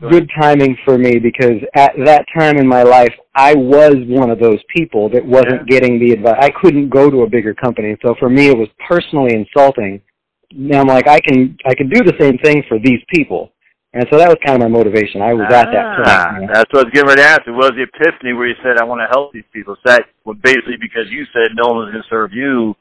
Good 0.00 0.30
timing 0.40 0.76
for 0.84 0.96
me 0.96 1.18
because 1.18 1.60
at 1.74 1.92
that 2.04 2.24
time 2.36 2.56
in 2.56 2.66
my 2.66 2.82
life, 2.82 3.12
I 3.34 3.54
was 3.54 3.96
one 4.06 4.30
of 4.30 4.38
those 4.38 4.60
people 4.74 5.08
that 5.10 5.24
wasn't 5.24 5.62
Yeah. 5.68 5.78
getting 5.80 5.98
the 5.98 6.12
advice. 6.12 6.36
I 6.38 6.50
couldn't 6.50 6.88
go 6.88 7.10
to 7.10 7.22
a 7.22 7.28
bigger 7.28 7.52
company, 7.54 7.96
so 8.02 8.14
for 8.14 8.28
me, 8.30 8.48
it 8.48 8.56
was 8.56 8.68
personally 8.86 9.34
insulting. 9.34 10.00
Now 10.52 10.80
I'm 10.80 10.86
like, 10.86 11.08
I 11.08 11.20
can 11.20 11.56
I 11.66 11.74
can 11.74 11.88
do 11.88 12.02
the 12.02 12.14
same 12.18 12.38
thing 12.38 12.62
for 12.68 12.78
these 12.78 13.00
people, 13.12 13.52
and 13.92 14.06
so 14.10 14.18
that 14.18 14.28
was 14.28 14.38
kind 14.44 14.62
of 14.62 14.70
my 14.70 14.78
motivation. 14.78 15.20
I 15.20 15.34
was 15.34 15.46
at 15.52 15.70
that 15.72 16.00
Ah, 16.06 16.30
point. 16.38 16.50
That's 16.52 16.72
what 16.72 16.80
I 16.80 16.84
was 16.84 16.92
getting 16.94 17.08
ready 17.08 17.22
to 17.22 17.28
ask. 17.28 17.42
It 17.46 17.50
was 17.50 17.72
the 17.76 17.82
epiphany 17.82 18.32
where 18.34 18.46
you 18.46 18.54
said, 18.62 18.78
I 18.78 18.84
want 18.84 19.00
to 19.00 19.08
help 19.08 19.32
these 19.32 19.44
people. 19.52 19.74
So 19.76 19.90
that 19.90 20.06
well, 20.24 20.36
basically 20.42 20.76
because 20.80 21.10
you 21.10 21.26
said 21.32 21.50
no 21.54 21.68
one 21.72 21.84
was 21.84 21.90
going 21.90 22.02
to 22.02 22.08
serve 22.08 22.32
you. 22.32 22.74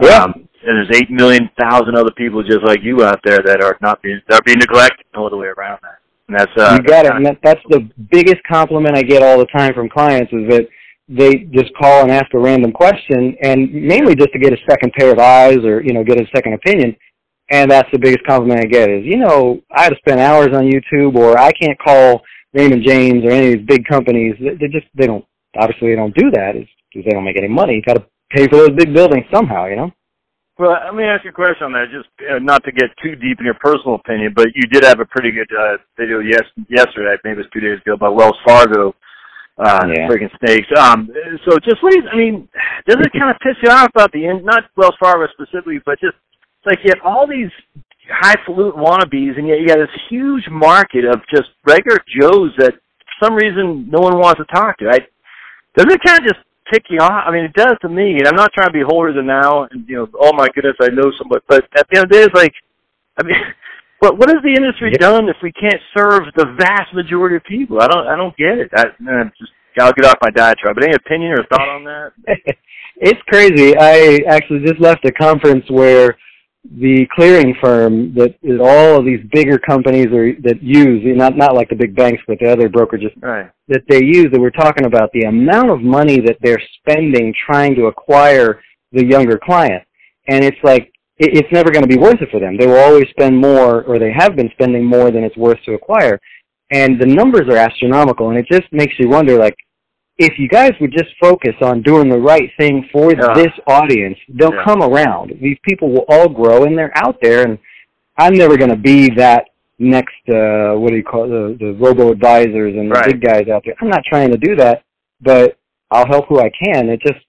Yeah. 0.00 0.24
Um, 0.24 0.48
and 0.66 0.76
there's 0.76 0.90
eight 0.94 1.10
million 1.10 1.48
thousand 1.58 1.96
other 1.96 2.12
people 2.16 2.42
just 2.42 2.62
like 2.64 2.80
you 2.82 3.02
out 3.02 3.20
there 3.24 3.40
that 3.44 3.62
are 3.62 3.76
not 3.80 4.02
being 4.02 4.20
that 4.28 4.40
are 4.40 4.44
being 4.44 4.58
neglected. 4.58 5.06
all 5.14 5.30
the 5.30 5.36
way 5.36 5.48
around 5.48 5.78
that. 5.82 5.99
And 6.30 6.38
that's 6.38 6.52
uh, 6.56 6.76
you 6.76 6.86
got 6.86 7.06
it. 7.06 7.08
that's 7.08 7.16
And 7.16 7.26
that, 7.26 7.38
that's 7.42 7.60
the 7.70 7.90
biggest 8.12 8.38
compliment 8.48 8.96
I 8.96 9.02
get 9.02 9.22
all 9.22 9.38
the 9.38 9.46
time 9.46 9.74
from 9.74 9.88
clients 9.88 10.32
is 10.32 10.48
that 10.48 10.68
they 11.08 11.48
just 11.50 11.74
call 11.74 12.02
and 12.02 12.12
ask 12.12 12.32
a 12.34 12.38
random 12.38 12.70
question, 12.70 13.36
and 13.42 13.72
mainly 13.72 14.14
just 14.14 14.32
to 14.32 14.38
get 14.38 14.52
a 14.52 14.56
second 14.70 14.92
pair 14.92 15.10
of 15.10 15.18
eyes 15.18 15.58
or 15.64 15.82
you 15.82 15.92
know 15.92 16.04
get 16.04 16.20
a 16.20 16.26
second 16.32 16.54
opinion. 16.54 16.96
And 17.50 17.68
that's 17.68 17.88
the 17.90 17.98
biggest 17.98 18.24
compliment 18.28 18.60
I 18.60 18.66
get 18.66 18.88
is 18.88 19.04
you 19.04 19.16
know 19.16 19.60
I 19.74 19.82
had 19.82 19.90
to 19.90 19.96
spend 19.96 20.20
hours 20.20 20.50
on 20.54 20.70
YouTube, 20.70 21.16
or 21.16 21.36
I 21.36 21.50
can't 21.50 21.78
call 21.80 22.22
Raymond 22.54 22.84
James 22.86 23.24
or 23.24 23.32
any 23.32 23.52
of 23.52 23.58
these 23.58 23.66
big 23.66 23.84
companies. 23.86 24.36
They, 24.38 24.54
they 24.54 24.68
just 24.68 24.86
they 24.94 25.06
don't 25.06 25.24
obviously 25.58 25.88
they 25.88 25.96
don't 25.96 26.14
do 26.14 26.30
that. 26.30 26.54
It's 26.54 26.70
because 26.92 27.06
they 27.06 27.12
don't 27.12 27.24
make 27.24 27.38
any 27.38 27.48
money. 27.48 27.74
You 27.74 27.82
got 27.82 27.94
to 27.94 28.06
pay 28.30 28.46
for 28.46 28.56
those 28.56 28.76
big 28.76 28.94
buildings 28.94 29.26
somehow, 29.34 29.66
you 29.66 29.74
know. 29.74 29.90
Well, 30.60 30.76
let 30.84 30.94
me 30.94 31.04
ask 31.04 31.24
you 31.24 31.30
a 31.30 31.32
question 31.32 31.64
on 31.64 31.72
that. 31.72 31.88
Just 31.88 32.12
uh, 32.28 32.36
not 32.38 32.62
to 32.64 32.72
get 32.72 32.92
too 33.02 33.16
deep 33.16 33.40
in 33.40 33.46
your 33.48 33.56
personal 33.64 33.94
opinion, 33.94 34.34
but 34.36 34.48
you 34.54 34.68
did 34.68 34.84
have 34.84 35.00
a 35.00 35.06
pretty 35.06 35.32
good 35.32 35.48
uh, 35.56 35.78
video 35.96 36.20
yes 36.20 36.44
yesterday, 36.68 37.16
maybe 37.24 37.40
it 37.40 37.48
was 37.48 37.52
two 37.54 37.64
days 37.64 37.80
ago, 37.80 37.94
about 37.94 38.14
Wells 38.14 38.36
Fargo 38.46 38.94
uh 39.56 39.86
Yeah. 39.88 40.08
freaking 40.08 40.30
snakes. 40.38 40.68
Um 40.78 41.08
so 41.44 41.58
just 41.64 41.82
what 41.82 41.92
do 41.92 41.98
you 42.00 42.08
I 42.08 42.16
mean, 42.16 42.48
does 42.86 42.96
it 43.00 43.12
kind 43.12 43.30
of 43.30 43.36
piss 43.40 43.56
you 43.62 43.70
off 43.70 43.88
about 43.94 44.12
the 44.12 44.26
end 44.26 44.44
not 44.44 44.64
Wells 44.76 44.96
Fargo 45.00 45.26
specifically, 45.32 45.80
but 45.84 45.98
just 46.00 46.16
it's 46.60 46.66
like 46.66 46.78
you 46.84 46.92
have 46.94 47.04
all 47.04 47.26
these 47.26 47.50
highfalutin 48.08 48.80
wannabes 48.80 49.38
and 49.38 49.48
yet 49.48 49.60
you 49.60 49.66
got 49.66 49.78
this 49.78 49.96
huge 50.08 50.44
market 50.50 51.04
of 51.04 51.20
just 51.34 51.50
regular 51.66 51.98
Joes 52.20 52.52
that 52.58 52.72
for 52.72 53.26
some 53.26 53.34
reason 53.34 53.88
no 53.90 54.00
one 54.00 54.18
wants 54.18 54.40
to 54.40 54.46
talk 54.54 54.78
to. 54.78 54.88
I 54.88 54.98
doesn't 55.76 55.92
it 55.92 56.00
kind 56.04 56.20
of 56.20 56.24
just 56.24 56.40
off? 57.00 57.24
I 57.26 57.30
mean, 57.30 57.44
it 57.44 57.52
does 57.54 57.74
to 57.82 57.88
me. 57.88 58.18
And 58.18 58.28
I'm 58.28 58.36
not 58.36 58.52
trying 58.52 58.68
to 58.68 58.72
be 58.72 58.82
holier 58.86 59.12
than 59.12 59.26
now. 59.26 59.64
And 59.70 59.88
you 59.88 59.96
know, 59.96 60.08
oh 60.20 60.32
my 60.32 60.48
goodness, 60.54 60.76
I 60.80 60.88
know 60.88 61.10
somebody. 61.18 61.42
But 61.48 61.64
at 61.76 61.86
the 61.90 61.98
end 61.98 62.04
of 62.04 62.10
the 62.10 62.16
day, 62.16 62.22
it's 62.24 62.34
like, 62.34 62.52
I 63.18 63.24
mean, 63.24 63.34
but 64.00 64.18
what 64.18 64.28
has 64.30 64.42
the 64.42 64.54
industry 64.54 64.90
Yeah. 64.92 64.98
done 64.98 65.28
if 65.28 65.36
we 65.42 65.52
can't 65.52 65.80
serve 65.96 66.22
the 66.36 66.54
vast 66.58 66.94
majority 66.94 67.36
of 67.36 67.44
people? 67.44 67.80
I 67.80 67.88
don't, 67.88 68.06
I 68.06 68.16
don't 68.16 68.36
get 68.36 68.58
it. 68.58 68.70
I, 68.76 68.86
I'm 69.10 69.32
just, 69.38 69.52
I'll 69.78 69.92
get 69.92 70.04
off 70.06 70.18
my 70.22 70.30
diatribe. 70.30 70.74
But 70.74 70.84
any 70.84 70.94
opinion 70.94 71.32
or 71.32 71.44
thought 71.50 71.68
on 71.68 71.84
that? 71.84 72.12
it's 72.96 73.20
crazy. 73.28 73.76
I 73.78 74.20
actually 74.28 74.60
just 74.66 74.80
left 74.80 75.04
a 75.04 75.12
conference 75.12 75.64
where 75.70 76.16
the 76.78 77.06
clearing 77.14 77.54
firm 77.60 78.12
that 78.14 78.34
is 78.42 78.60
all 78.60 78.98
of 78.98 79.06
these 79.06 79.20
bigger 79.32 79.58
companies 79.58 80.08
are, 80.08 80.34
that 80.42 80.62
use 80.62 81.00
not 81.16 81.34
not 81.36 81.54
like 81.54 81.70
the 81.70 81.74
big 81.74 81.96
banks 81.96 82.22
but 82.28 82.38
the 82.38 82.50
other 82.50 82.68
brokerages 82.68 83.10
Right. 83.22 83.50
that 83.68 83.82
they 83.88 84.04
use 84.04 84.28
that 84.30 84.40
we're 84.40 84.50
talking 84.50 84.84
about 84.84 85.10
the 85.12 85.22
amount 85.22 85.70
of 85.70 85.80
money 85.80 86.20
that 86.20 86.36
they're 86.42 86.60
spending 86.78 87.34
trying 87.46 87.74
to 87.76 87.86
acquire 87.86 88.60
the 88.92 89.04
younger 89.04 89.38
client. 89.38 89.82
And 90.28 90.44
it's 90.44 90.58
like 90.62 90.92
it, 91.16 91.36
it's 91.36 91.52
never 91.52 91.70
going 91.70 91.82
to 91.82 91.88
be 91.88 91.98
worth 91.98 92.20
it 92.20 92.30
for 92.30 92.40
them. 92.40 92.58
They 92.58 92.66
will 92.66 92.78
always 92.78 93.08
spend 93.10 93.38
more 93.38 93.82
or 93.84 93.98
they 93.98 94.12
have 94.12 94.36
been 94.36 94.50
spending 94.52 94.84
more 94.84 95.10
than 95.10 95.24
it's 95.24 95.36
worth 95.36 95.58
to 95.64 95.72
acquire. 95.74 96.20
And 96.70 97.00
the 97.00 97.06
numbers 97.06 97.48
are 97.48 97.56
astronomical 97.56 98.28
and 98.28 98.38
it 98.38 98.46
just 98.50 98.70
makes 98.70 98.94
you 98.98 99.08
wonder 99.08 99.38
like 99.38 99.56
if 100.22 100.38
you 100.38 100.48
guys 100.48 100.72
would 100.80 100.92
just 100.92 101.08
focus 101.18 101.54
on 101.62 101.80
doing 101.80 102.08
the 102.10 102.18
right 102.18 102.50
thing 102.58 102.86
for 102.92 103.10
Yeah. 103.12 103.32
this 103.34 103.52
audience 103.66 104.18
they'll 104.28 104.54
Yeah. 104.54 104.64
come 104.64 104.82
around. 104.82 105.32
These 105.40 105.58
people 105.68 105.88
will 105.90 106.04
all 106.08 106.28
grow 106.28 106.64
and 106.64 106.76
they're 106.76 106.92
out 107.04 107.18
there 107.22 107.42
and 107.46 107.58
i'm 108.18 108.34
never 108.34 108.56
going 108.58 108.70
to 108.70 108.76
be 108.92 109.08
that 109.24 109.46
next 109.78 110.22
uh 110.28 110.72
what 110.80 110.90
do 110.90 110.96
you 110.96 111.02
call 111.02 111.24
it, 111.24 111.28
the 111.30 111.44
the 111.64 111.72
robo 111.84 112.10
advisors 112.12 112.74
and 112.76 112.90
the 112.90 113.02
big 113.06 113.20
guys 113.22 113.48
out 113.48 113.62
there. 113.64 113.74
I'm 113.80 113.88
not 113.88 114.04
trying 114.04 114.30
to 114.30 114.36
do 114.36 114.54
that 114.56 114.82
but 115.22 115.56
i'll 115.90 116.06
help 116.06 116.26
who 116.28 116.38
i 116.38 116.50
can. 116.64 116.88
It 116.90 117.00
just 117.00 117.20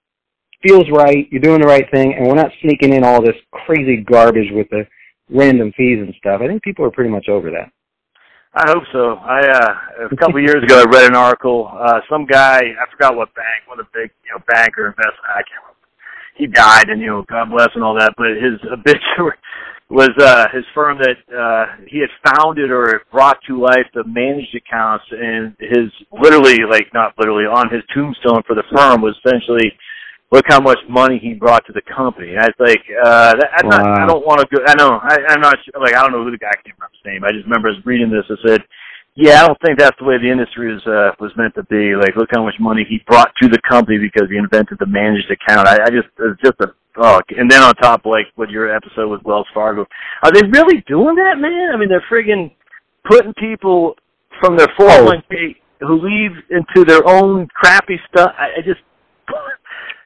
feels 0.66 0.88
right. 0.90 1.26
You're 1.30 1.40
doing 1.48 1.60
the 1.62 1.66
right 1.66 1.88
thing 1.94 2.14
and 2.14 2.26
we're 2.28 2.42
not 2.44 2.52
sneaking 2.62 2.92
in 2.92 3.02
all 3.04 3.20
this 3.22 3.38
crazy 3.52 3.96
garbage 3.96 4.50
with 4.52 4.68
the 4.70 4.86
random 5.30 5.72
fees 5.76 5.98
and 6.00 6.14
stuff. 6.18 6.40
I 6.42 6.46
think 6.46 6.62
people 6.62 6.84
are 6.84 6.90
pretty 6.90 7.10
much 7.10 7.28
over 7.28 7.50
that 7.50 7.70
I 8.54 8.68
hope 8.68 8.84
so. 8.92 9.14
I 9.16 9.40
uh 9.48 10.06
a 10.12 10.16
couple 10.20 10.36
of 10.36 10.42
years 10.42 10.62
ago 10.62 10.80
I 10.80 10.84
read 10.84 11.06
an 11.06 11.16
article, 11.16 11.70
uh 11.72 12.00
some 12.10 12.26
guy, 12.26 12.58
I 12.58 12.90
forgot 12.92 13.16
what 13.16 13.34
bank, 13.34 13.66
one 13.66 13.80
of 13.80 13.86
the 13.86 13.98
big, 13.98 14.10
you 14.24 14.32
know, 14.32 14.44
banker 14.46 14.88
investment 14.88 15.30
I 15.30 15.42
can't 15.48 15.64
remember. 15.64 15.88
He 16.36 16.46
died 16.46 16.88
and 16.88 17.00
you 17.00 17.06
know, 17.08 17.24
God 17.28 17.50
bless 17.50 17.70
and 17.74 17.84
all 17.84 17.94
that, 17.98 18.14
but 18.16 18.36
his 18.36 18.60
obituary 18.72 19.38
was 19.88 20.10
uh 20.20 20.46
his 20.52 20.64
firm 20.74 20.98
that 20.98 21.16
uh 21.32 21.84
he 21.88 22.00
had 22.00 22.10
founded 22.24 22.70
or 22.70 23.02
brought 23.10 23.38
to 23.46 23.60
life 23.60 23.88
the 23.94 24.04
managed 24.04 24.54
accounts 24.54 25.04
and 25.10 25.56
his 25.58 25.88
literally 26.12 26.60
like 26.68 26.88
not 26.92 27.14
literally 27.18 27.44
on 27.44 27.72
his 27.72 27.82
tombstone 27.94 28.42
for 28.46 28.54
the 28.54 28.64
firm 28.74 29.00
was 29.00 29.16
essentially 29.24 29.72
look 30.32 30.46
how 30.48 30.58
much 30.58 30.78
money 30.88 31.20
he 31.22 31.34
brought 31.34 31.64
to 31.66 31.72
the 31.72 31.82
company. 31.82 32.32
And 32.32 32.40
I 32.40 32.48
was 32.48 32.58
like, 32.58 32.80
uh, 33.04 33.36
that, 33.36 33.50
I'm 33.60 33.68
not, 33.68 33.84
I 33.84 34.06
don't 34.08 34.24
want 34.24 34.40
to 34.40 34.48
go, 34.48 34.64
I 34.64 34.74
know, 34.74 34.96
I, 34.96 35.20
I'm 35.28 35.40
not 35.44 35.58
sure, 35.62 35.78
like, 35.78 35.94
I 35.94 36.00
don't 36.00 36.10
know 36.10 36.24
who 36.24 36.32
the 36.32 36.40
guy, 36.40 36.48
I 36.48 36.56
can't 36.64 36.74
remember 36.80 36.96
his 36.96 37.04
name. 37.04 37.22
I 37.22 37.36
just 37.36 37.44
remember 37.44 37.68
us 37.68 37.76
reading 37.84 38.08
this. 38.08 38.24
I 38.32 38.40
said, 38.48 38.64
yeah, 39.14 39.44
I 39.44 39.46
don't 39.46 39.60
think 39.60 39.78
that's 39.78 39.96
the 40.00 40.08
way 40.08 40.16
the 40.16 40.32
industry 40.32 40.72
was, 40.72 40.80
uh, 40.88 41.12
was 41.20 41.36
meant 41.36 41.54
to 41.60 41.64
be. 41.68 41.92
Like, 41.94 42.16
look 42.16 42.32
how 42.32 42.42
much 42.42 42.56
money 42.58 42.80
he 42.88 43.04
brought 43.06 43.28
to 43.44 43.48
the 43.48 43.60
company 43.68 44.00
because 44.00 44.32
he 44.32 44.40
invented 44.40 44.80
the 44.80 44.88
managed 44.88 45.28
account. 45.28 45.68
I, 45.68 45.84
I 45.84 45.90
just, 45.92 46.08
it's 46.16 46.40
just 46.40 46.56
a, 46.64 46.72
oh, 46.96 47.20
and 47.36 47.50
then 47.52 47.62
on 47.62 47.76
top, 47.76 48.08
like, 48.08 48.32
with 48.40 48.48
your 48.48 48.74
episode 48.74 49.12
with 49.12 49.20
Wells 49.28 49.46
Fargo, 49.52 49.84
are 50.24 50.32
they 50.32 50.48
really 50.48 50.80
doing 50.88 51.14
that, 51.20 51.36
man? 51.36 51.76
I 51.76 51.76
mean, 51.76 51.92
they're 51.92 52.04
friggin' 52.08 52.56
putting 53.04 53.34
people 53.34 54.00
from 54.40 54.56
their 54.56 54.72
401k 54.80 55.60
who 55.80 56.00
leave 56.00 56.32
into 56.48 56.88
their 56.88 57.06
own 57.06 57.48
crappy 57.52 58.00
stuff. 58.08 58.32
I, 58.38 58.60
I 58.60 58.62
just, 58.64 58.80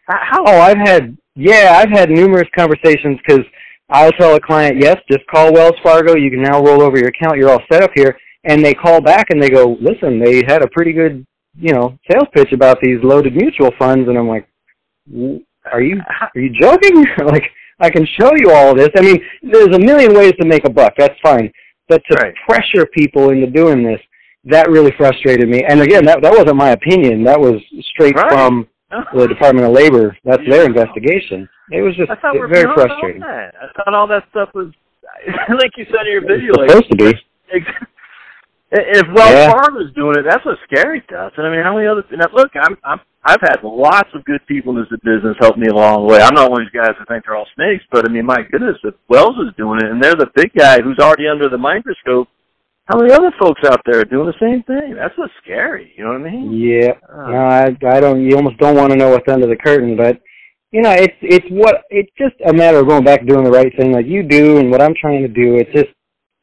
Uh, 0.08 0.14
how, 0.20 0.44
Oh, 0.46 0.60
I've 0.60 0.78
had 0.78 1.16
yeah, 1.34 1.76
I've 1.78 1.90
had 1.90 2.08
numerous 2.10 2.48
conversations 2.56 3.18
because 3.26 3.44
I'll 3.90 4.12
tell 4.12 4.34
a 4.36 4.40
client, 4.40 4.78
yes, 4.80 4.96
just 5.10 5.26
call 5.26 5.52
Wells 5.52 5.74
Fargo. 5.82 6.16
You 6.16 6.30
can 6.30 6.42
now 6.42 6.62
roll 6.62 6.82
over 6.82 6.98
your 6.98 7.08
account. 7.08 7.36
You're 7.36 7.50
all 7.50 7.60
set 7.70 7.82
up 7.82 7.90
here. 7.94 8.16
And 8.44 8.64
they 8.64 8.72
call 8.74 9.00
back 9.02 9.26
and 9.30 9.42
they 9.42 9.50
go, 9.50 9.76
listen, 9.80 10.18
they 10.18 10.42
had 10.46 10.62
a 10.62 10.68
pretty 10.68 10.92
good, 10.92 11.26
you 11.58 11.72
know, 11.74 11.98
sales 12.10 12.28
pitch 12.34 12.52
about 12.52 12.78
these 12.80 12.98
loaded 13.02 13.34
mutual 13.36 13.70
funds. 13.78 14.08
And 14.08 14.16
I'm 14.16 14.28
like, 14.28 14.48
"W- 15.10 15.40
are 15.70 15.82
you 15.82 15.98
uh, 16.00 16.26
are 16.34 16.40
you 16.40 16.50
joking? 16.58 17.04
like, 17.26 17.44
I 17.80 17.90
can 17.90 18.06
show 18.18 18.32
you 18.36 18.50
all 18.52 18.74
this. 18.74 18.88
I 18.96 19.02
mean, 19.02 19.20
there's 19.42 19.74
a 19.74 19.78
million 19.78 20.14
ways 20.14 20.32
to 20.40 20.46
make 20.46 20.64
a 20.64 20.70
buck. 20.70 20.94
That's 20.96 21.18
fine. 21.22 21.52
But 21.88 22.02
to 22.10 22.16
Right. 22.16 22.34
pressure 22.48 22.86
people 22.86 23.30
into 23.30 23.46
doing 23.48 23.82
this, 23.84 24.00
that 24.44 24.70
really 24.70 24.92
frustrated 24.96 25.48
me. 25.48 25.64
And 25.64 25.80
again, 25.82 26.04
that 26.06 26.22
that 26.22 26.32
wasn't 26.32 26.56
my 26.56 26.70
opinion. 26.70 27.24
That 27.24 27.38
was 27.38 27.60
straight 27.92 28.14
Right. 28.16 28.30
from 28.32 28.66
the 28.90 29.26
Department 29.28 29.66
of 29.66 29.72
Labor. 29.72 30.16
That's 30.24 30.42
their 30.48 30.64
investigation. 30.64 31.48
It 31.70 31.82
was 31.82 31.96
just 31.96 32.10
I 32.10 32.16
thought 32.16 32.34
we 32.34 32.40
were 32.40 32.48
very 32.48 32.72
frustrating. 32.74 33.22
I 33.22 33.50
thought 33.76 33.94
all 33.94 34.06
that 34.06 34.24
stuff 34.30 34.50
was, 34.54 34.72
like 35.48 35.72
you 35.76 35.86
said 35.86 36.06
in 36.06 36.12
your 36.12 36.22
video, 36.22 36.52
It's 36.54 36.58
like 36.58 36.70
supposed 36.70 36.90
to 36.90 36.96
be. 36.96 37.12
If 38.72 39.06
Wells 39.14 39.30
Yeah. 39.30 39.50
Fargo's 39.52 39.92
doing 39.94 40.18
it, 40.18 40.24
that's 40.28 40.44
what's 40.44 40.60
scary 40.70 40.98
us. 41.16 41.32
And 41.36 41.46
I 41.46 41.50
mean, 41.50 41.62
how 41.62 41.74
many 41.74 41.86
other? 41.86 42.02
Now, 42.12 42.26
look, 42.34 42.50
I'm, 42.60 42.76
I'm, 42.84 43.00
I've 43.24 43.40
had 43.40 43.62
lots 43.62 44.10
of 44.14 44.24
good 44.24 44.40
people 44.46 44.76
in 44.76 44.82
this 44.82 45.00
business 45.02 45.36
help 45.40 45.56
me 45.56 45.68
along 45.68 46.06
the 46.06 46.14
way. 46.14 46.20
I'm 46.20 46.34
not 46.34 46.50
one 46.50 46.62
of 46.62 46.66
these 46.66 46.78
guys 46.80 46.94
that 46.98 47.06
think 47.08 47.24
they're 47.24 47.36
all 47.36 47.46
snakes, 47.54 47.84
but 47.90 48.08
I 48.08 48.12
mean, 48.12 48.26
my 48.26 48.42
goodness, 48.50 48.76
if 48.84 48.94
Wells 49.08 49.36
is 49.38 49.54
doing 49.56 49.78
it, 49.78 49.90
and 49.90 50.02
they're 50.02 50.14
the 50.18 50.30
big 50.34 50.52
guy 50.54 50.80
who's 50.82 50.98
already 50.98 51.28
under 51.28 51.48
the 51.48 51.58
microscope, 51.58 52.28
how 52.86 52.98
many 52.98 53.12
other 53.12 53.32
folks 53.38 53.60
out 53.66 53.80
there 53.84 54.00
are 54.00 54.04
doing 54.04 54.26
the 54.26 54.40
same 54.40 54.62
thing? 54.62 54.94
That's 54.94 55.16
what's 55.18 55.32
scary. 55.42 55.92
You 55.96 56.04
know 56.04 56.10
what 56.18 56.26
I 56.26 56.30
mean? 56.30 56.52
Yeah. 56.52 56.92
Uh, 57.08 57.30
No, 57.30 57.36
I 57.38 57.76
I 57.88 58.00
don't. 58.00 58.22
You 58.22 58.36
almost 58.36 58.58
don't 58.58 58.76
want 58.76 58.92
to 58.92 58.98
know 58.98 59.10
what's 59.10 59.28
under 59.28 59.46
the 59.46 59.56
curtain, 59.56 59.96
but 59.96 60.20
you 60.72 60.82
know, 60.82 60.90
it's 60.92 61.14
it's 61.20 61.46
what 61.50 61.82
it's 61.90 62.10
just 62.18 62.34
a 62.46 62.52
matter 62.52 62.78
of 62.78 62.88
going 62.88 63.04
back 63.04 63.20
and 63.20 63.28
doing 63.28 63.44
the 63.44 63.50
right 63.50 63.72
thing, 63.78 63.92
like 63.92 64.06
you 64.06 64.22
do, 64.22 64.58
and 64.58 64.70
what 64.70 64.82
I'm 64.82 64.94
trying 65.00 65.22
to 65.22 65.28
do. 65.28 65.56
It's 65.56 65.72
just, 65.72 65.88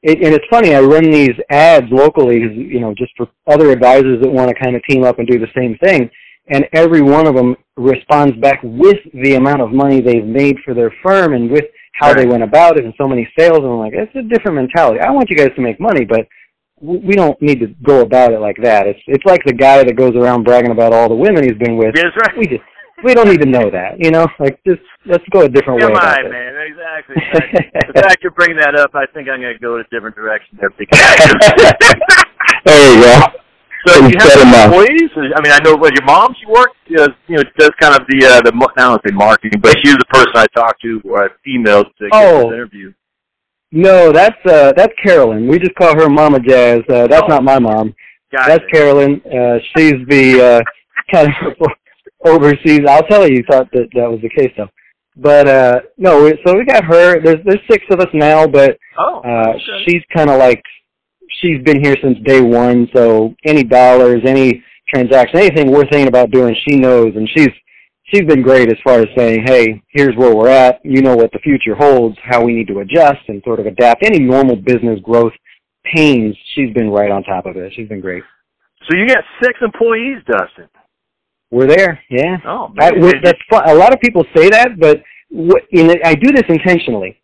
it, 0.01 0.23
and 0.23 0.33
it's 0.33 0.45
funny. 0.49 0.75
I 0.75 0.81
run 0.81 1.09
these 1.11 1.35
ads 1.49 1.87
locally, 1.91 2.39
you 2.39 2.79
know, 2.79 2.93
just 2.97 3.11
for 3.15 3.27
other 3.47 3.71
advisors 3.71 4.21
that 4.21 4.29
want 4.31 4.49
to 4.49 4.63
kind 4.63 4.75
of 4.75 4.81
team 4.89 5.03
up 5.03 5.19
and 5.19 5.27
do 5.27 5.39
the 5.39 5.47
same 5.55 5.77
thing, 5.83 6.09
and 6.49 6.65
every 6.73 7.01
one 7.01 7.27
of 7.27 7.35
them 7.35 7.55
responds 7.77 8.35
back 8.37 8.59
with 8.63 8.97
the 9.23 9.35
amount 9.35 9.61
of 9.61 9.71
money 9.71 10.01
they've 10.01 10.25
made 10.25 10.57
for 10.65 10.73
their 10.73 10.93
firm 11.01 11.33
and 11.33 11.49
with 11.49 11.65
how 11.93 12.13
they 12.13 12.25
went 12.25 12.43
about 12.43 12.77
it 12.77 12.85
and 12.85 12.93
so 12.97 13.07
many 13.07 13.27
sales. 13.37 13.59
And 13.59 13.67
I'm 13.67 13.79
like, 13.79 13.93
it's 13.93 14.15
a 14.15 14.23
different 14.23 14.55
mentality. 14.55 14.99
I 14.99 15.11
want 15.11 15.29
you 15.29 15.37
guys 15.37 15.53
to 15.55 15.61
make 15.61 15.79
money, 15.79 16.05
but 16.05 16.27
we 16.81 17.15
don't 17.15 17.39
need 17.41 17.59
to 17.61 17.67
go 17.83 18.01
about 18.01 18.33
it 18.33 18.39
like 18.39 18.57
that. 18.61 18.87
It's 18.87 18.99
it's 19.07 19.25
like 19.25 19.41
the 19.45 19.53
guy 19.53 19.83
that 19.83 19.95
goes 19.95 20.15
around 20.15 20.43
bragging 20.43 20.71
about 20.71 20.93
all 20.93 21.07
the 21.07 21.15
women 21.15 21.43
he's 21.43 21.57
been 21.57 21.77
with. 21.77 21.95
That's 21.95 22.15
right. 22.21 22.37
We 22.37 22.45
just 22.45 22.63
we 23.03 23.13
don't 23.13 23.27
need 23.27 23.41
to 23.41 23.49
know 23.49 23.69
that, 23.71 23.99
you 23.99 24.11
know. 24.11 24.27
Like 24.39 24.59
just 24.67 24.81
let's 25.05 25.23
go 25.31 25.41
a 25.41 25.49
different 25.49 25.81
Come 25.81 25.91
way 25.91 25.97
about 25.97 26.19
on, 26.19 26.25
it. 26.25 26.29
man. 26.29 26.53
Exactly. 26.67 27.15
the 27.93 28.01
fact 28.01 28.23
you're 28.23 28.31
bringing 28.31 28.57
that 28.57 28.75
up, 28.75 28.91
I 28.95 29.05
think 29.13 29.29
I'm 29.29 29.41
going 29.41 29.53
to 29.53 29.59
go 29.59 29.79
a 29.79 29.83
different 29.91 30.15
direction 30.15 30.57
there 30.59 30.71
because. 30.71 30.99
there 32.65 32.95
you 32.95 33.01
go. 33.01 33.42
So 33.85 34.07
you 34.07 34.15
have 34.17 34.39
employees? 34.39 35.09
I 35.15 35.41
mean, 35.41 35.51
I 35.51 35.59
know 35.63 35.75
what 35.75 35.93
your 35.93 36.05
mom. 36.05 36.33
She 36.39 36.45
worked, 36.45 36.75
uh, 36.97 37.09
you 37.27 37.37
know, 37.37 37.43
does 37.57 37.71
kind 37.81 37.95
of 37.99 38.07
the 38.07 38.25
uh, 38.25 38.41
the 38.41 38.51
I 38.77 38.81
don't 38.81 39.01
say 39.05 39.13
marketing, 39.13 39.59
but 39.61 39.75
she's 39.83 39.95
the 39.97 40.05
person 40.05 40.31
I 40.35 40.45
talked 40.55 40.81
to 40.83 41.01
or 41.05 41.25
I 41.25 41.27
emailed 41.47 41.85
to 41.99 42.09
get 42.09 42.11
Oh. 42.13 42.43
this 42.49 42.53
interview. 42.53 42.93
No, 43.71 44.11
that's 44.11 44.37
uh 44.45 44.71
that's 44.77 44.93
Carolyn. 45.03 45.47
We 45.47 45.57
just 45.59 45.75
call 45.75 45.95
her 45.95 46.09
Mama 46.09 46.39
Jazz. 46.39 46.81
Uh, 46.89 47.07
that's 47.07 47.23
Oh. 47.23 47.27
not 47.27 47.43
my 47.43 47.59
mom. 47.59 47.93
Got 48.31 48.47
That's 48.47 48.63
it. 48.63 48.71
Carolyn. 48.71 49.21
Uh, 49.25 49.57
she's 49.75 49.93
the 50.07 50.41
uh, 50.41 50.61
kind 51.13 51.27
of 51.45 51.67
overseas. 52.25 52.81
I'll 52.87 53.03
tell 53.03 53.27
you, 53.27 53.37
you 53.37 53.43
thought 53.49 53.69
that 53.73 53.89
that 53.95 54.09
was 54.09 54.21
the 54.21 54.29
case 54.29 54.51
though. 54.57 54.69
But 55.15 55.47
uh, 55.47 55.79
no, 55.97 56.23
we- 56.23 56.39
so 56.45 56.55
we 56.57 56.65
got 56.65 56.83
her. 56.85 57.19
There's 57.21 57.43
there's 57.45 57.59
six 57.69 57.83
of 57.91 57.99
us 57.99 58.07
now, 58.13 58.47
but 58.47 58.77
Oh, 58.97 59.21
uh, 59.25 59.49
okay. 59.51 59.83
she's 59.87 60.01
kind 60.15 60.29
of 60.29 60.39
like 60.39 60.61
she's 61.43 61.61
been 61.63 61.83
here 61.83 61.95
since 62.01 62.17
day 62.25 62.41
one. 62.41 62.87
So 62.95 63.35
any 63.45 63.63
dollars, 63.63 64.21
any 64.25 64.63
transaction, 64.93 65.39
anything 65.39 65.71
we're 65.71 65.87
thinking 65.89 66.07
about 66.07 66.31
doing, 66.31 66.55
she 66.67 66.77
knows, 66.77 67.13
and 67.15 67.29
she's 67.35 67.49
she's 68.05 68.25
been 68.25 68.41
great 68.41 68.69
as 68.69 68.77
far 68.83 68.99
as 68.99 69.07
saying, 69.15 69.43
hey, 69.45 69.81
here's 69.89 70.15
where 70.15 70.35
we're 70.35 70.49
at. 70.49 70.79
You 70.83 71.01
know 71.01 71.15
what 71.15 71.31
the 71.31 71.39
future 71.39 71.75
holds, 71.75 72.17
how 72.23 72.43
we 72.43 72.53
need 72.53 72.67
to 72.67 72.79
adjust 72.79 73.21
and 73.27 73.41
sort 73.43 73.59
of 73.59 73.65
adapt. 73.65 74.03
Any 74.03 74.19
normal 74.19 74.55
business 74.55 74.99
growth 75.01 75.33
pains, 75.93 76.35
she's 76.55 76.73
been 76.73 76.89
right 76.89 77.11
on 77.11 77.23
top 77.23 77.45
of 77.45 77.57
it. 77.57 77.73
She's 77.75 77.89
been 77.89 78.01
great. 78.01 78.23
so 78.89 78.97
you 78.97 79.07
got 79.07 79.23
six 79.41 79.59
employees, 79.61 80.23
Dustin. 80.25 80.69
We're 81.51 81.67
there, 81.67 82.01
yeah. 82.09 82.37
Oh, 82.47 82.73
I, 82.79 82.91
man. 82.91 83.01
with, 83.01 83.15
that's 83.23 83.39
fun. 83.49 83.69
A 83.69 83.75
lot 83.75 83.93
of 83.93 83.99
people 83.99 84.25
say 84.35 84.49
that, 84.49 84.79
but 84.79 85.03
what, 85.29 85.63
in 85.71 85.91
I 86.03 86.15
do 86.15 86.31
this 86.31 86.45
intentionally. 86.49 87.19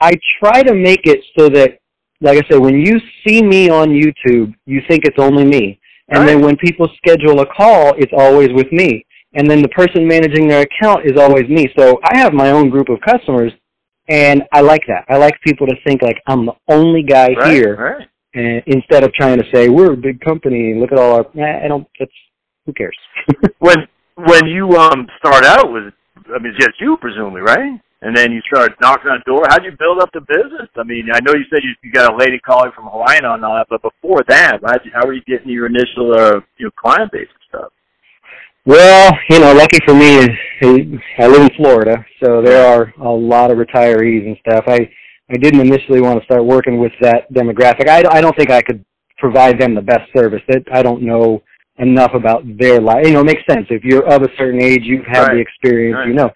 I 0.00 0.12
try 0.40 0.62
to 0.62 0.74
make 0.74 1.02
it 1.04 1.20
so 1.38 1.48
that, 1.50 1.77
like 2.20 2.38
I 2.38 2.48
said, 2.48 2.58
when 2.58 2.74
you 2.80 2.98
see 3.26 3.42
me 3.42 3.70
on 3.70 3.88
YouTube, 3.90 4.54
you 4.66 4.80
think 4.88 5.04
it's 5.04 5.18
only 5.18 5.44
me, 5.44 5.80
and 6.08 6.26
then 6.26 6.40
when 6.42 6.56
people 6.56 6.88
schedule 6.96 7.40
a 7.40 7.46
call, 7.46 7.94
it's 7.96 8.12
always 8.16 8.48
with 8.52 8.70
me, 8.72 9.04
and 9.34 9.48
then 9.50 9.62
the 9.62 9.68
person 9.68 10.06
managing 10.06 10.48
their 10.48 10.62
account 10.62 11.04
is 11.04 11.16
always 11.18 11.48
me. 11.48 11.68
So 11.78 12.00
I 12.04 12.18
have 12.18 12.32
my 12.32 12.50
own 12.50 12.70
group 12.70 12.88
of 12.88 12.98
customers, 13.00 13.52
and 14.08 14.42
I 14.52 14.60
like 14.62 14.82
that. 14.88 15.04
I 15.08 15.16
like 15.18 15.40
people 15.42 15.66
to 15.66 15.74
think 15.86 16.02
like 16.02 16.20
I'm 16.26 16.46
the 16.46 16.54
only 16.68 17.02
guy 17.02 17.28
right, 17.34 17.52
here, 17.52 17.76
Right. 17.76 18.08
and 18.34 18.62
instead 18.66 19.04
of 19.04 19.12
trying 19.12 19.38
to 19.38 19.44
say 19.52 19.68
we're 19.68 19.92
a 19.92 19.96
big 19.96 20.20
company. 20.20 20.74
Look 20.74 20.92
at 20.92 20.98
all 20.98 21.12
our. 21.16 21.26
Nah, 21.34 21.64
I 21.64 21.68
don't. 21.68 21.86
That's 21.98 22.10
who 22.66 22.72
cares. 22.72 22.96
When 23.58 23.76
when 24.16 24.46
you 24.46 24.76
um 24.76 25.06
start 25.18 25.44
out 25.44 25.72
with, 25.72 25.92
I 26.34 26.38
mean, 26.40 26.52
it's 26.56 26.64
just 26.64 26.80
you 26.80 26.96
presumably, 27.00 27.40
right? 27.42 27.78
And 28.00 28.16
then 28.16 28.30
you 28.30 28.40
start 28.42 28.72
knocking 28.80 29.10
on 29.10 29.20
the 29.24 29.30
door. 29.30 29.42
How'd 29.48 29.64
you 29.64 29.72
build 29.76 30.00
up 30.00 30.10
the 30.12 30.20
business? 30.20 30.68
I 30.76 30.84
mean, 30.84 31.08
I 31.12 31.18
know 31.20 31.34
you 31.34 31.44
said 31.50 31.60
you, 31.64 31.74
you 31.82 31.90
got 31.90 32.14
a 32.14 32.16
lady 32.16 32.38
calling 32.38 32.70
from 32.74 32.86
Hawaii 32.86 33.16
and 33.16 33.26
all 33.26 33.38
that, 33.38 33.66
but 33.68 33.82
before 33.82 34.22
that, 34.28 34.60
how'd 34.64 34.84
you, 34.84 34.92
how 34.94 35.04
were 35.04 35.14
you 35.14 35.22
getting 35.22 35.48
your 35.48 35.66
initial 35.66 36.14
uh, 36.14 36.40
your 36.58 36.70
client 36.80 37.10
base 37.10 37.26
and 37.26 37.42
stuff? 37.48 37.72
Well, 38.64 39.10
you 39.30 39.40
know, 39.40 39.52
lucky 39.52 39.78
for 39.84 39.94
me 39.94 40.16
is 40.18 40.28
I 41.18 41.26
live 41.26 41.42
in 41.42 41.56
Florida, 41.56 42.04
so 42.22 42.40
there 42.40 42.64
are 42.64 42.92
a 43.02 43.08
lot 43.08 43.50
of 43.50 43.58
retirees 43.58 44.26
and 44.26 44.36
stuff. 44.46 44.64
I 44.68 44.88
I 45.30 45.36
didn't 45.36 45.60
initially 45.60 46.00
want 46.00 46.20
to 46.20 46.24
start 46.24 46.44
working 46.44 46.78
with 46.78 46.92
that 47.00 47.32
demographic. 47.32 47.88
I 47.88 48.04
I 48.10 48.20
don't 48.20 48.36
think 48.36 48.50
I 48.50 48.62
could 48.62 48.84
provide 49.18 49.60
them 49.60 49.74
the 49.74 49.82
best 49.82 50.08
service. 50.16 50.42
That 50.48 50.62
I 50.72 50.82
don't 50.82 51.02
know 51.02 51.42
enough 51.78 52.12
about 52.14 52.42
their 52.58 52.80
life. 52.80 53.06
You 53.06 53.14
know, 53.14 53.20
it 53.20 53.26
makes 53.26 53.42
sense 53.50 53.66
if 53.70 53.82
you're 53.82 54.06
of 54.06 54.22
a 54.22 54.28
certain 54.36 54.62
age, 54.62 54.82
you've 54.84 55.06
had 55.06 55.30
the 55.32 55.38
experience, 55.38 55.96
Right. 55.96 56.08
you 56.08 56.14
know. 56.14 56.30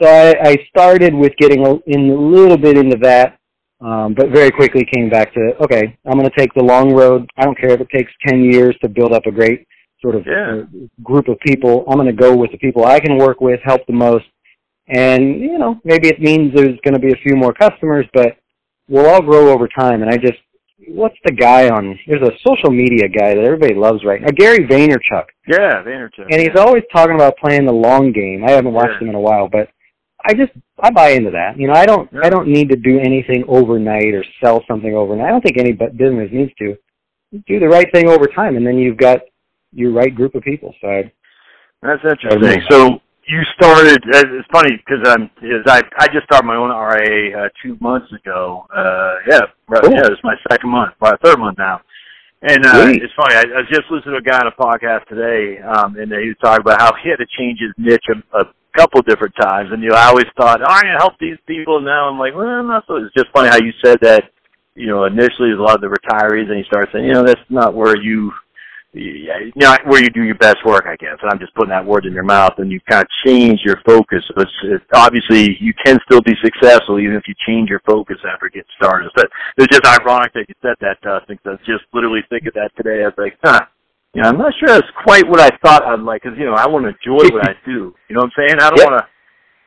So 0.00 0.06
I, 0.08 0.34
I 0.42 0.56
started 0.68 1.14
with 1.14 1.32
getting 1.38 1.66
a, 1.66 1.74
in 1.86 2.10
a 2.10 2.14
little 2.14 2.58
bit 2.58 2.76
into 2.76 2.98
that, 3.02 3.38
um, 3.80 4.14
but 4.14 4.28
very 4.30 4.50
quickly 4.50 4.84
came 4.94 5.08
back 5.08 5.32
to 5.34 5.54
okay, 5.62 5.96
I'm 6.06 6.18
going 6.18 6.28
to 6.30 6.36
take 6.38 6.52
the 6.54 6.62
long 6.62 6.92
road. 6.94 7.28
I 7.38 7.44
don't 7.44 7.58
care 7.58 7.70
if 7.70 7.80
it 7.80 7.88
takes 7.94 8.12
ten 8.26 8.42
years 8.44 8.76
to 8.82 8.88
build 8.88 9.12
up 9.12 9.26
a 9.26 9.30
great 9.30 9.66
sort 10.02 10.14
of 10.14 10.24
Yeah. 10.26 10.62
uh, 10.62 10.86
group 11.02 11.28
of 11.28 11.38
people. 11.40 11.84
I'm 11.88 11.96
going 11.96 12.06
to 12.14 12.22
go 12.22 12.36
with 12.36 12.50
the 12.52 12.58
people 12.58 12.84
I 12.84 13.00
can 13.00 13.16
work 13.16 13.40
with, 13.40 13.60
help 13.64 13.86
the 13.86 13.94
most, 13.94 14.26
and 14.88 15.40
you 15.40 15.58
know 15.58 15.80
maybe 15.84 16.08
it 16.08 16.20
means 16.20 16.54
there's 16.54 16.78
going 16.84 16.94
to 16.94 17.00
be 17.00 17.12
a 17.12 17.22
few 17.22 17.34
more 17.36 17.52
customers, 17.54 18.06
but 18.12 18.36
we'll 18.88 19.06
all 19.06 19.22
grow 19.22 19.48
over 19.50 19.68
time. 19.78 20.02
And 20.02 20.10
I 20.10 20.16
just 20.18 20.38
what's 20.88 21.16
the 21.24 21.32
guy 21.32 21.68
on? 21.70 21.98
There's 22.06 22.22
a 22.22 22.32
social 22.46 22.70
media 22.70 23.08
guy 23.08 23.34
that 23.34 23.44
everybody 23.44 23.74
loves 23.74 24.04
right 24.04 24.20
now, 24.20 24.28
Gary 24.36 24.66
Vaynerchuk, 24.66 25.24
Yeah, 25.48 25.82
Vaynerchuk. 25.82 26.26
and 26.30 26.40
he's 26.40 26.56
always 26.56 26.82
talking 26.94 27.14
about 27.14 27.34
playing 27.38 27.64
the 27.64 27.72
long 27.72 28.12
game. 28.12 28.44
I 28.46 28.50
haven't 28.52 28.72
watched 28.74 28.92
Yeah. 29.00 29.04
him 29.04 29.08
in 29.08 29.14
a 29.14 29.20
while, 29.20 29.48
but 29.48 29.68
I 30.28 30.34
just 30.34 30.52
I 30.82 30.90
buy 30.90 31.10
into 31.10 31.30
that. 31.30 31.58
You 31.58 31.68
know, 31.68 31.74
I 31.74 31.86
don't 31.86 32.10
Yeah. 32.12 32.20
I 32.24 32.30
don't 32.30 32.48
need 32.48 32.68
to 32.70 32.76
do 32.76 32.98
anything 32.98 33.44
overnight 33.48 34.12
or 34.14 34.24
sell 34.42 34.62
something 34.68 34.94
overnight. 34.94 35.26
I 35.26 35.30
don't 35.30 35.42
think 35.42 35.58
any 35.58 35.72
bu- 35.72 35.90
business 35.92 36.30
needs 36.32 36.52
to. 36.58 36.76
Do 37.46 37.58
the 37.60 37.68
right 37.68 37.86
thing 37.92 38.08
over 38.08 38.26
time, 38.26 38.56
and 38.56 38.66
then 38.66 38.78
you've 38.78 38.96
got 38.96 39.20
your 39.72 39.92
right 39.92 40.14
group 40.14 40.34
of 40.34 40.42
people. 40.42 40.74
So 40.80 40.88
I, 40.88 41.12
That's 41.82 42.02
interesting. 42.04 42.62
So 42.70 43.00
you 43.28 43.42
started. 43.56 44.02
uh, 44.14 44.38
It's 44.38 44.48
funny 44.52 44.76
because 44.76 45.06
I'm. 45.08 45.24
Is 45.42 45.62
I 45.66 45.82
I 45.98 46.06
just 46.08 46.24
started 46.24 46.46
my 46.46 46.54
own 46.56 46.70
RIA 46.70 47.36
uh, 47.38 47.48
two 47.62 47.76
months 47.80 48.10
ago. 48.12 48.66
Uh, 48.74 49.14
yeah, 49.28 49.40
right, 49.68 49.82
Cool. 49.82 49.92
yeah. 49.92 50.06
It's 50.06 50.22
my 50.24 50.36
second 50.50 50.70
month, 50.70 50.94
my 51.00 51.12
third 51.22 51.38
month 51.38 51.58
now. 51.58 51.80
And 52.42 52.64
uh, 52.64 52.84
Sweet. 52.84 53.02
it's 53.02 53.12
funny. 53.14 53.34
I, 53.34 53.40
I 53.56 53.58
was 53.62 53.68
just 53.68 53.90
listening 53.90 54.14
to 54.14 54.18
a 54.18 54.22
guy 54.22 54.38
on 54.38 54.46
a 54.46 54.52
podcast 54.52 55.06
today, 55.08 55.58
um, 55.62 55.96
and 55.96 56.12
he 56.12 56.28
was 56.28 56.36
talking 56.40 56.60
about 56.60 56.80
how 56.80 56.92
he 57.02 57.08
had 57.10 57.16
to 57.18 57.26
change 57.38 57.58
his 57.60 57.72
niche 57.76 58.04
a, 58.12 58.38
a 58.38 58.44
couple 58.76 59.02
different 59.02 59.34
times. 59.40 59.70
And 59.72 59.82
you 59.82 59.90
know, 59.90 59.96
I 59.96 60.06
always 60.06 60.26
thought, 60.36 60.60
oh, 60.60 60.68
I'm 60.68 60.82
gonna 60.82 60.98
help 60.98 61.14
these 61.18 61.38
people. 61.46 61.80
Now 61.80 62.08
I'm 62.08 62.18
like, 62.18 62.34
well, 62.34 62.62
not 62.62 62.84
so. 62.86 62.96
It's 62.96 63.14
just 63.14 63.32
funny 63.32 63.48
how 63.48 63.58
you 63.58 63.72
said 63.84 63.98
that. 64.02 64.24
You 64.74 64.88
know, 64.88 65.04
initially 65.06 65.52
a 65.52 65.56
lot 65.56 65.76
of 65.76 65.80
the 65.80 65.88
retirees, 65.88 66.50
and 66.50 66.58
you 66.58 66.64
start 66.64 66.90
saying, 66.92 67.06
you 67.06 67.14
know, 67.14 67.24
that's 67.24 67.40
not 67.48 67.72
where 67.72 67.96
you 67.96 68.30
yeah, 68.96 69.38
know, 69.54 69.76
where 69.84 70.02
you 70.02 70.08
do 70.10 70.22
your 70.22 70.36
best 70.36 70.58
work, 70.64 70.86
I 70.86 70.96
guess. 70.96 71.18
And 71.20 71.30
I'm 71.30 71.38
just 71.38 71.54
putting 71.54 71.70
that 71.70 71.84
word 71.84 72.06
in 72.06 72.12
your 72.12 72.24
mouth, 72.24 72.54
and 72.58 72.70
you 72.70 72.80
kind 72.88 73.02
of 73.02 73.08
change 73.26 73.60
your 73.64 73.76
focus. 73.84 74.22
So 74.28 74.44
obviously 74.94 75.56
you 75.60 75.74
can 75.84 75.98
still 76.04 76.22
be 76.22 76.34
successful 76.42 76.98
even 76.98 77.16
if 77.16 77.24
you 77.28 77.34
change 77.46 77.68
your 77.68 77.80
focus 77.86 78.16
after 78.26 78.48
getting 78.48 78.64
started. 78.76 79.10
But 79.14 79.28
it's 79.58 79.66
just 79.68 79.84
ironic 79.84 80.32
that 80.34 80.46
you 80.48 80.54
said 80.62 80.76
that, 80.80 81.00
Dustin. 81.02 81.36
Because 81.36 81.46
I 81.46 81.50
was 81.50 81.66
just 81.66 81.84
literally 81.92 82.22
thinking 82.30 82.52
that 82.54 82.70
today. 82.76 83.02
I 83.02 83.06
was 83.06 83.18
like, 83.18 83.38
huh. 83.42 83.66
You 84.14 84.22
know, 84.22 84.28
I'm 84.30 84.38
not 84.38 84.52
sure 84.58 84.68
that's 84.68 84.88
quite 85.04 85.28
what 85.28 85.40
I 85.40 85.50
thought 85.62 85.84
I'd 85.84 86.00
like, 86.00 86.22
because 86.22 86.38
you 86.38 86.46
know, 86.46 86.54
I 86.54 86.66
want 86.68 86.84
to 86.86 86.92
enjoy 86.96 87.28
what 87.34 87.46
I 87.48 87.52
do. 87.66 87.94
You 88.08 88.16
know 88.16 88.22
what 88.22 88.32
I'm 88.32 88.36
saying? 88.38 88.56
I 88.60 88.70
don't 88.70 88.78
Yep. 88.78 88.90
want 88.90 89.00
to. 89.02 89.06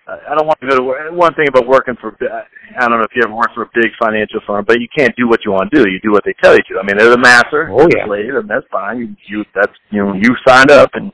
I 0.09 0.33
don't 0.33 0.47
want 0.47 0.57
to 0.61 0.67
go 0.67 0.75
to 0.75 0.81
work. 0.83 0.97
One 1.13 1.35
thing 1.35 1.45
about 1.49 1.67
working 1.67 1.93
for, 2.01 2.17
I 2.25 2.81
don't 2.89 2.97
know 2.97 3.05
if 3.05 3.11
you 3.13 3.21
ever 3.23 3.31
worked 3.35 3.53
for 3.53 3.61
a 3.61 3.69
big 3.75 3.91
financial 4.01 4.39
firm, 4.47 4.65
but 4.65 4.81
you 4.81 4.87
can't 4.97 5.15
do 5.15 5.27
what 5.29 5.45
you 5.45 5.51
want 5.51 5.69
to 5.69 5.83
do. 5.83 5.87
You 5.87 5.99
do 6.01 6.11
what 6.11 6.23
they 6.25 6.33
tell 6.41 6.53
you 6.55 6.63
to. 6.73 6.79
I 6.79 6.83
mean, 6.83 6.97
they're 6.97 7.11
the 7.11 7.17
master, 7.21 7.69
Oh, 7.69 7.81
yeah. 7.93 8.09
the 8.09 8.17
slave, 8.17 8.33
and 8.33 8.49
that's 8.49 8.65
fine. 8.71 8.97
You, 8.97 9.15
you, 9.29 9.45
that's 9.53 9.71
you 9.91 10.03
know, 10.03 10.13
you 10.15 10.33
signed 10.47 10.71
up, 10.71 10.89
and 10.95 11.11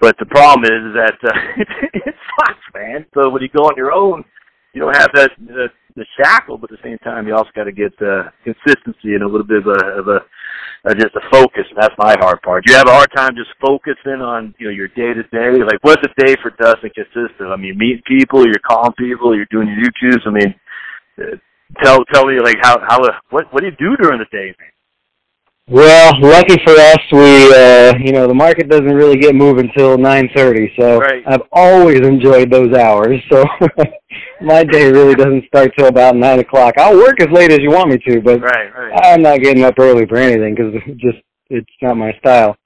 but 0.00 0.14
the 0.20 0.26
problem 0.26 0.62
is 0.62 0.94
that 0.94 1.18
uh, 1.26 1.38
it 1.92 2.14
sucks, 2.38 2.62
man. 2.72 3.04
So 3.14 3.30
when 3.30 3.42
you 3.42 3.48
go 3.48 3.64
on 3.64 3.74
your 3.76 3.90
own, 3.90 4.22
you 4.74 4.80
don't 4.80 4.94
have 4.94 5.10
that, 5.14 5.30
that 5.48 5.70
the 5.96 6.04
shackle, 6.18 6.58
but 6.58 6.72
at 6.72 6.78
the 6.78 6.88
same 6.88 6.98
time, 6.98 7.26
you 7.26 7.34
also 7.34 7.50
got 7.54 7.64
to 7.64 7.72
get 7.72 7.94
uh, 8.02 8.30
consistency 8.42 9.14
and 9.14 9.22
a 9.22 9.28
little 9.28 9.46
bit 9.46 9.62
of 9.62 9.68
a, 9.68 9.80
of 10.00 10.08
a 10.08 10.18
uh, 10.84 10.94
just 10.94 11.14
a 11.14 11.24
focus. 11.30 11.64
And 11.70 11.78
that's 11.78 11.94
my 11.98 12.16
hard 12.18 12.42
part. 12.42 12.64
Do 12.64 12.72
you 12.72 12.78
have 12.78 12.88
a 12.88 12.94
hard 12.94 13.10
time 13.16 13.34
just 13.36 13.54
focusing 13.62 14.20
on 14.20 14.54
you 14.58 14.66
know 14.66 14.74
your 14.74 14.88
day 14.88 15.14
to 15.14 15.22
day? 15.30 15.62
Like, 15.62 15.78
what's 15.82 16.02
a 16.02 16.12
day 16.26 16.34
for 16.42 16.50
Dustin 16.58 16.90
consistent? 16.94 17.48
I 17.48 17.56
mean, 17.56 17.78
meeting 17.78 18.02
people, 18.06 18.44
you're 18.44 18.64
calling 18.66 18.92
people, 18.98 19.36
you're 19.36 19.50
doing 19.50 19.68
your 19.68 19.86
YouTubes. 19.86 20.26
I 20.26 20.30
mean, 20.30 20.54
uh, 21.18 21.36
tell 21.82 22.04
tell 22.12 22.26
me 22.26 22.40
like 22.42 22.56
how 22.60 22.78
how 22.82 22.98
what 23.30 23.52
what 23.52 23.60
do 23.62 23.66
you 23.66 23.76
do 23.78 23.96
during 23.96 24.18
the 24.18 24.30
day, 24.30 24.54
man? 24.58 24.73
Well, 25.66 26.12
lucky 26.20 26.62
for 26.62 26.72
us, 26.72 26.98
we 27.10 27.54
uh 27.54 27.94
you 27.98 28.12
know 28.12 28.26
the 28.28 28.34
market 28.34 28.68
doesn't 28.68 28.84
really 28.92 29.16
get 29.16 29.34
moving 29.34 29.70
nine 29.76 30.28
thirty, 30.36 30.70
so 30.78 30.98
Right. 30.98 31.22
I've 31.26 31.42
always 31.52 32.00
enjoyed 32.00 32.50
those 32.50 32.76
hours. 32.76 33.18
So 33.32 33.44
my 34.42 34.64
day 34.64 34.92
really 34.92 35.14
doesn't 35.14 35.46
start 35.46 35.72
till 35.78 35.88
about 35.88 36.16
nine 36.16 36.38
o'clock. 36.40 36.74
I'll 36.76 36.98
work 36.98 37.18
as 37.22 37.28
late 37.32 37.50
as 37.50 37.60
you 37.60 37.70
want 37.70 37.88
me 37.88 37.98
to, 38.06 38.20
but 38.20 38.42
Right, 38.42 38.76
right. 38.76 39.00
I'm 39.04 39.22
not 39.22 39.40
getting 39.40 39.64
up 39.64 39.78
early 39.78 40.04
for 40.04 40.16
anything 40.16 40.54
because 40.54 40.74
just 40.98 41.18
it's 41.48 41.66
not 41.80 41.96
my 41.96 42.12
style. 42.18 42.56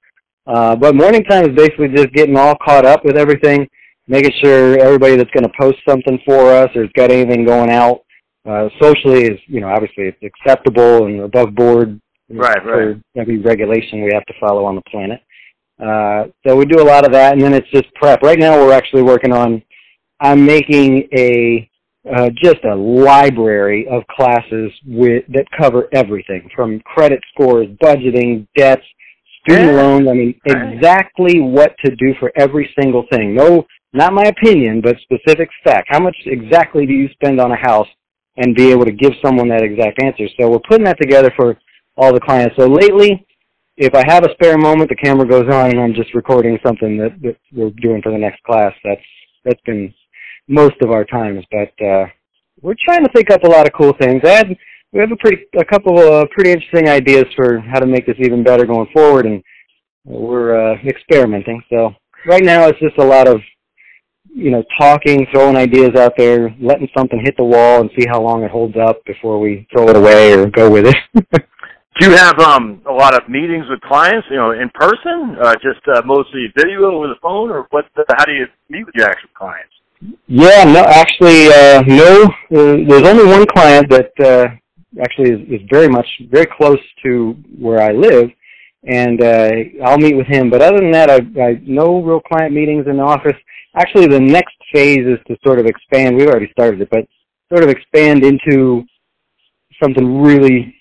Uh, 0.45 0.75
but 0.75 0.93
morning 0.93 1.23
time 1.23 1.49
is 1.49 1.55
basically 1.55 1.87
just 1.89 2.11
getting 2.11 2.35
all 2.35 2.55
caught 2.65 2.85
up 2.85 3.05
with 3.05 3.15
everything, 3.15 3.65
making 4.07 4.31
sure 4.43 4.77
everybody 4.79 5.15
that's 5.15 5.29
going 5.31 5.43
to 5.43 5.53
post 5.57 5.77
something 5.87 6.19
for 6.25 6.51
us 6.51 6.69
or 6.75 6.81
has 6.81 6.91
got 6.97 7.11
anything 7.11 7.45
going 7.45 7.69
out 7.69 8.01
uh, 8.45 8.67
socially 8.81 9.23
is 9.23 9.39
you 9.47 9.61
know 9.61 9.69
obviously 9.69 10.03
it's 10.05 10.21
acceptable 10.21 11.05
and 11.05 11.21
above 11.21 11.55
board 11.55 11.99
Right, 12.29 12.63
right. 12.65 12.97
every 13.17 13.39
regulation 13.39 14.03
we 14.03 14.11
have 14.13 14.25
to 14.25 14.33
follow 14.39 14.65
on 14.65 14.75
the 14.75 14.81
planet. 14.83 15.21
Uh, 15.79 16.25
so 16.45 16.55
we 16.55 16.65
do 16.65 16.81
a 16.81 16.83
lot 16.83 17.05
of 17.05 17.11
that, 17.13 17.33
and 17.33 17.41
then 17.41 17.53
it's 17.53 17.69
just 17.71 17.93
prep. 17.95 18.21
Right 18.21 18.37
now, 18.37 18.57
we're 18.57 18.73
actually 18.73 19.03
working 19.03 19.31
on. 19.31 19.61
I'm 20.19 20.45
making 20.45 21.07
a 21.17 21.69
uh, 22.13 22.29
just 22.41 22.63
a 22.63 22.75
library 22.75 23.87
of 23.89 24.03
classes 24.07 24.71
with 24.85 25.23
that 25.29 25.45
cover 25.57 25.87
everything 25.93 26.49
from 26.55 26.79
credit 26.81 27.19
scores, 27.33 27.67
budgeting, 27.83 28.47
debts, 28.57 28.83
student 29.43 29.71
Yeah. 29.73 29.81
loans. 29.81 30.07
I 30.09 30.13
mean, 30.13 30.35
Right. 30.47 30.73
exactly 30.73 31.39
what 31.39 31.75
to 31.85 31.95
do 31.95 32.13
for 32.15 32.31
every 32.35 32.73
single 32.79 33.03
thing. 33.11 33.35
No, 33.35 33.65
not 33.93 34.13
my 34.13 34.23
opinion, 34.23 34.81
but 34.81 34.97
specific 34.99 35.49
fact. 35.63 35.87
How 35.89 35.99
much 35.99 36.15
exactly 36.25 36.85
do 36.85 36.93
you 36.93 37.09
spend 37.09 37.39
on 37.39 37.51
a 37.51 37.55
house, 37.55 37.87
and 38.37 38.55
be 38.55 38.71
able 38.71 38.85
to 38.85 38.91
give 38.91 39.13
someone 39.21 39.49
that 39.49 39.61
exact 39.61 40.01
answer? 40.01 40.27
So 40.39 40.49
we're 40.49 40.59
putting 40.59 40.85
that 40.85 40.99
together 40.99 41.31
for 41.35 41.57
all 41.99 42.13
the 42.13 42.19
clients. 42.19 42.55
So 42.57 42.65
lately, 42.65 43.27
if 43.75 43.93
I 43.93 44.03
have 44.07 44.23
a 44.23 44.33
spare 44.33 44.57
moment, 44.57 44.89
the 44.89 44.95
camera 44.95 45.27
goes 45.27 45.47
on 45.53 45.71
and 45.71 45.79
I'm 45.79 45.93
just 45.93 46.13
recording 46.13 46.57
something 46.65 46.97
that, 46.97 47.21
that 47.21 47.37
we're 47.51 47.71
doing 47.81 48.01
for 48.01 48.11
the 48.11 48.17
next 48.17 48.41
class. 48.43 48.73
That's 48.83 49.01
that's 49.43 49.61
been 49.65 49.93
most 50.47 50.75
of 50.81 50.91
our 50.91 51.05
times, 51.05 51.45
but 51.51 51.85
uh, 51.85 52.05
we're 52.61 52.75
trying 52.83 53.05
to 53.05 53.11
think 53.13 53.31
up 53.31 53.43
a 53.43 53.47
lot 53.47 53.67
of 53.67 53.73
cool 53.73 53.93
things. 54.01 54.21
I 54.25 54.29
had, 54.29 54.57
we 54.91 54.99
have 54.99 55.11
a 55.11 55.15
pretty 55.17 55.43
a 55.57 55.65
couple 55.65 55.99
of 55.99 56.29
pretty 56.31 56.51
interesting 56.51 56.89
ideas 56.89 57.25
for 57.35 57.59
how 57.59 57.79
to 57.79 57.85
make 57.85 58.05
this 58.05 58.17
even 58.19 58.43
better 58.43 58.65
going 58.65 58.89
forward, 58.93 59.25
and 59.25 59.43
we're 60.05 60.73
uh, 60.73 60.75
experimenting. 60.85 61.61
So 61.69 61.93
right 62.25 62.43
now, 62.43 62.67
it's 62.67 62.79
just 62.79 62.97
a 62.97 63.05
lot 63.05 63.27
of 63.27 63.39
you 64.33 64.51
know 64.51 64.63
talking, 64.79 65.25
throwing 65.31 65.55
ideas 65.55 65.95
out 65.97 66.13
there, 66.17 66.53
letting 66.59 66.89
something 66.97 67.21
hit 67.23 67.35
the 67.37 67.43
wall, 67.43 67.81
and 67.81 67.89
see 67.97 68.07
how 68.09 68.21
long 68.21 68.43
it 68.43 68.51
holds 68.51 68.75
up 68.77 69.03
before 69.05 69.39
we 69.39 69.67
throw 69.71 69.87
it 69.89 69.95
away 69.95 70.33
or 70.33 70.47
go 70.47 70.69
with 70.69 70.87
it. 70.87 71.45
Do 71.97 72.09
you 72.09 72.15
have 72.15 72.39
um 72.39 72.81
a 72.87 72.93
lot 72.93 73.15
of 73.15 73.27
meetings 73.27 73.65
with 73.69 73.81
clients, 73.81 74.27
you 74.29 74.37
know, 74.37 74.51
in 74.51 74.69
person, 74.73 75.35
uh, 75.41 75.53
just 75.55 75.85
uh, 75.93 76.01
mostly 76.05 76.47
video 76.55 76.91
over 76.91 77.07
the 77.07 77.15
phone, 77.21 77.49
or 77.49 77.67
what? 77.71 77.85
The, 77.95 78.05
how 78.17 78.25
do 78.25 78.33
you 78.33 78.45
meet 78.69 78.85
with 78.85 78.95
your 78.95 79.07
actual 79.07 79.29
clients? 79.35 79.73
Yeah, 80.27 80.63
no, 80.63 80.81
actually, 80.81 81.47
uh, 81.47 81.81
no. 81.87 82.23
Uh, 82.23 82.87
there's 82.87 83.07
only 83.07 83.25
one 83.25 83.45
client 83.47 83.89
that 83.89 84.11
uh, 84.23 84.47
actually 85.03 85.31
is, 85.31 85.61
is 85.61 85.67
very 85.69 85.89
much 85.89 86.07
very 86.31 86.45
close 86.45 86.79
to 87.03 87.35
where 87.59 87.81
I 87.81 87.91
live, 87.91 88.29
and 88.87 89.21
uh, 89.21 89.51
I'll 89.83 89.97
meet 89.97 90.15
with 90.15 90.27
him. 90.27 90.49
But 90.49 90.61
other 90.61 90.77
than 90.77 90.91
that, 90.91 91.09
I, 91.09 91.17
I 91.41 91.61
no 91.63 92.01
real 92.01 92.21
client 92.21 92.53
meetings 92.53 92.85
in 92.87 92.97
the 92.97 93.03
office. 93.03 93.35
Actually, 93.75 94.07
the 94.07 94.19
next 94.19 94.55
phase 94.73 95.05
is 95.05 95.19
to 95.27 95.35
sort 95.45 95.59
of 95.59 95.65
expand. 95.65 96.15
We've 96.15 96.29
already 96.29 96.49
started 96.51 96.81
it, 96.81 96.89
but 96.89 97.05
sort 97.51 97.63
of 97.63 97.69
expand 97.69 98.23
into 98.23 98.83
something 99.83 100.21
really 100.21 100.75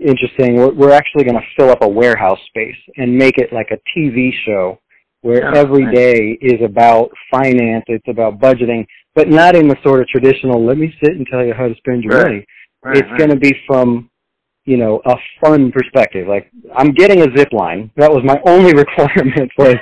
interesting. 0.00 0.56
We're, 0.56 0.72
we're 0.72 0.92
actually 0.92 1.24
going 1.24 1.36
to 1.36 1.46
fill 1.56 1.70
up 1.70 1.82
a 1.82 1.88
warehouse 1.88 2.38
space 2.48 2.76
and 2.96 3.14
make 3.16 3.38
it 3.38 3.52
like 3.52 3.70
a 3.70 3.78
TV 3.98 4.30
show 4.46 4.78
where 5.22 5.44
Oh, 5.54 5.58
every 5.60 5.84
nice. 5.84 5.94
day 5.94 6.38
is 6.40 6.60
about 6.64 7.10
finance, 7.30 7.84
it's 7.88 8.08
about 8.08 8.38
budgeting, 8.40 8.86
but 9.14 9.28
not 9.28 9.54
in 9.54 9.68
the 9.68 9.76
sort 9.84 10.00
of 10.00 10.08
traditional, 10.08 10.64
let 10.64 10.78
me 10.78 10.92
sit 11.04 11.14
and 11.16 11.26
tell 11.30 11.44
you 11.44 11.52
how 11.52 11.68
to 11.68 11.74
spend 11.76 12.02
your 12.02 12.14
Right. 12.14 12.24
money. 12.26 12.46
Right, 12.82 12.96
it's 12.96 13.18
going 13.18 13.28
to 13.30 13.36
be 13.36 13.54
from, 13.66 14.08
you 14.64 14.78
know, 14.78 15.02
a 15.04 15.14
fun 15.44 15.70
perspective. 15.70 16.26
Like, 16.26 16.50
I'm 16.74 16.92
getting 16.92 17.20
a 17.20 17.36
zip 17.36 17.52
line. 17.52 17.90
That 17.96 18.10
was 18.10 18.22
my 18.24 18.40
only 18.46 18.72
requirement 18.72 19.50
was 19.58 19.74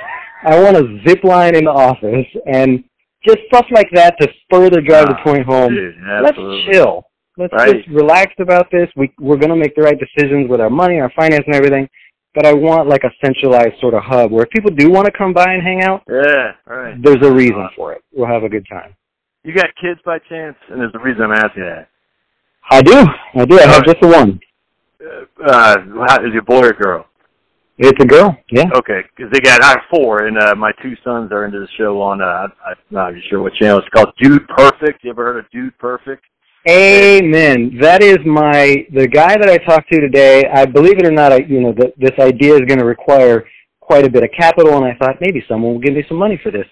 I 0.43 0.61
want 0.61 0.75
a 0.75 0.99
zip 1.07 1.23
line 1.23 1.55
in 1.55 1.63
the 1.63 1.71
office 1.71 2.25
and 2.45 2.83
just 3.25 3.37
stuff 3.47 3.65
like 3.71 3.87
that 3.93 4.15
to 4.19 4.27
further 4.51 4.81
drive 4.81 5.07
the 5.07 5.15
Ah, 5.19 5.23
point 5.23 5.45
home. 5.45 5.73
Dude, 5.73 5.95
Let's 6.21 6.37
chill. 6.71 7.05
Let's 7.39 7.53
Right. 7.53 7.77
just 7.77 7.87
relax 7.87 8.33
about 8.39 8.69
this. 8.69 8.89
We 8.97 9.11
we're 9.17 9.37
gonna 9.37 9.55
make 9.55 9.73
the 9.73 9.81
right 9.81 9.97
decisions 9.97 10.49
with 10.49 10.59
our 10.59 10.69
money, 10.69 10.99
our 10.99 11.09
finance, 11.15 11.43
and 11.47 11.55
everything. 11.55 11.87
But 12.35 12.45
I 12.45 12.53
want 12.53 12.87
like 12.89 13.05
a 13.05 13.11
centralized 13.23 13.79
sort 13.79 13.93
of 13.93 14.03
hub 14.03 14.31
where 14.31 14.43
if 14.43 14.49
people 14.49 14.71
do 14.71 14.89
want 14.91 15.05
to 15.05 15.11
come 15.11 15.31
by 15.33 15.45
and 15.53 15.63
hang 15.63 15.81
out, 15.83 16.03
Yeah, 16.09 16.51
right. 16.65 17.01
there's 17.01 17.25
a 17.25 17.31
reason 17.31 17.67
for 17.77 17.93
it. 17.93 18.03
We'll 18.13 18.27
have 18.27 18.43
a 18.43 18.49
good 18.49 18.67
time. 18.69 18.93
You 19.43 19.53
got 19.53 19.73
kids 19.81 20.01
by 20.05 20.19
chance? 20.19 20.57
And 20.69 20.81
there's 20.81 20.93
a 20.93 20.99
reason 20.99 21.23
I'm 21.23 21.31
asking 21.31 21.63
that. 21.63 21.87
I 22.69 22.81
do. 22.81 23.05
I 23.35 23.45
do. 23.45 23.57
I 23.57 23.67
have 23.67 23.85
just 23.85 24.01
the 24.01 24.07
one. 24.09 24.39
Uh, 25.01 25.43
uh, 25.43 25.77
how, 26.09 26.15
is 26.25 26.33
it 26.33 26.37
a 26.39 26.41
boy 26.41 26.67
or 26.67 26.73
girl? 26.73 27.05
It's 27.77 28.03
a 28.03 28.05
girl. 28.05 28.37
Yeah. 28.51 28.69
Okay, 28.75 29.01
because 29.15 29.31
they 29.31 29.39
got 29.39 29.63
I 29.63 29.69
have 29.69 29.81
four, 29.89 30.25
and 30.25 30.37
uh, 30.37 30.53
my 30.55 30.73
two 30.83 30.95
sons 31.05 31.31
are 31.31 31.45
into 31.45 31.59
the 31.61 31.67
show 31.77 32.01
on. 32.01 32.21
Uh, 32.21 32.49
I'm 32.67 32.75
not 32.91 33.11
even 33.11 33.23
sure 33.29 33.41
what 33.41 33.53
channel 33.53 33.79
it's 33.79 33.87
called. 33.95 34.13
Dude 34.21 34.45
Perfect. 34.49 35.01
You 35.05 35.11
ever 35.11 35.23
heard 35.23 35.37
of 35.37 35.49
Dude 35.51 35.75
Perfect? 35.77 36.25
Amen. 36.67 37.77
That 37.79 38.03
is 38.03 38.17
my 38.25 38.85
the 38.93 39.07
guy 39.07 39.37
that 39.37 39.49
I 39.49 39.57
talked 39.59 39.91
to 39.91 40.01
today. 40.01 40.43
I 40.53 40.65
believe 40.65 40.99
it 40.99 41.05
or 41.05 41.11
not, 41.11 41.31
I 41.31 41.37
you 41.37 41.61
know 41.61 41.73
that 41.73 41.93
this 41.97 42.11
idea 42.19 42.55
is 42.55 42.61
going 42.67 42.79
to 42.79 42.85
require 42.85 43.45
quite 43.79 44.05
a 44.05 44.09
bit 44.09 44.23
of 44.23 44.29
capital, 44.37 44.75
and 44.75 44.85
I 44.85 44.95
thought 44.95 45.15
maybe 45.21 45.43
someone 45.47 45.73
will 45.73 45.79
give 45.79 45.93
me 45.93 46.03
some 46.07 46.17
money 46.17 46.39
for 46.43 46.51
this. 46.51 46.65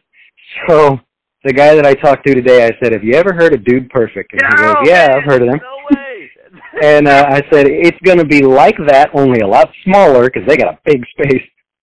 So 0.68 1.00
the 1.44 1.54
guy 1.54 1.74
that 1.74 1.86
I 1.86 1.94
talked 1.94 2.28
to 2.28 2.36
today, 2.36 2.66
I 2.66 2.72
said, 2.82 2.92
"Have 2.92 3.04
you 3.04 3.14
ever 3.16 3.34
heard 3.34 3.54
of 3.54 3.64
Dude 3.64 3.90
Perfect?" 3.90 4.34
And 4.34 4.42
he 4.42 4.64
goes, 4.64 4.76
"Yeah, 4.84 5.16
I've 5.16 5.24
heard 5.24 5.42
of 5.42 5.50
them." 5.50 5.60
No 5.62 5.78
way. 5.96 6.30
And 6.84 7.08
uh, 7.08 7.26
I 7.28 7.42
said, 7.52 7.66
"It's 7.68 7.98
going 8.04 8.20
to 8.20 8.26
be 8.26 8.44
like 8.44 8.78
that, 8.88 9.10
only 9.14 9.40
a 9.40 9.48
lot 9.48 9.70
smaller 9.84 10.26
because 10.26 10.44
they 10.48 10.58
got 10.58 10.76
a 10.76 10.80
big 10.86 11.04
space, 11.18 11.42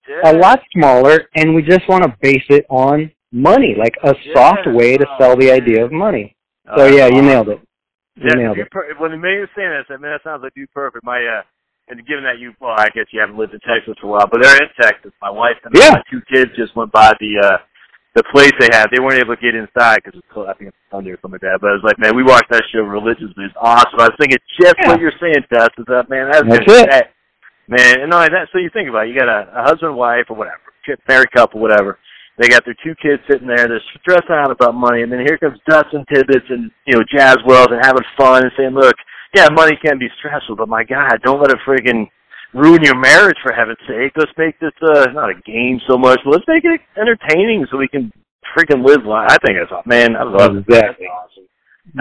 yeah. 0.08 0.30
a 0.30 0.34
lot 0.36 0.60
smaller, 0.72 1.28
and 1.34 1.52
we 1.52 1.62
just 1.62 1.88
want 1.88 2.04
to 2.04 2.14
base 2.20 2.44
it 2.48 2.64
on 2.70 3.10
money, 3.32 3.74
like 3.76 3.94
a 4.04 4.14
soft 4.34 4.66
way 4.66 4.96
to 4.96 5.04
sell 5.18 5.36
the 5.36 5.50
idea 5.50 5.84
of 5.84 5.90
money." 5.90 6.36
So 6.76 6.86
yeah, 6.86 7.08
you 7.08 7.22
nailed 7.22 7.48
it. 7.48 7.60
You 8.16 8.28
Yeah, 8.30 8.34
nailed 8.38 8.56
Dude 8.56 8.66
it. 8.66 8.72
Per- 8.72 8.94
when 8.98 9.10
the 9.10 9.18
man 9.18 9.40
was 9.40 9.50
saying 9.56 9.70
that, 9.70 9.84
I 9.84 9.86
said, 9.88 10.00
man, 10.00 10.12
that 10.14 10.22
sounds 10.22 10.42
like 10.42 10.54
Dude 10.54 10.70
Perfect. 10.72 11.04
My 11.04 11.18
uh, 11.24 11.42
and 11.88 12.00
given 12.06 12.24
that 12.24 12.38
you, 12.38 12.54
well, 12.60 12.72
I 12.78 12.88
guess 12.94 13.04
you 13.12 13.20
haven't 13.20 13.36
lived 13.36 13.52
in 13.52 13.60
Texas 13.60 13.92
for 14.00 14.06
a 14.08 14.10
while, 14.16 14.26
but 14.30 14.40
they're 14.40 14.56
in 14.56 14.70
Texas. 14.80 15.12
My 15.20 15.28
wife 15.30 15.58
and 15.64 15.74
Yeah. 15.76 16.00
my 16.00 16.02
two 16.10 16.22
kids 16.32 16.50
just 16.56 16.74
went 16.76 16.92
by 16.92 17.12
the 17.20 17.38
uh 17.42 17.58
the 18.14 18.22
place 18.30 18.52
they 18.62 18.70
had. 18.70 18.86
They 18.94 19.02
weren't 19.02 19.18
able 19.18 19.34
to 19.34 19.42
get 19.42 19.58
inside 19.58 19.98
because 20.04 20.14
it's. 20.16 20.30
I 20.38 20.54
think 20.54 20.70
it's 20.70 20.78
Sunday 20.90 21.10
or 21.10 21.18
something 21.20 21.42
like 21.42 21.46
that. 21.50 21.58
But 21.60 21.74
I 21.74 21.74
was 21.74 21.82
like, 21.84 21.98
man, 21.98 22.14
we 22.14 22.22
watched 22.22 22.46
that 22.54 22.62
show 22.72 22.86
religiously. 22.86 23.42
It's 23.44 23.58
awesome. 23.58 23.98
I 23.98 24.06
was 24.08 24.16
thinking 24.22 24.38
just 24.54 24.76
Yeah. 24.78 24.88
what 24.94 25.00
you're 25.02 25.18
saying, 25.20 25.42
Tess. 25.52 25.74
Is 25.76 25.84
that 25.90 26.06
man? 26.08 26.30
That's, 26.30 26.46
That's 26.46 26.72
it. 26.78 26.86
That, 26.90 27.10
man, 27.66 28.00
and 28.06 28.14
only 28.14 28.30
that. 28.30 28.46
So 28.54 28.58
you 28.62 28.70
think 28.70 28.88
about 28.88 29.06
it, 29.06 29.10
you 29.10 29.18
got 29.18 29.26
a, 29.28 29.50
a 29.50 29.62
husband, 29.66 29.96
wife, 29.98 30.30
or 30.30 30.36
whatever, 30.38 30.62
married 31.08 31.32
couple, 31.34 31.58
whatever. 31.60 31.98
They 32.38 32.48
got 32.48 32.64
their 32.64 32.74
two 32.82 32.94
kids 33.00 33.22
sitting 33.30 33.46
there. 33.46 33.68
They're 33.68 33.80
stressed 34.00 34.30
out 34.30 34.50
about 34.50 34.74
money, 34.74 35.02
and 35.02 35.12
then 35.12 35.20
here 35.20 35.38
comes 35.38 35.58
Dustin 35.68 36.04
Tibbitts 36.12 36.50
and 36.50 36.70
you 36.86 36.96
know 36.96 37.04
Jazz 37.14 37.36
Wealth 37.46 37.68
and 37.70 37.80
having 37.84 38.02
fun 38.18 38.42
and 38.42 38.52
saying, 38.56 38.74
"Look, 38.74 38.94
yeah, 39.36 39.48
money 39.50 39.78
can 39.84 39.98
be 39.98 40.08
stressful, 40.18 40.56
but 40.56 40.68
my 40.68 40.82
God, 40.84 41.20
don't 41.22 41.40
let 41.40 41.50
it 41.50 41.58
friggin' 41.66 42.08
ruin 42.52 42.82
your 42.82 42.96
marriage 42.98 43.36
for 43.42 43.52
heaven's 43.52 43.78
sake. 43.86 44.12
Let's 44.16 44.32
make 44.36 44.58
this 44.58 44.72
uh 44.82 45.06
not 45.12 45.30
a 45.30 45.34
game 45.46 45.80
so 45.88 45.96
much, 45.96 46.20
but 46.24 46.32
let's 46.32 46.44
make 46.48 46.64
it 46.64 46.80
entertaining 46.98 47.66
so 47.70 47.76
we 47.76 47.88
can 47.88 48.12
freaking 48.56 48.84
live 48.84 49.04
life. 49.04 49.28
I 49.30 49.38
think 49.46 49.58
it's 49.58 49.70
aw- 49.70 49.82
man, 49.86 50.16
I 50.16 50.24
love 50.24 50.56
it. 50.56 50.64
Exactly. 50.68 51.06
That's 51.06 51.30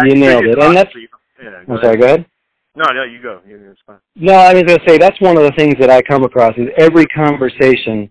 awesome. 0.02 0.08
You 0.10 0.16
nailed 0.16 0.46
it, 0.46 0.58
and 0.60 0.76
that's. 0.78 0.92
yeah. 1.42 1.50
I'm 1.68 1.78
sorry. 1.82 1.98
Go 1.98 2.06
ahead. 2.06 2.26
No, 2.76 2.86
no, 2.92 3.04
you 3.04 3.22
go. 3.22 3.40
You- 3.48 3.70
It's 3.72 3.80
fine. 3.86 3.98
No, 4.16 4.34
I 4.34 4.54
was 4.54 4.64
going 4.64 4.80
to 4.80 4.86
say 4.90 4.98
that's 4.98 5.20
one 5.22 5.38
of 5.38 5.44
the 5.44 5.52
things 5.52 5.76
that 5.80 5.92
I 5.92 6.02
come 6.02 6.24
across 6.24 6.54
is 6.58 6.68
every 6.78 7.06
conversation 7.08 8.10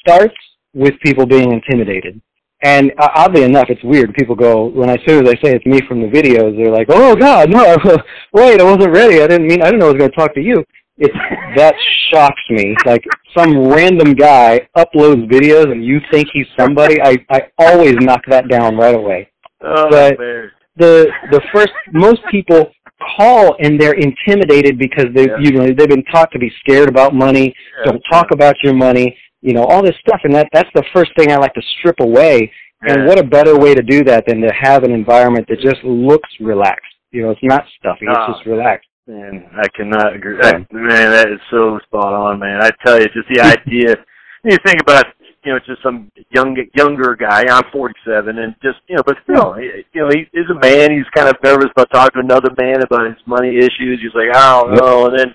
starts 0.00 0.34
with 0.76 0.94
people 1.02 1.26
being 1.26 1.52
intimidated. 1.52 2.20
And 2.62 2.92
uh, 2.98 3.08
oddly 3.14 3.42
enough, 3.42 3.66
it's 3.68 3.82
weird. 3.84 4.14
People 4.14 4.34
go 4.34 4.66
when 4.66 4.88
as 4.90 4.98
soon 5.06 5.26
as 5.26 5.30
I 5.32 5.34
say 5.42 5.54
it's 5.54 5.66
me 5.66 5.80
from 5.88 6.00
the 6.00 6.08
videos, 6.08 6.56
they're 6.56 6.72
like, 6.72 6.86
"Oh 6.90 7.14
God, 7.14 7.50
no! 7.50 7.76
Wait, 8.32 8.60
I 8.60 8.64
wasn't 8.64 8.92
ready. 8.94 9.22
I 9.22 9.26
didn't 9.26 9.46
mean. 9.46 9.60
I 9.62 9.66
didn't 9.66 9.80
know 9.80 9.86
I 9.88 9.92
was 9.92 9.98
going 9.98 10.10
to 10.10 10.16
talk 10.16 10.34
to 10.34 10.40
you." 10.40 10.64
It's 10.98 11.14
that 11.56 11.74
shocks 12.10 12.40
me. 12.48 12.74
Like 12.86 13.04
some 13.36 13.68
random 13.68 14.14
guy 14.14 14.66
uploads 14.76 15.30
videos 15.30 15.70
and 15.70 15.84
you 15.84 16.00
think 16.10 16.28
he's 16.32 16.46
somebody. 16.58 16.96
I 17.02 17.18
I 17.30 17.42
always 17.58 17.94
knock 18.00 18.22
that 18.28 18.48
down 18.48 18.76
right 18.78 18.94
away 18.94 19.28
Oh, 19.62 19.88
But- 19.90 20.18
man. 20.18 20.50
the 20.76 21.10
the 21.30 21.42
first 21.52 21.72
most 21.92 22.22
people 22.30 22.70
call 23.18 23.54
and 23.60 23.78
they're 23.78 23.92
intimidated 24.08 24.78
because 24.78 25.06
they 25.14 25.26
Yeah. 25.26 25.36
you 25.38 25.50
know 25.52 25.66
they've 25.66 25.86
been 25.96 26.04
taught 26.04 26.30
to 26.32 26.38
be 26.38 26.50
scared 26.60 26.88
about 26.88 27.14
money. 27.14 27.54
Don't 27.84 28.02
talk 28.10 28.30
about 28.30 28.54
your 28.64 28.72
money. 28.74 29.14
You 29.46 29.54
know 29.54 29.62
all 29.62 29.80
this 29.80 29.94
stuff, 30.00 30.18
and 30.24 30.34
that 30.34 30.48
that's 30.52 30.68
the 30.74 30.82
first 30.92 31.12
thing 31.16 31.30
I 31.30 31.36
like 31.36 31.54
to 31.54 31.62
strip 31.78 32.00
away. 32.00 32.50
And 32.82 33.06
what 33.06 33.18
a 33.18 33.22
better 33.22 33.56
way 33.56 33.74
to 33.76 33.82
do 33.82 34.02
that 34.02 34.24
than 34.26 34.40
to 34.40 34.50
have 34.52 34.82
an 34.82 34.90
environment 34.90 35.46
that 35.48 35.60
just 35.60 35.82
looks 35.84 36.28
relaxed. 36.40 36.82
You 37.12 37.22
know, 37.22 37.30
it's 37.30 37.40
not 37.44 37.64
stuffy. 37.78 38.06
It's 38.10 38.26
just 38.26 38.42
ah. 38.46 38.50
relaxed. 38.50 38.88
Man, 39.06 39.46
I 39.54 39.68
cannot 39.68 40.16
agree. 40.16 40.36
Yeah. 40.42 40.48
I, 40.48 40.74
man, 40.74 41.12
that 41.12 41.28
is 41.30 41.38
so 41.48 41.78
spot 41.84 42.12
on, 42.12 42.40
man. 42.40 42.60
I 42.60 42.70
tell 42.84 42.98
you, 42.98 43.06
just 43.06 43.28
the 43.32 43.40
idea. 43.40 43.94
You 44.44 44.56
think 44.64 44.80
about, 44.80 45.06
you 45.44 45.52
know, 45.52 45.58
just 45.66 45.82
some 45.82 46.08
young, 46.30 46.54
younger 46.76 47.16
guy. 47.16 47.42
I'm 47.50 47.64
47, 47.72 48.38
and 48.38 48.54
just, 48.62 48.78
you 48.86 48.94
know, 48.94 49.02
but 49.04 49.16
still, 49.24 49.54
he- 49.54 49.82
you 49.92 50.02
know, 50.02 50.08
he 50.14 50.20
is 50.38 50.46
a 50.50 50.54
man. 50.54 50.92
He's 50.92 51.10
kind 51.16 51.28
of 51.28 51.34
nervous 51.42 51.66
about 51.74 51.90
talking 51.90 52.22
to 52.22 52.24
another 52.24 52.54
man 52.56 52.80
about 52.80 53.06
his 53.06 53.18
money 53.26 53.58
issues. 53.58 53.98
He's 54.00 54.14
like, 54.14 54.30
I 54.32 54.60
don't 54.60 54.74
know, 54.76 55.06
and 55.06 55.18
then. 55.18 55.34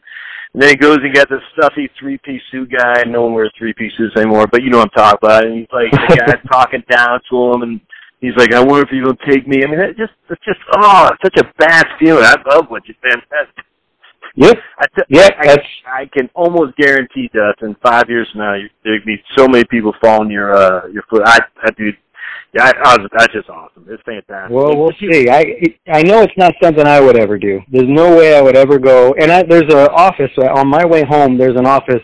And 0.54 0.62
then 0.62 0.70
he 0.70 0.76
goes 0.76 0.98
and 1.02 1.14
gets 1.14 1.30
this 1.30 1.40
stuffy 1.58 1.90
three-piece 2.00 2.42
suit 2.52 2.70
guy. 2.72 3.04
No 3.08 3.24
one 3.24 3.34
wears 3.34 3.52
three-piece 3.58 3.94
suits 3.98 4.16
anymore, 4.18 4.48
but 4.48 4.64
you 4.64 4.70
know 4.70 4.80
what 4.80 4.92
I'm 4.98 5.04
talking 5.04 5.20
about. 5.24 5.46
And 5.46 5.60
he's 5.60 5.68
like, 5.72 5.92
the 5.92 6.16
guy's 6.28 6.44
talking 6.52 6.84
down 6.90 7.20
to 7.30 7.52
him, 7.54 7.62
and 7.64 7.82
he's 8.20 8.36
like, 8.36 8.54
"I 8.54 8.60
wonder 8.60 8.84
if 8.84 8.90
you're 8.92 9.06
gonna 9.06 9.18
take 9.26 9.48
me." 9.48 9.64
I 9.64 9.68
mean, 9.68 9.80
that 9.80 9.96
just, 9.98 10.12
it's 10.30 10.44
just, 10.44 10.60
oh, 10.76 11.10
it's 11.14 11.24
such 11.24 11.46
a 11.46 11.54
bad 11.58 11.86
feeling. 12.00 12.26
I 12.26 12.36
love 12.50 12.66
what 12.68 12.88
you 12.88 12.96
said. 13.02 13.22
Yep. 14.36 14.58
I, 14.80 14.86
t- 14.96 15.02
Yeah, 15.10 15.30
I, 15.40 15.48
that's 15.48 15.68
I 15.86 16.06
can 16.06 16.30
almost 16.34 16.76
guarantee, 16.78 17.30
Dustin, 17.34 17.76
five 17.84 18.06
years 18.10 18.30
from 18.32 18.42
now, 18.42 18.56
there'd 18.84 19.06
be 19.06 19.22
so 19.38 19.48
many 19.48 19.66
people 19.66 19.94
following 20.02 20.32
your 20.32 20.54
uh 20.56 20.88
your 20.88 21.04
foot. 21.10 21.24
I, 21.26 21.40
I 21.64 21.72
dude, 21.72 21.98
yeah, 22.54 22.66
I, 22.66 22.72
I 22.94 22.98
was, 22.98 23.08
that's 23.18 23.34
just 23.34 23.50
awesome. 23.50 23.86
It's 23.90 24.04
fantastic. 24.04 24.52
Well, 24.56 24.76
we'll 24.78 24.92
see. 25.00 25.30
I 25.30 25.40
it, 25.48 25.76
I 25.92 26.02
know 26.04 26.22
it's 26.22 26.34
not 26.38 26.54
something 26.62 26.86
I 26.86 27.00
would 27.00 27.18
ever 27.18 27.38
do. 27.38 27.60
There's 27.72 27.88
no 27.88 28.16
way 28.16 28.36
I 28.38 28.42
would 28.42 28.58
ever 28.58 28.78
go. 28.80 29.14
And 29.20 29.32
I, 29.32 29.44
there's 29.44 29.72
an 29.74 29.88
office 29.94 30.32
uh, 30.38 30.48
on 30.54 30.68
my 30.68 30.86
way 30.86 31.04
home. 31.06 31.38
There's 31.38 31.58
an 31.58 31.66
office 31.66 32.04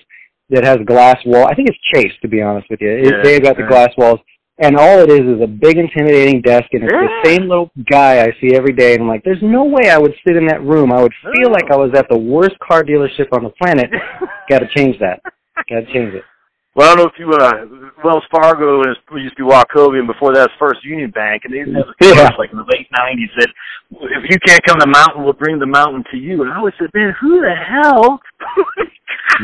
that 0.50 0.64
has 0.64 0.78
glass 0.86 1.18
wall. 1.26 1.46
I 1.48 1.54
think 1.56 1.68
it's 1.70 1.78
Chase, 1.94 2.14
to 2.22 2.28
be 2.30 2.42
honest 2.42 2.70
with 2.70 2.80
you. 2.82 2.90
It, 2.90 3.06
Yeah, 3.06 3.22
they've 3.24 3.44
got 3.44 3.58
the 3.58 3.64
yeah. 3.64 3.70
glass 3.70 3.90
walls, 3.98 4.20
and 4.60 4.78
all 4.78 5.00
it 5.00 5.10
is 5.10 5.20
is 5.36 5.42
a 5.44 5.48
big, 5.48 5.78
intimidating 5.78 6.42
desk, 6.42 6.68
and 6.72 6.84
it's 6.84 6.94
Yeah. 6.94 7.02
the 7.02 7.30
same 7.30 7.50
little 7.50 7.70
guy 7.92 8.22
I 8.24 8.32
see 8.40 8.56
every 8.56 8.72
day. 8.72 8.94
And 8.94 9.02
I'm 9.04 9.10
like, 9.10 9.24
there's 9.26 9.42
no 9.44 9.66
way 9.66 9.90
I 9.90 9.98
would 9.98 10.14
sit 10.26 10.38
in 10.38 10.48
that 10.48 10.64
room. 10.64 10.94
I 10.94 11.02
would 11.02 11.14
feel 11.22 11.50
No. 11.50 11.52
like 11.52 11.70
I 11.70 11.76
was 11.76 11.92
at 11.98 12.08
the 12.10 12.18
worst 12.18 12.58
car 12.60 12.84
dealership 12.84 13.28
on 13.34 13.44
the 13.44 13.50
planet. 13.62 13.90
Got 14.50 14.60
to 14.60 14.68
change 14.76 14.98
that. 15.00 15.22
Got 15.70 15.82
to 15.82 15.86
change 15.94 16.14
it. 16.14 16.24
Well, 16.78 16.86
I 16.86 16.94
don't 16.94 17.02
know 17.02 17.10
if 17.10 17.18
you 17.18 17.34
uh, 17.34 17.90
Wells 18.06 18.24
Fargo 18.30 18.82
is 18.82 18.98
used 19.18 19.36
to 19.38 19.44
be 19.46 19.50
Wachovia, 19.50 19.98
and 19.98 20.06
before 20.08 20.36
that, 20.36 20.46
was 20.54 20.58
First 20.62 20.86
Union 20.86 21.10
Bank, 21.10 21.42
and 21.44 21.52
they 21.52 21.58
used 21.66 21.74
to 21.74 21.82
have 21.82 21.90
a 21.90 22.16
Yeah. 22.22 22.30
like 22.38 22.52
in 22.52 22.58
the 22.62 22.70
late 22.70 22.86
'90s 22.94 23.34
that 23.42 23.50
if 23.90 24.30
you 24.30 24.38
can't 24.46 24.62
come 24.64 24.78
to 24.78 24.86
the 24.86 24.92
mountain, 24.94 25.24
we'll 25.24 25.34
bring 25.34 25.58
the 25.58 25.66
mountain 25.66 26.04
to 26.12 26.18
you. 26.18 26.44
And 26.44 26.54
I 26.54 26.58
always 26.58 26.76
said, 26.78 26.92
man, 26.94 27.16
who 27.20 27.42
the 27.42 27.54
hell? 27.56 28.22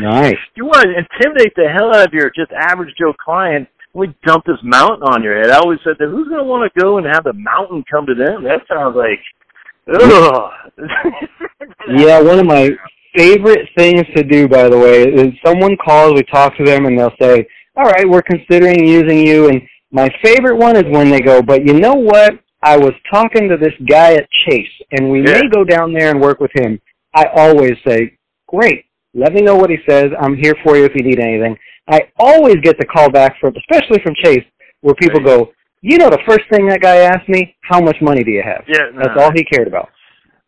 Nice. 0.00 0.34
you 0.56 0.64
want 0.64 0.82
to 0.82 0.90
intimidate 0.90 1.54
the 1.54 1.68
hell 1.68 1.94
out 1.94 2.08
of 2.08 2.12
your 2.12 2.28
just 2.34 2.50
average 2.52 2.92
Joe 2.98 3.12
client? 3.22 3.68
We 3.92 4.12
dump 4.26 4.44
this 4.44 4.58
mountain 4.64 5.02
on 5.06 5.22
your 5.22 5.40
head. 5.40 5.50
I 5.50 5.58
always 5.58 5.78
said 5.84 5.94
that 6.00 6.08
who's 6.08 6.26
going 6.26 6.40
to 6.40 6.44
want 6.44 6.66
to 6.72 6.80
go 6.80 6.98
and 6.98 7.06
have 7.06 7.22
the 7.22 7.32
mountain 7.34 7.84
come 7.88 8.04
to 8.06 8.14
them? 8.14 8.42
That 8.42 8.62
sounds 8.66 8.96
like, 8.96 9.20
ugh. 9.94 10.50
Yeah, 11.94 12.20
one 12.22 12.40
of 12.40 12.46
my 12.46 12.70
favorite 13.14 13.68
things 13.76 14.02
to 14.16 14.22
do, 14.22 14.48
by 14.48 14.68
the 14.68 14.78
way, 14.78 15.02
is 15.04 15.32
someone 15.44 15.76
calls, 15.76 16.14
we 16.14 16.22
talk 16.24 16.56
to 16.56 16.64
them, 16.64 16.86
and 16.86 16.98
they'll 16.98 17.14
say, 17.20 17.46
all 17.76 17.84
right, 17.84 18.08
we're 18.08 18.22
considering 18.22 18.86
using 18.86 19.26
you. 19.26 19.48
And 19.48 19.62
my 19.90 20.08
favorite 20.22 20.56
one 20.56 20.76
is 20.76 20.84
when 20.90 21.10
they 21.10 21.20
go, 21.20 21.42
but 21.42 21.66
you 21.66 21.74
know 21.74 21.94
what? 21.94 22.38
I 22.62 22.76
was 22.76 22.92
talking 23.12 23.48
to 23.48 23.56
this 23.56 23.74
guy 23.88 24.14
at 24.14 24.26
Chase, 24.48 24.66
and 24.92 25.10
we 25.10 25.18
Yeah. 25.20 25.42
may 25.42 25.48
go 25.48 25.64
down 25.64 25.92
there 25.92 26.10
and 26.10 26.20
work 26.20 26.40
with 26.40 26.50
him. 26.54 26.80
I 27.14 27.26
always 27.34 27.74
say, 27.86 28.14
great. 28.48 28.84
Let 29.14 29.32
me 29.32 29.42
know 29.42 29.54
what 29.56 29.70
he 29.70 29.78
says. 29.88 30.06
I'm 30.18 30.34
here 30.36 30.54
for 30.64 30.76
you 30.76 30.84
if 30.84 30.94
you 30.94 31.02
need 31.02 31.20
anything. 31.20 31.56
I 31.88 32.08
always 32.18 32.56
get 32.56 32.78
the 32.78 32.86
call 32.86 33.10
back 33.10 33.38
from, 33.38 33.54
especially 33.56 34.00
from 34.02 34.14
Chase, 34.24 34.44
where 34.80 34.94
people 34.94 35.20
Right. 35.20 35.26
go, 35.38 35.52
you 35.82 35.98
know, 35.98 36.08
the 36.08 36.22
first 36.26 36.48
thing 36.50 36.66
that 36.68 36.80
guy 36.80 36.96
asked 36.96 37.28
me, 37.28 37.54
how 37.60 37.80
much 37.80 38.00
money 38.00 38.24
do 38.24 38.30
you 38.30 38.42
have? 38.42 38.64
Yeah, 38.66 38.88
no. 38.94 39.02
That's 39.02 39.20
all 39.20 39.30
he 39.32 39.44
cared 39.44 39.68
about. 39.68 39.90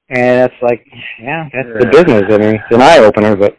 And 0.08 0.50
it's 0.50 0.62
like, 0.62 0.86
yeah, 1.20 1.48
that's 1.52 1.68
the 1.80 1.86
business. 1.90 2.24
I 2.30 2.38
mean, 2.38 2.54
it's 2.54 2.70
an 2.74 2.82
eye 2.82 2.98
opener, 2.98 3.34
but 3.34 3.58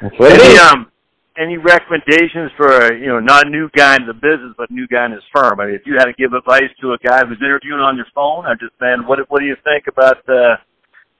that's 0.00 0.14
what 0.18 0.32
Any 0.32 0.54
is. 0.54 0.60
um 0.60 0.90
any 1.36 1.56
recommendations 1.56 2.50
for 2.56 2.66
a, 2.66 2.98
you 2.98 3.06
know 3.06 3.20
not 3.20 3.46
a 3.46 3.50
new 3.50 3.68
guy 3.76 3.96
in 3.96 4.06
the 4.06 4.14
business 4.14 4.54
but 4.56 4.70
a 4.70 4.72
new 4.72 4.86
guy 4.86 5.06
in 5.06 5.12
his 5.12 5.22
firm? 5.34 5.58
I 5.60 5.66
mean, 5.66 5.74
if 5.74 5.82
you 5.86 5.94
had 5.98 6.06
to 6.06 6.12
give 6.12 6.32
advice 6.32 6.70
to 6.80 6.92
a 6.92 6.98
guy 6.98 7.24
who's 7.26 7.38
interviewing 7.42 7.80
on 7.80 7.96
your 7.96 8.06
phone, 8.14 8.46
I'm 8.46 8.58
just 8.58 8.74
saying, 8.80 9.02
what 9.06 9.18
what 9.30 9.40
do 9.40 9.46
you 9.46 9.56
think 9.64 9.86
about? 9.88 10.18
uh 10.28 10.56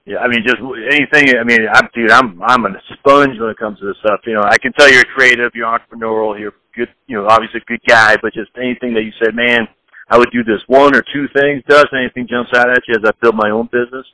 yeah, 0.05 0.19
I 0.19 0.27
mean, 0.27 0.41
just 0.47 0.57
anything. 0.57 1.37
I 1.37 1.43
mean, 1.43 1.67
I'm 1.71 1.87
dude. 1.93 2.09
I'm 2.09 2.41
I'm 2.41 2.65
a 2.65 2.69
sponge 2.97 3.37
when 3.39 3.49
it 3.51 3.57
comes 3.57 3.79
to 3.79 3.85
this 3.85 3.97
stuff. 3.99 4.21
You 4.25 4.33
know, 4.35 4.43
I 4.43 4.57
can 4.57 4.73
tell 4.73 4.89
you're 4.91 5.03
creative, 5.03 5.51
you're 5.53 5.67
entrepreneurial, 5.67 6.39
you're 6.39 6.55
good. 6.75 6.87
You 7.07 7.17
know, 7.21 7.27
obviously 7.27 7.61
a 7.61 7.65
good 7.69 7.81
guy. 7.87 8.15
But 8.21 8.33
just 8.33 8.49
anything 8.57 8.93
that 8.95 9.03
you 9.03 9.11
said, 9.21 9.35
man, 9.35 9.67
I 10.09 10.17
would 10.17 10.31
do 10.31 10.43
this 10.43 10.61
one 10.67 10.95
or 10.95 11.03
two 11.13 11.27
things. 11.35 11.61
Does 11.67 11.85
anything 11.93 12.27
jumps 12.27 12.51
out 12.55 12.71
at 12.71 12.81
you 12.87 12.95
as 12.97 13.03
I 13.05 13.11
build 13.21 13.35
my 13.35 13.51
own 13.51 13.69
business? 13.71 14.05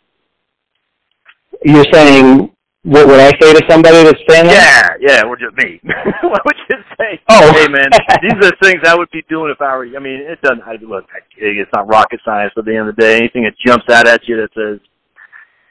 You're 1.64 1.86
saying, 1.92 2.52
what 2.86 3.08
would 3.08 3.20
I 3.20 3.32
say 3.42 3.54
to 3.54 3.64
somebody 3.68 4.04
that's 4.04 4.22
standing 4.30 4.54
there? 4.54 4.98
Yeah, 5.02 5.24
yeah, 5.24 5.24
or 5.26 5.36
just 5.36 5.58
me. 5.58 5.80
what 6.22 6.42
would 6.46 6.56
you 6.70 6.78
say? 7.00 7.20
Oh. 7.30 7.52
hey 7.54 7.68
man, 7.68 7.90
these 8.22 8.34
are 8.34 8.52
the 8.52 8.58
things 8.62 8.82
I 8.86 8.96
would 8.96 9.10
be 9.12 9.24
doing 9.28 9.52
if 9.52 9.60
I 9.60 9.76
were. 9.76 9.88
I 9.88 10.00
mean, 10.00 10.22
it 10.22 10.40
doesn't. 10.42 10.62
I, 10.62 10.78
look, 10.82 11.06
it's 11.38 11.72
not 11.74 11.88
rocket 11.88 12.20
science. 12.24 12.54
At 12.56 12.66
the 12.66 12.78
end 12.78 12.90
of 12.90 12.96
the 12.96 13.02
day, 13.02 13.18
anything 13.18 13.44
that 13.44 13.54
jumps 13.66 13.86
out 13.90 14.08
at 14.08 14.28
you 14.28 14.38
that 14.38 14.50
says 14.54 14.80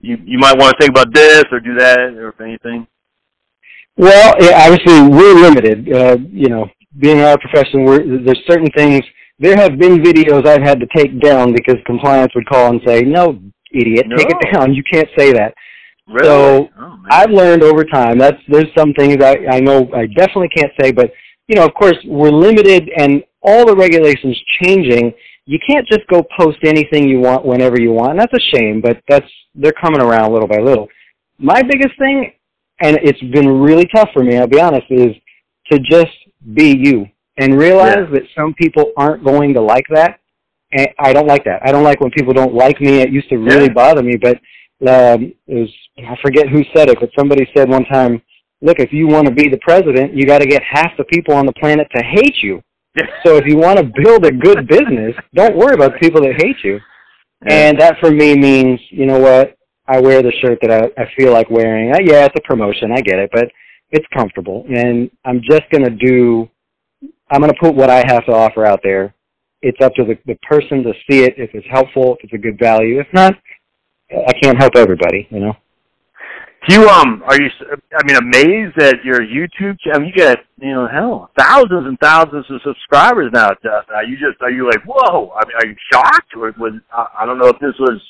you 0.01 0.19
you 0.25 0.39
might 0.39 0.59
want 0.59 0.75
to 0.75 0.79
think 0.81 0.91
about 0.91 1.15
this 1.15 1.45
or 1.53 1.61
do 1.61 1.75
that 1.79 1.99
or 1.99 2.31
if 2.31 2.41
anything. 2.41 2.87
Well, 3.97 4.35
yeah, 4.41 4.67
obviously 4.67 5.07
we're 5.09 5.35
limited. 5.35 5.93
Uh, 5.93 6.17
you 6.33 6.49
know, 6.49 6.67
being 6.99 7.21
our 7.21 7.39
profession, 7.39 7.85
we're, 7.85 8.25
there's 8.25 8.43
certain 8.49 8.71
things. 8.77 9.05
There 9.39 9.57
have 9.57 9.79
been 9.79 10.03
videos 10.03 10.47
I've 10.47 10.63
had 10.63 10.81
to 10.81 10.87
take 10.97 11.21
down 11.21 11.53
because 11.53 11.77
compliance 11.87 12.33
would 12.35 12.49
call 12.49 12.71
and 12.71 12.81
say, 12.85 13.03
"No, 13.03 13.39
idiot, 13.73 14.07
take 14.17 14.31
it 14.31 14.53
down. 14.53 14.75
You 14.75 14.83
can't 14.91 15.09
say 15.17 15.33
that." 15.33 15.55
Really? 16.07 16.27
So, 16.27 16.69
oh. 16.79 16.99
I've 17.11 17.31
learned 17.31 17.63
over 17.63 17.85
time. 17.85 18.19
That's 18.19 18.37
there's 18.49 18.69
some 18.77 18.93
things 18.95 19.23
I 19.23 19.39
I 19.51 19.61
know 19.61 19.89
I 19.95 20.07
definitely 20.07 20.49
can't 20.49 20.73
say, 20.81 20.93
but 20.93 21.11
you 21.49 21.57
know, 21.57 21.65
of 21.65 21.75
course, 21.75 21.97
we're 22.07 22.31
limited, 22.31 22.91
and 22.97 23.23
all 23.43 23.67
the 23.67 23.77
regulations 23.77 24.39
changing. 24.63 25.13
You 25.47 25.59
can't 25.69 25.87
just 25.87 26.07
go 26.09 26.25
post 26.39 26.59
anything 26.65 27.07
you 27.07 27.21
want 27.21 27.45
whenever 27.45 27.79
you 27.79 27.93
want. 27.93 28.13
And 28.13 28.21
that's 28.21 28.33
a 28.33 28.57
shame, 28.57 28.81
but 28.81 29.03
that's 29.09 29.27
they're 29.55 29.73
coming 29.73 30.01
around 30.01 30.33
little 30.33 30.49
by 30.49 30.59
little. 30.59 30.89
My 31.39 31.63
biggest 31.63 31.99
thing, 31.99 32.33
and 32.81 32.99
it's 33.03 33.21
been 33.21 33.49
really 33.49 33.87
tough 33.95 34.09
for 34.15 34.25
me. 34.25 34.39
I'll 34.39 34.47
be 34.47 34.61
honest, 34.61 34.87
is 34.91 35.15
to 35.71 35.79
just 35.81 36.13
be 36.55 36.77
you 36.79 37.07
and 37.39 37.59
realize 37.59 38.07
that 38.13 38.23
some 38.37 38.55
people 38.55 38.93
aren't 38.97 39.25
going 39.25 39.53
to 39.55 39.61
like 39.61 39.85
that. 39.91 40.21
And 40.73 40.89
I 40.99 41.13
don't 41.13 41.27
like 41.27 41.45
that. 41.45 41.61
I 41.65 41.73
don't 41.73 41.85
like 41.85 42.01
when 42.01 42.11
people 42.11 42.33
don't 42.33 42.55
like 42.55 42.81
me. 42.81 43.01
It 43.01 43.11
used 43.11 43.29
to 43.29 43.37
really 43.37 43.67
Yeah. 43.67 43.73
bother 43.75 44.03
me, 44.03 44.17
but 44.17 44.41
um, 44.83 45.33
was 45.47 45.71
I 45.99 46.17
forget 46.23 46.49
who 46.49 46.63
said 46.75 46.89
it, 46.89 46.99
but 47.01 47.11
somebody 47.19 47.49
said 47.57 47.69
one 47.69 47.85
time, 47.85 48.21
"Look, 48.61 48.81
if 48.81 48.93
you 48.93 49.07
want 49.07 49.27
to 49.29 49.35
be 49.35 49.49
the 49.49 49.59
president, 49.59 50.15
you 50.15 50.27
got 50.27 50.41
to 50.41 50.47
get 50.47 50.63
half 50.63 50.97
the 50.97 51.05
people 51.05 51.35
on 51.35 51.47
the 51.47 51.53
planet 51.53 51.87
to 51.95 52.03
hate 52.03 52.37
you. 52.43 52.63
So 53.25 53.37
if 53.37 53.47
you 53.47 53.57
want 53.57 53.79
to 53.79 53.91
build 54.05 54.25
a 54.25 54.31
good 54.31 54.69
business, 54.69 55.15
don't 55.35 55.57
worry 55.57 55.75
about 55.75 55.93
the 55.93 55.99
people 55.99 56.21
that 56.23 56.41
hate 56.41 56.57
you." 56.63 56.81
And 57.47 57.79
that 57.79 57.99
for 58.01 58.11
me 58.11 58.35
means, 58.37 58.81
you 58.91 59.07
know 59.07 59.19
what? 59.19 59.57
I 59.87 60.01
wear 60.01 60.23
the 60.23 60.33
shirt 60.41 60.59
that 60.63 60.71
I, 60.71 61.03
I 61.03 61.07
feel 61.17 61.33
like 61.33 61.51
wearing. 61.51 61.93
Uh, 61.93 61.99
yeah, 62.03 62.25
it's 62.25 62.35
a 62.37 62.49
promotion. 62.49 62.91
I 62.91 63.03
get 63.03 63.19
it, 63.19 63.31
but 63.33 63.45
it's 63.91 64.07
comfortable, 64.17 64.65
and 64.75 65.11
I'm 65.25 65.43
just 65.49 65.63
gonna 65.71 65.91
do. 65.91 66.49
I'm 67.31 67.41
gonna 67.41 67.53
put 67.61 67.75
what 67.75 67.91
I 67.91 68.03
have 68.07 68.25
to 68.27 68.33
offer 68.33 68.65
out 68.65 68.81
there. 68.83 69.15
It's 69.61 69.81
up 69.83 69.95
to 69.95 70.05
the, 70.05 70.19
the 70.27 70.39
person 70.49 70.83
to 70.85 70.93
see 71.09 71.25
it 71.25 71.35
if 71.37 71.51
it's 71.55 71.67
helpful, 71.71 72.17
if 72.17 72.25
it's 72.25 72.33
a 72.33 72.39
good 72.39 72.59
value. 72.59 73.01
If 73.01 73.07
not, 73.13 73.35
I 74.29 74.33
can't 74.41 74.59
help 74.59 74.77
everybody, 74.77 75.27
you 75.31 75.41
know. 75.41 75.55
Do 76.69 76.81
you 76.81 76.89
um 76.89 77.23
are 77.27 77.41
you 77.41 77.51
I 77.97 78.03
mean 78.05 78.17
amazed 78.17 78.81
at 78.81 79.05
your 79.05 79.21
YouTube 79.21 79.79
channel? 79.81 80.09
You 80.09 80.15
got 80.17 80.39
you 80.59 80.73
know 80.73 80.89
hell 80.89 81.31
thousands 81.39 81.87
and 81.87 81.99
thousands 82.01 82.47
of 82.49 82.61
subscribers 82.65 83.31
now. 83.35 83.49
Dustin. 83.49 83.95
Are 83.95 84.05
you 84.05 84.17
just 84.17 84.41
are 84.41 84.51
you 84.51 84.67
like 84.67 84.83
whoa? 84.87 85.31
I 85.37 85.47
mean, 85.47 85.57
are 85.57 85.67
you 85.67 85.77
shocked 85.93 86.33
or 86.37 86.55
was 86.59 86.81
I, 86.91 87.07
I 87.21 87.27
don't 87.27 87.39
know 87.39 87.49
if 87.49 87.59
this 87.61 87.75
was 87.79 88.01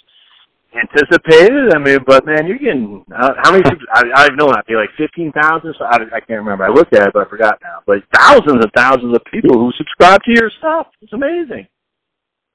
anticipated. 0.74 1.74
I 1.74 1.78
mean, 1.78 1.98
but 2.06 2.26
man, 2.26 2.46
you're 2.46 2.58
getting 2.58 3.04
uh, 3.14 3.34
how 3.42 3.52
many? 3.52 3.64
I, 3.94 4.02
I 4.14 4.28
don't 4.28 4.36
know. 4.36 4.50
I 4.50 4.62
feel 4.66 4.78
like 4.78 4.90
fifteen 4.96 5.32
thousand. 5.32 5.74
So 5.78 5.84
I, 5.84 5.96
I 6.14 6.20
can't 6.20 6.42
remember. 6.42 6.64
I 6.64 6.68
looked 6.68 6.94
at 6.94 7.08
it, 7.08 7.12
but 7.12 7.26
I 7.26 7.30
forgot 7.30 7.58
now. 7.62 7.80
But 7.86 8.02
thousands 8.14 8.62
and 8.62 8.72
thousands 8.76 9.14
of 9.14 9.22
people 9.32 9.58
who 9.58 9.72
subscribe 9.76 10.22
to 10.24 10.32
your 10.32 10.50
stuff. 10.58 10.88
It's 11.00 11.12
amazing. 11.12 11.66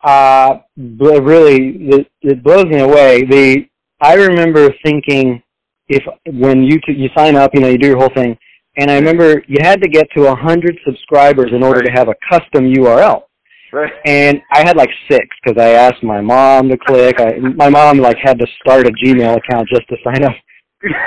Uh, 0.04 0.60
but 0.78 1.22
really, 1.24 1.76
it, 1.90 2.12
it 2.22 2.44
blows 2.44 2.66
me 2.66 2.80
away. 2.80 3.24
The 3.26 3.66
I 4.02 4.14
remember 4.14 4.74
thinking 4.84 5.42
if 5.90 6.04
when 6.26 6.64
you 6.64 6.80
t- 6.86 6.94
you 6.94 7.10
sign 7.18 7.36
up, 7.36 7.52
you 7.54 7.60
know, 7.60 7.68
you 7.68 7.78
do 7.78 7.88
your 7.88 7.98
whole 7.98 8.14
thing, 8.16 8.38
and 8.78 8.90
I 8.90 8.96
remember 8.96 9.44
you 9.48 9.58
had 9.62 9.82
to 9.82 9.90
get 9.90 10.08
to 10.16 10.28
a 10.28 10.36
hundred 10.36 10.78
subscribers 10.86 11.52
in 11.52 11.64
order 11.64 11.82
to 11.82 11.92
have 11.92 12.08
a 12.08 12.16
custom 12.30 12.66
URL. 12.74 13.24
Right. 13.72 13.92
And 14.06 14.42
I 14.52 14.60
had 14.66 14.78
like 14.78 14.90
six 15.10 15.28
because 15.44 15.62
I 15.62 15.72
asked 15.72 16.02
my 16.02 16.22
mom 16.22 16.70
to 16.70 16.78
click. 16.78 17.20
I, 17.20 17.38
my 17.38 17.70
mom 17.70 18.00
like 18.00 18.18
had 18.22 18.40
to 18.40 18.48
start 18.62 18.88
a 18.88 18.92
Gmail 18.92 19.38
account 19.38 19.68
just 19.70 19.88
to 19.90 19.98
sign 20.04 20.24
up. 20.24 20.32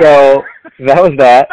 So 0.01 0.43
that 0.80 1.03
was 1.03 1.12
that. 1.18 1.49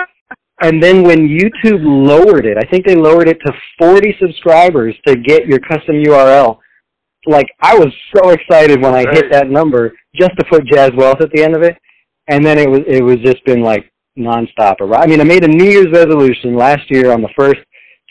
And 0.61 0.83
then 0.83 1.03
when 1.03 1.29
YouTube 1.29 1.79
lowered 1.81 2.45
it, 2.45 2.57
I 2.57 2.69
think 2.69 2.85
they 2.85 2.95
lowered 2.95 3.29
it 3.29 3.39
to 3.45 3.53
40 3.79 4.17
subscribers 4.19 4.93
to 5.07 5.15
get 5.15 5.47
your 5.47 5.59
custom 5.59 5.95
URL. 5.95 6.59
Like 7.25 7.47
I 7.61 7.77
was 7.77 7.93
so 8.15 8.29
excited 8.29 8.81
when 8.81 8.93
I 8.95 9.01
hit 9.11 9.31
that 9.31 9.49
number 9.49 9.91
just 10.15 10.31
to 10.39 10.45
put 10.49 10.65
Jazz 10.65 10.91
Wealth 10.95 11.21
at 11.21 11.29
the 11.31 11.43
end 11.43 11.55
of 11.55 11.63
it. 11.63 11.75
And 12.27 12.45
then 12.45 12.57
it 12.57 12.69
was 12.69 12.81
it 12.87 13.03
was 13.03 13.17
just 13.17 13.43
been 13.45 13.61
like 13.61 13.91
nonstop. 14.17 14.75
I 14.95 15.05
mean, 15.07 15.21
I 15.21 15.23
made 15.23 15.43
a 15.43 15.47
New 15.47 15.65
Year's 15.69 15.91
resolution 15.91 16.55
last 16.55 16.89
year 16.89 17.11
on 17.11 17.21
the 17.21 17.29
first 17.37 17.59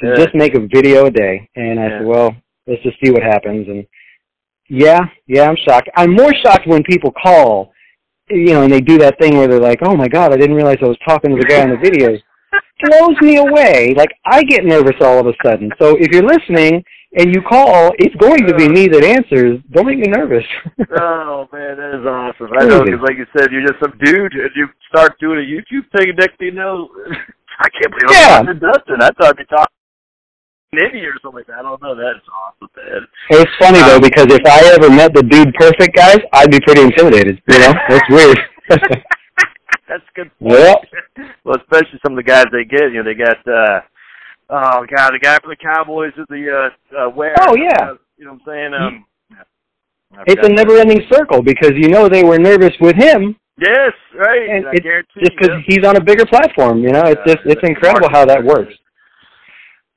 to 0.03 0.09
Yeah. 0.09 0.15
just 0.17 0.35
make 0.35 0.55
a 0.55 0.61
video 0.61 1.07
a 1.07 1.11
day, 1.11 1.49
and 1.57 1.79
I 1.81 1.85
Yeah. 1.85 1.99
said, 1.99 2.07
well, 2.07 2.37
let's 2.67 2.83
just 2.83 2.97
see 3.05 3.11
what 3.11 3.23
happens. 3.23 3.69
And 3.69 3.87
yeah, 4.69 5.01
yeah, 5.27 5.49
I'm 5.49 5.57
shocked. 5.57 5.89
I'm 5.97 6.13
more 6.15 6.33
shocked 6.35 6.67
when 6.67 6.83
people 6.83 7.13
call, 7.13 7.73
you 8.31 8.53
know, 8.53 8.63
and 8.63 8.73
they 8.73 8.81
do 8.81 8.99
that 8.99 9.19
thing 9.19 9.37
where 9.39 9.49
they're 9.49 9.59
like, 9.61 9.81
oh 9.83 9.97
my 9.97 10.09
god, 10.09 10.33
I 10.33 10.37
didn't 10.37 10.57
realize 10.57 10.79
I 10.83 10.87
was 10.89 10.99
talking 11.07 11.31
to 11.31 11.37
the 11.37 11.45
guy 11.47 11.63
on 11.63 11.71
the 11.71 11.77
videos. 11.89 12.21
Blows 12.85 13.21
me 13.21 13.37
away. 13.39 13.95
Like 13.97 14.11
I 14.27 14.43
get 14.45 14.65
nervous 14.65 14.97
all 15.01 15.19
of 15.19 15.27
a 15.27 15.33
sudden. 15.45 15.71
So 15.81 15.97
if 15.99 16.13
you're 16.13 16.23
listening 16.23 16.85
and 17.17 17.33
you 17.35 17.41
call, 17.43 17.93
it's 17.99 18.15
going 18.17 18.47
to 18.47 18.55
be 18.55 18.69
me 18.69 18.87
that 18.89 19.05
answers. 19.05 19.61
Don't 19.73 19.87
make 19.87 19.99
me 19.99 20.09
nervous. 20.09 20.45
Oh 21.01 21.47
man, 21.53 21.77
that 21.77 21.95
is 22.01 22.05
awesome. 22.07 22.51
I 22.59 22.65
know 22.67 22.83
because, 22.83 23.01
like 23.05 23.17
you 23.17 23.27
said, 23.37 23.53
you're 23.53 23.63
just 23.67 23.79
some 23.81 23.93
dude, 24.03 24.33
and 24.35 24.51
you 24.57 24.67
start 24.89 25.15
doing 25.21 25.39
a 25.39 25.47
YouTube 25.47 25.87
thing, 25.97 26.11
and 26.11 26.19
next 26.19 26.37
thing 26.39 26.49
you 26.49 26.59
know, 26.59 26.89
I 27.61 27.69
can't 27.71 27.93
believe 27.95 28.11
Yeah. 28.11 28.39
I'm 28.41 28.47
talking 28.47 28.61
to 28.61 28.67
Dustin. 28.67 28.99
I 29.03 29.11
thought 29.15 29.31
I'd 29.31 29.37
be 29.37 29.45
talking 29.47 29.77
to 30.75 30.81
Nitty 30.81 31.03
or 31.07 31.15
something 31.23 31.39
like 31.39 31.47
that. 31.47 31.61
I 31.61 31.63
don't 31.63 31.81
know. 31.81 31.95
That's 31.95 32.25
awesome, 32.29 32.69
man. 32.77 33.07
it's 33.31 33.53
funny 33.61 33.79
though 33.87 34.01
because 34.01 34.27
if 34.33 34.43
I 34.45 34.75
ever 34.75 34.91
met 34.91 35.15
the 35.15 35.23
dude 35.23 35.55
perfect 35.55 35.95
guys, 35.95 36.19
I'd 36.33 36.51
be 36.51 36.61
pretty 36.61 36.83
intimidated. 36.83 37.41
You 37.49 37.59
know, 37.61 37.73
that's 37.89 38.09
weird. 38.11 38.39
That's 39.89 40.05
good. 40.15 40.31
Point. 40.39 40.53
Well- 40.53 40.81
well, 41.45 41.57
especially 41.57 41.99
some 42.05 42.13
of 42.13 42.17
the 42.17 42.23
guys 42.29 42.45
they 42.53 42.65
get. 42.65 42.93
You 42.93 43.03
know, 43.03 43.05
they 43.05 43.15
got. 43.15 43.39
uh 43.49 43.81
Oh 44.51 44.87
God, 44.95 45.13
the 45.13 45.19
guy 45.21 45.39
from 45.39 45.51
the 45.51 45.57
Cowboys 45.57 46.13
with 46.17 46.29
the 46.29 46.71
uh, 46.95 47.07
uh 47.07 47.11
wear. 47.11 47.35
Oh, 47.41 47.55
yeah. 47.57 47.91
Uh, 47.91 47.95
you 48.17 48.25
know 48.25 48.33
what 48.33 48.53
I'm 48.53 48.73
saying? 48.73 48.75
Um, 48.75 49.05
I 50.17 50.25
it's 50.27 50.47
a 50.47 50.51
never-ending 50.51 51.03
circle 51.13 51.43
because 51.43 51.73
you 51.75 51.89
know 51.89 52.09
they 52.09 52.25
were 52.25 52.39
nervous 52.39 52.73
with 52.81 52.97
him 52.97 53.37
Yes, 53.61 53.93
right. 54.15 54.49
And 54.49 54.67
I 54.67 54.71
it's 54.73 54.85
guarantee. 54.85 55.21
just 55.21 55.33
because 55.37 55.51
yeah. 55.51 55.63
he's 55.67 55.85
on 55.85 55.97
a 55.97 56.01
bigger 56.01 56.25
platform. 56.25 56.83
You 56.83 56.93
know, 56.93 57.03
it's 57.07 57.21
Yeah, 57.27 57.35
just 57.35 57.47
it's 57.47 57.69
incredible 57.69 58.09
how 58.09 58.25
that 58.25 58.43
works. 58.43 58.75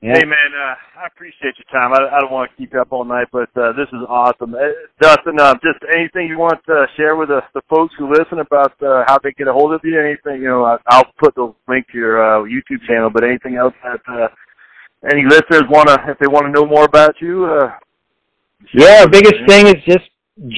Yeah. 0.02 0.18
Hey 0.18 0.24
man, 0.24 0.50
uh, 0.52 0.74
I 1.00 1.06
appreciate 1.06 1.54
your 1.62 1.70
time. 1.70 1.92
I, 1.94 2.16
I 2.16 2.20
don't 2.20 2.32
want 2.32 2.50
to 2.50 2.56
keep 2.56 2.72
you 2.72 2.80
up 2.80 2.88
all 2.90 3.04
night, 3.04 3.28
but 3.30 3.48
uh, 3.56 3.70
this 3.72 3.86
is 3.92 4.02
awesome. 4.08 4.52
Uh, 4.52 4.58
Dustin, 5.00 5.38
uh, 5.38 5.54
just 5.62 5.78
anything 5.94 6.26
you 6.26 6.38
want 6.38 6.58
to 6.66 6.86
share 6.96 7.14
with 7.14 7.30
us, 7.30 7.44
the 7.54 7.62
folks 7.70 7.94
who 7.96 8.10
listen 8.10 8.40
about 8.40 8.72
uh, 8.82 9.04
how 9.06 9.18
they 9.22 9.30
get 9.30 9.46
a 9.46 9.52
hold 9.52 9.72
of 9.72 9.80
you? 9.84 10.00
Anything, 10.00 10.42
you 10.42 10.48
know, 10.48 10.64
I, 10.64 10.78
I'll 10.88 11.06
put 11.20 11.36
the 11.36 11.54
link 11.68 11.86
to 11.92 11.98
your 11.98 12.18
uh, 12.18 12.42
YouTube 12.42 12.82
channel. 12.84 13.10
But 13.10 13.22
anything 13.22 13.54
else 13.54 13.74
that 13.84 14.00
uh, 14.12 14.26
any 15.08 15.22
listeners 15.22 15.70
want 15.70 15.88
to, 15.88 15.94
if 16.10 16.18
they 16.18 16.26
want 16.26 16.46
to 16.46 16.50
know 16.50 16.66
more 16.66 16.84
about 16.84 17.14
you? 17.20 17.46
Uh, 17.46 17.70
Yeah, 18.74 19.06
biggest 19.06 19.36
thing 19.46 19.68
is 19.68 19.76
just 19.86 20.10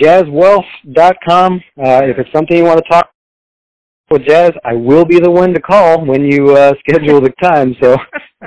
jazzwealth.com. 0.03 1.63
Uh, 1.77 2.01
if 2.05 2.19
it's 2.19 2.33
something 2.33 2.57
you 2.57 2.65
want 2.65 2.79
to 2.83 2.89
talk 2.91 3.11
with 4.15 4.27
Jazz, 4.27 4.53
I 4.65 4.75
will 4.75 5.05
be 5.05 5.19
the 5.19 5.31
one 5.31 5.53
to 5.55 5.61
call 5.61 6.05
when 6.05 6.25
you 6.25 6.57
uh, 6.57 6.73
schedule 6.89 7.21
the 7.21 7.35
time. 7.43 7.75
So 7.83 7.97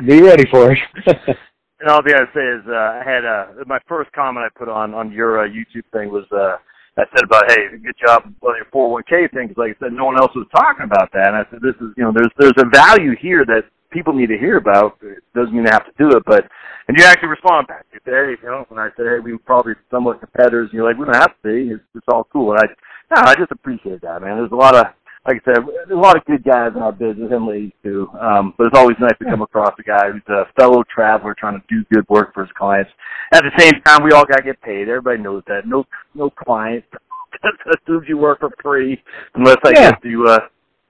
be 0.05 0.21
ready 0.21 0.45
for 0.49 0.71
it. 0.71 0.79
And 1.79 1.91
all 1.91 1.99
I 1.99 2.09
the 2.09 2.15
other 2.15 2.29
say 2.33 2.41
is, 2.41 2.65
uh, 2.65 2.73
I 2.73 3.03
had 3.05 3.21
uh, 3.23 3.63
my 3.67 3.77
first 3.87 4.11
comment 4.11 4.41
I 4.43 4.49
put 4.57 4.67
on 4.67 4.95
on 4.95 5.11
your 5.11 5.45
uh, 5.45 5.47
YouTube 5.47 5.85
thing 5.93 6.09
was 6.09 6.25
uh, 6.33 6.57
I 6.97 7.05
said 7.13 7.23
about, 7.23 7.51
hey, 7.51 7.69
good 7.77 7.93
job 8.03 8.23
on 8.41 8.55
your 8.57 8.65
401k 8.73 9.29
thing, 9.29 9.47
because 9.47 9.61
like 9.61 9.77
I 9.77 9.85
said, 9.85 9.93
no 9.93 10.05
one 10.05 10.17
else 10.17 10.33
was 10.33 10.47
talking 10.49 10.85
about 10.85 11.13
that. 11.13 11.27
And 11.27 11.37
I 11.37 11.45
said, 11.51 11.61
this 11.61 11.77
is, 11.77 11.93
you 11.95 12.01
know, 12.01 12.11
there's 12.11 12.33
there's 12.39 12.57
a 12.57 12.65
value 12.73 13.13
here 13.21 13.45
that 13.45 13.69
people 13.91 14.11
need 14.11 14.33
to 14.33 14.39
hear 14.41 14.57
about. 14.57 14.97
It 15.03 15.21
doesn't 15.35 15.53
mean 15.53 15.65
they 15.65 15.71
have 15.71 15.85
to 15.85 15.93
do 16.01 16.17
it, 16.17 16.23
but 16.25 16.49
and 16.87 16.97
you 16.97 17.05
actually 17.05 17.29
respond 17.29 17.67
back. 17.67 17.85
You 17.93 17.99
say, 18.01 18.11
hey, 18.11 18.41
you 18.41 18.49
know, 18.49 18.65
when 18.69 18.79
I 18.79 18.89
said, 18.97 19.05
hey, 19.05 19.19
we 19.21 19.33
were 19.33 19.45
probably 19.45 19.73
somewhat 19.91 20.19
competitors, 20.19 20.69
and 20.71 20.73
you're 20.73 20.89
like, 20.89 20.97
we 20.97 21.05
don't 21.05 21.21
have 21.21 21.37
to 21.37 21.45
be. 21.45 21.77
It's, 21.77 21.83
it's 21.93 22.09
all 22.09 22.25
cool. 22.33 22.57
And 22.57 22.59
I, 22.59 22.65
no, 23.13 23.29
I 23.29 23.35
just 23.35 23.51
appreciate 23.51 24.01
that, 24.01 24.21
man. 24.21 24.37
There's 24.37 24.51
a 24.51 24.55
lot 24.55 24.75
of 24.75 24.87
like 25.27 25.41
I 25.45 25.53
said, 25.53 25.63
there's 25.67 25.91
a 25.91 26.01
lot 26.01 26.15
of 26.15 26.23
good 26.25 26.43
guys 26.43 26.71
in 26.73 26.81
our 26.81 26.93
business 26.93 27.29
and 27.31 27.45
ladies 27.45 27.73
too. 27.83 28.07
Um, 28.19 28.53
but 28.57 28.67
it's 28.67 28.77
always 28.77 28.95
nice 28.99 29.17
to 29.19 29.25
come 29.25 29.41
across 29.41 29.73
a 29.77 29.83
guy 29.83 30.09
who's 30.09 30.21
a 30.29 30.45
fellow 30.59 30.83
traveler 30.93 31.35
trying 31.37 31.59
to 31.59 31.65
do 31.67 31.83
good 31.93 32.07
work 32.07 32.33
for 32.33 32.43
his 32.43 32.51
clients. 32.57 32.89
At 33.33 33.41
the 33.43 33.51
same 33.59 33.81
time, 33.85 34.03
we 34.03 34.11
all 34.11 34.25
got 34.25 34.37
to 34.37 34.43
get 34.43 34.61
paid. 34.61 34.87
Everybody 34.87 35.21
knows 35.21 35.43
that. 35.47 35.67
No, 35.67 35.85
no 36.15 36.29
client 36.29 36.85
assumes 37.83 38.07
you 38.07 38.17
work 38.17 38.39
for 38.39 38.49
free 38.63 39.01
unless 39.35 39.57
I 39.65 39.71
Yeah. 39.71 39.91
guess 39.91 39.99
you, 40.03 40.25
uh, 40.27 40.39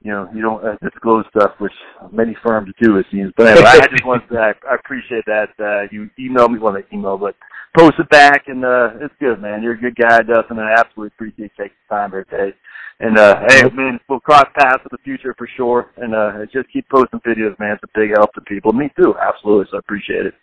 you 0.04 0.12
know, 0.12 0.30
you 0.34 0.44
don't 0.44 0.64
uh, 0.64 0.78
disclose 0.84 1.26
stuff, 1.36 1.54
which 1.58 1.74
many 2.12 2.38
firms 2.46 2.72
do, 2.80 2.98
it 2.98 3.08
seems. 3.12 3.34
But 3.36 3.48
anyway, 3.48 3.70
I 3.74 3.88
just 3.88 4.06
want 4.06 4.30
to, 4.30 4.38
I, 4.38 4.54
I 4.70 4.76
appreciate 4.76 5.26
that. 5.26 5.50
Uh, 5.60 5.88
you 5.92 6.12
emailed 6.20 6.52
me, 6.52 6.60
well, 6.60 6.74
not 6.74 6.84
email, 6.94 7.18
but 7.18 7.36
post 7.78 7.96
it 8.00 8.10
back, 8.10 8.48
and 8.48 8.66
uh, 8.66 8.90
it's 9.02 9.14
good, 9.20 9.42
man. 9.42 9.62
You're 9.62 9.74
a 9.74 9.80
good 9.80 9.96
guy, 9.96 10.20
Dustin, 10.24 10.58
and 10.60 10.68
I 10.68 10.74
absolutely 10.80 11.12
appreciate 11.16 11.52
you 11.58 11.64
taking 11.66 11.78
time 11.90 12.10
every 12.10 12.26
day. 12.32 12.56
And 13.00 13.16
uh 13.20 13.42
hey 13.48 13.62
man, 13.76 14.00
we'll 14.10 14.20
cross 14.20 14.46
paths 14.58 14.82
in 14.82 14.90
the 14.90 14.98
future 15.04 15.36
for 15.38 15.48
sure. 15.56 15.92
And 15.98 16.16
uh 16.16 16.46
just 16.52 16.66
keep 16.74 16.90
posting 16.90 17.20
videos, 17.20 17.54
man. 17.60 17.74
It's 17.78 17.84
a 17.84 18.00
big 18.00 18.10
help 18.18 18.34
to 18.34 18.42
people. 18.42 18.74
Me 18.74 18.90
too, 19.00 19.14
absolutely. 19.22 19.68
So 19.70 19.78
I 19.78 19.80
appreciate 19.86 20.26
it. 20.26 20.34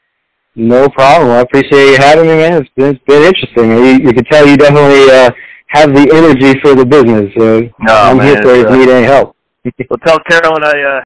no 0.54 0.88
problem. 0.90 1.32
I 1.32 1.40
appreciate 1.40 1.90
you 1.90 1.96
having 1.98 2.26
me, 2.30 2.36
man. 2.36 2.62
It's 2.62 2.70
been, 2.76 2.94
it's 2.94 3.04
been 3.06 3.24
interesting. 3.24 3.70
You, 3.72 4.06
you 4.06 4.12
can 4.12 4.24
tell 4.30 4.46
you 4.46 4.56
definitely 4.56 5.10
uh, 5.10 5.32
have 5.66 5.92
the 5.92 6.06
energy 6.14 6.54
for 6.62 6.76
the 6.76 6.86
business. 6.86 7.34
Uh, 7.36 7.74
No, 7.80 7.92
I'm 7.92 8.18
man, 8.18 8.26
here 8.28 8.42
for 8.42 8.54
if 8.54 8.66
uh, 8.68 8.70
you 8.72 8.78
need 8.86 8.88
any 8.88 9.06
help. 9.06 9.34
Well 9.90 9.98
tell 10.06 10.20
Carolyn 10.30 10.62
I 10.62 10.76
uh 10.92 11.00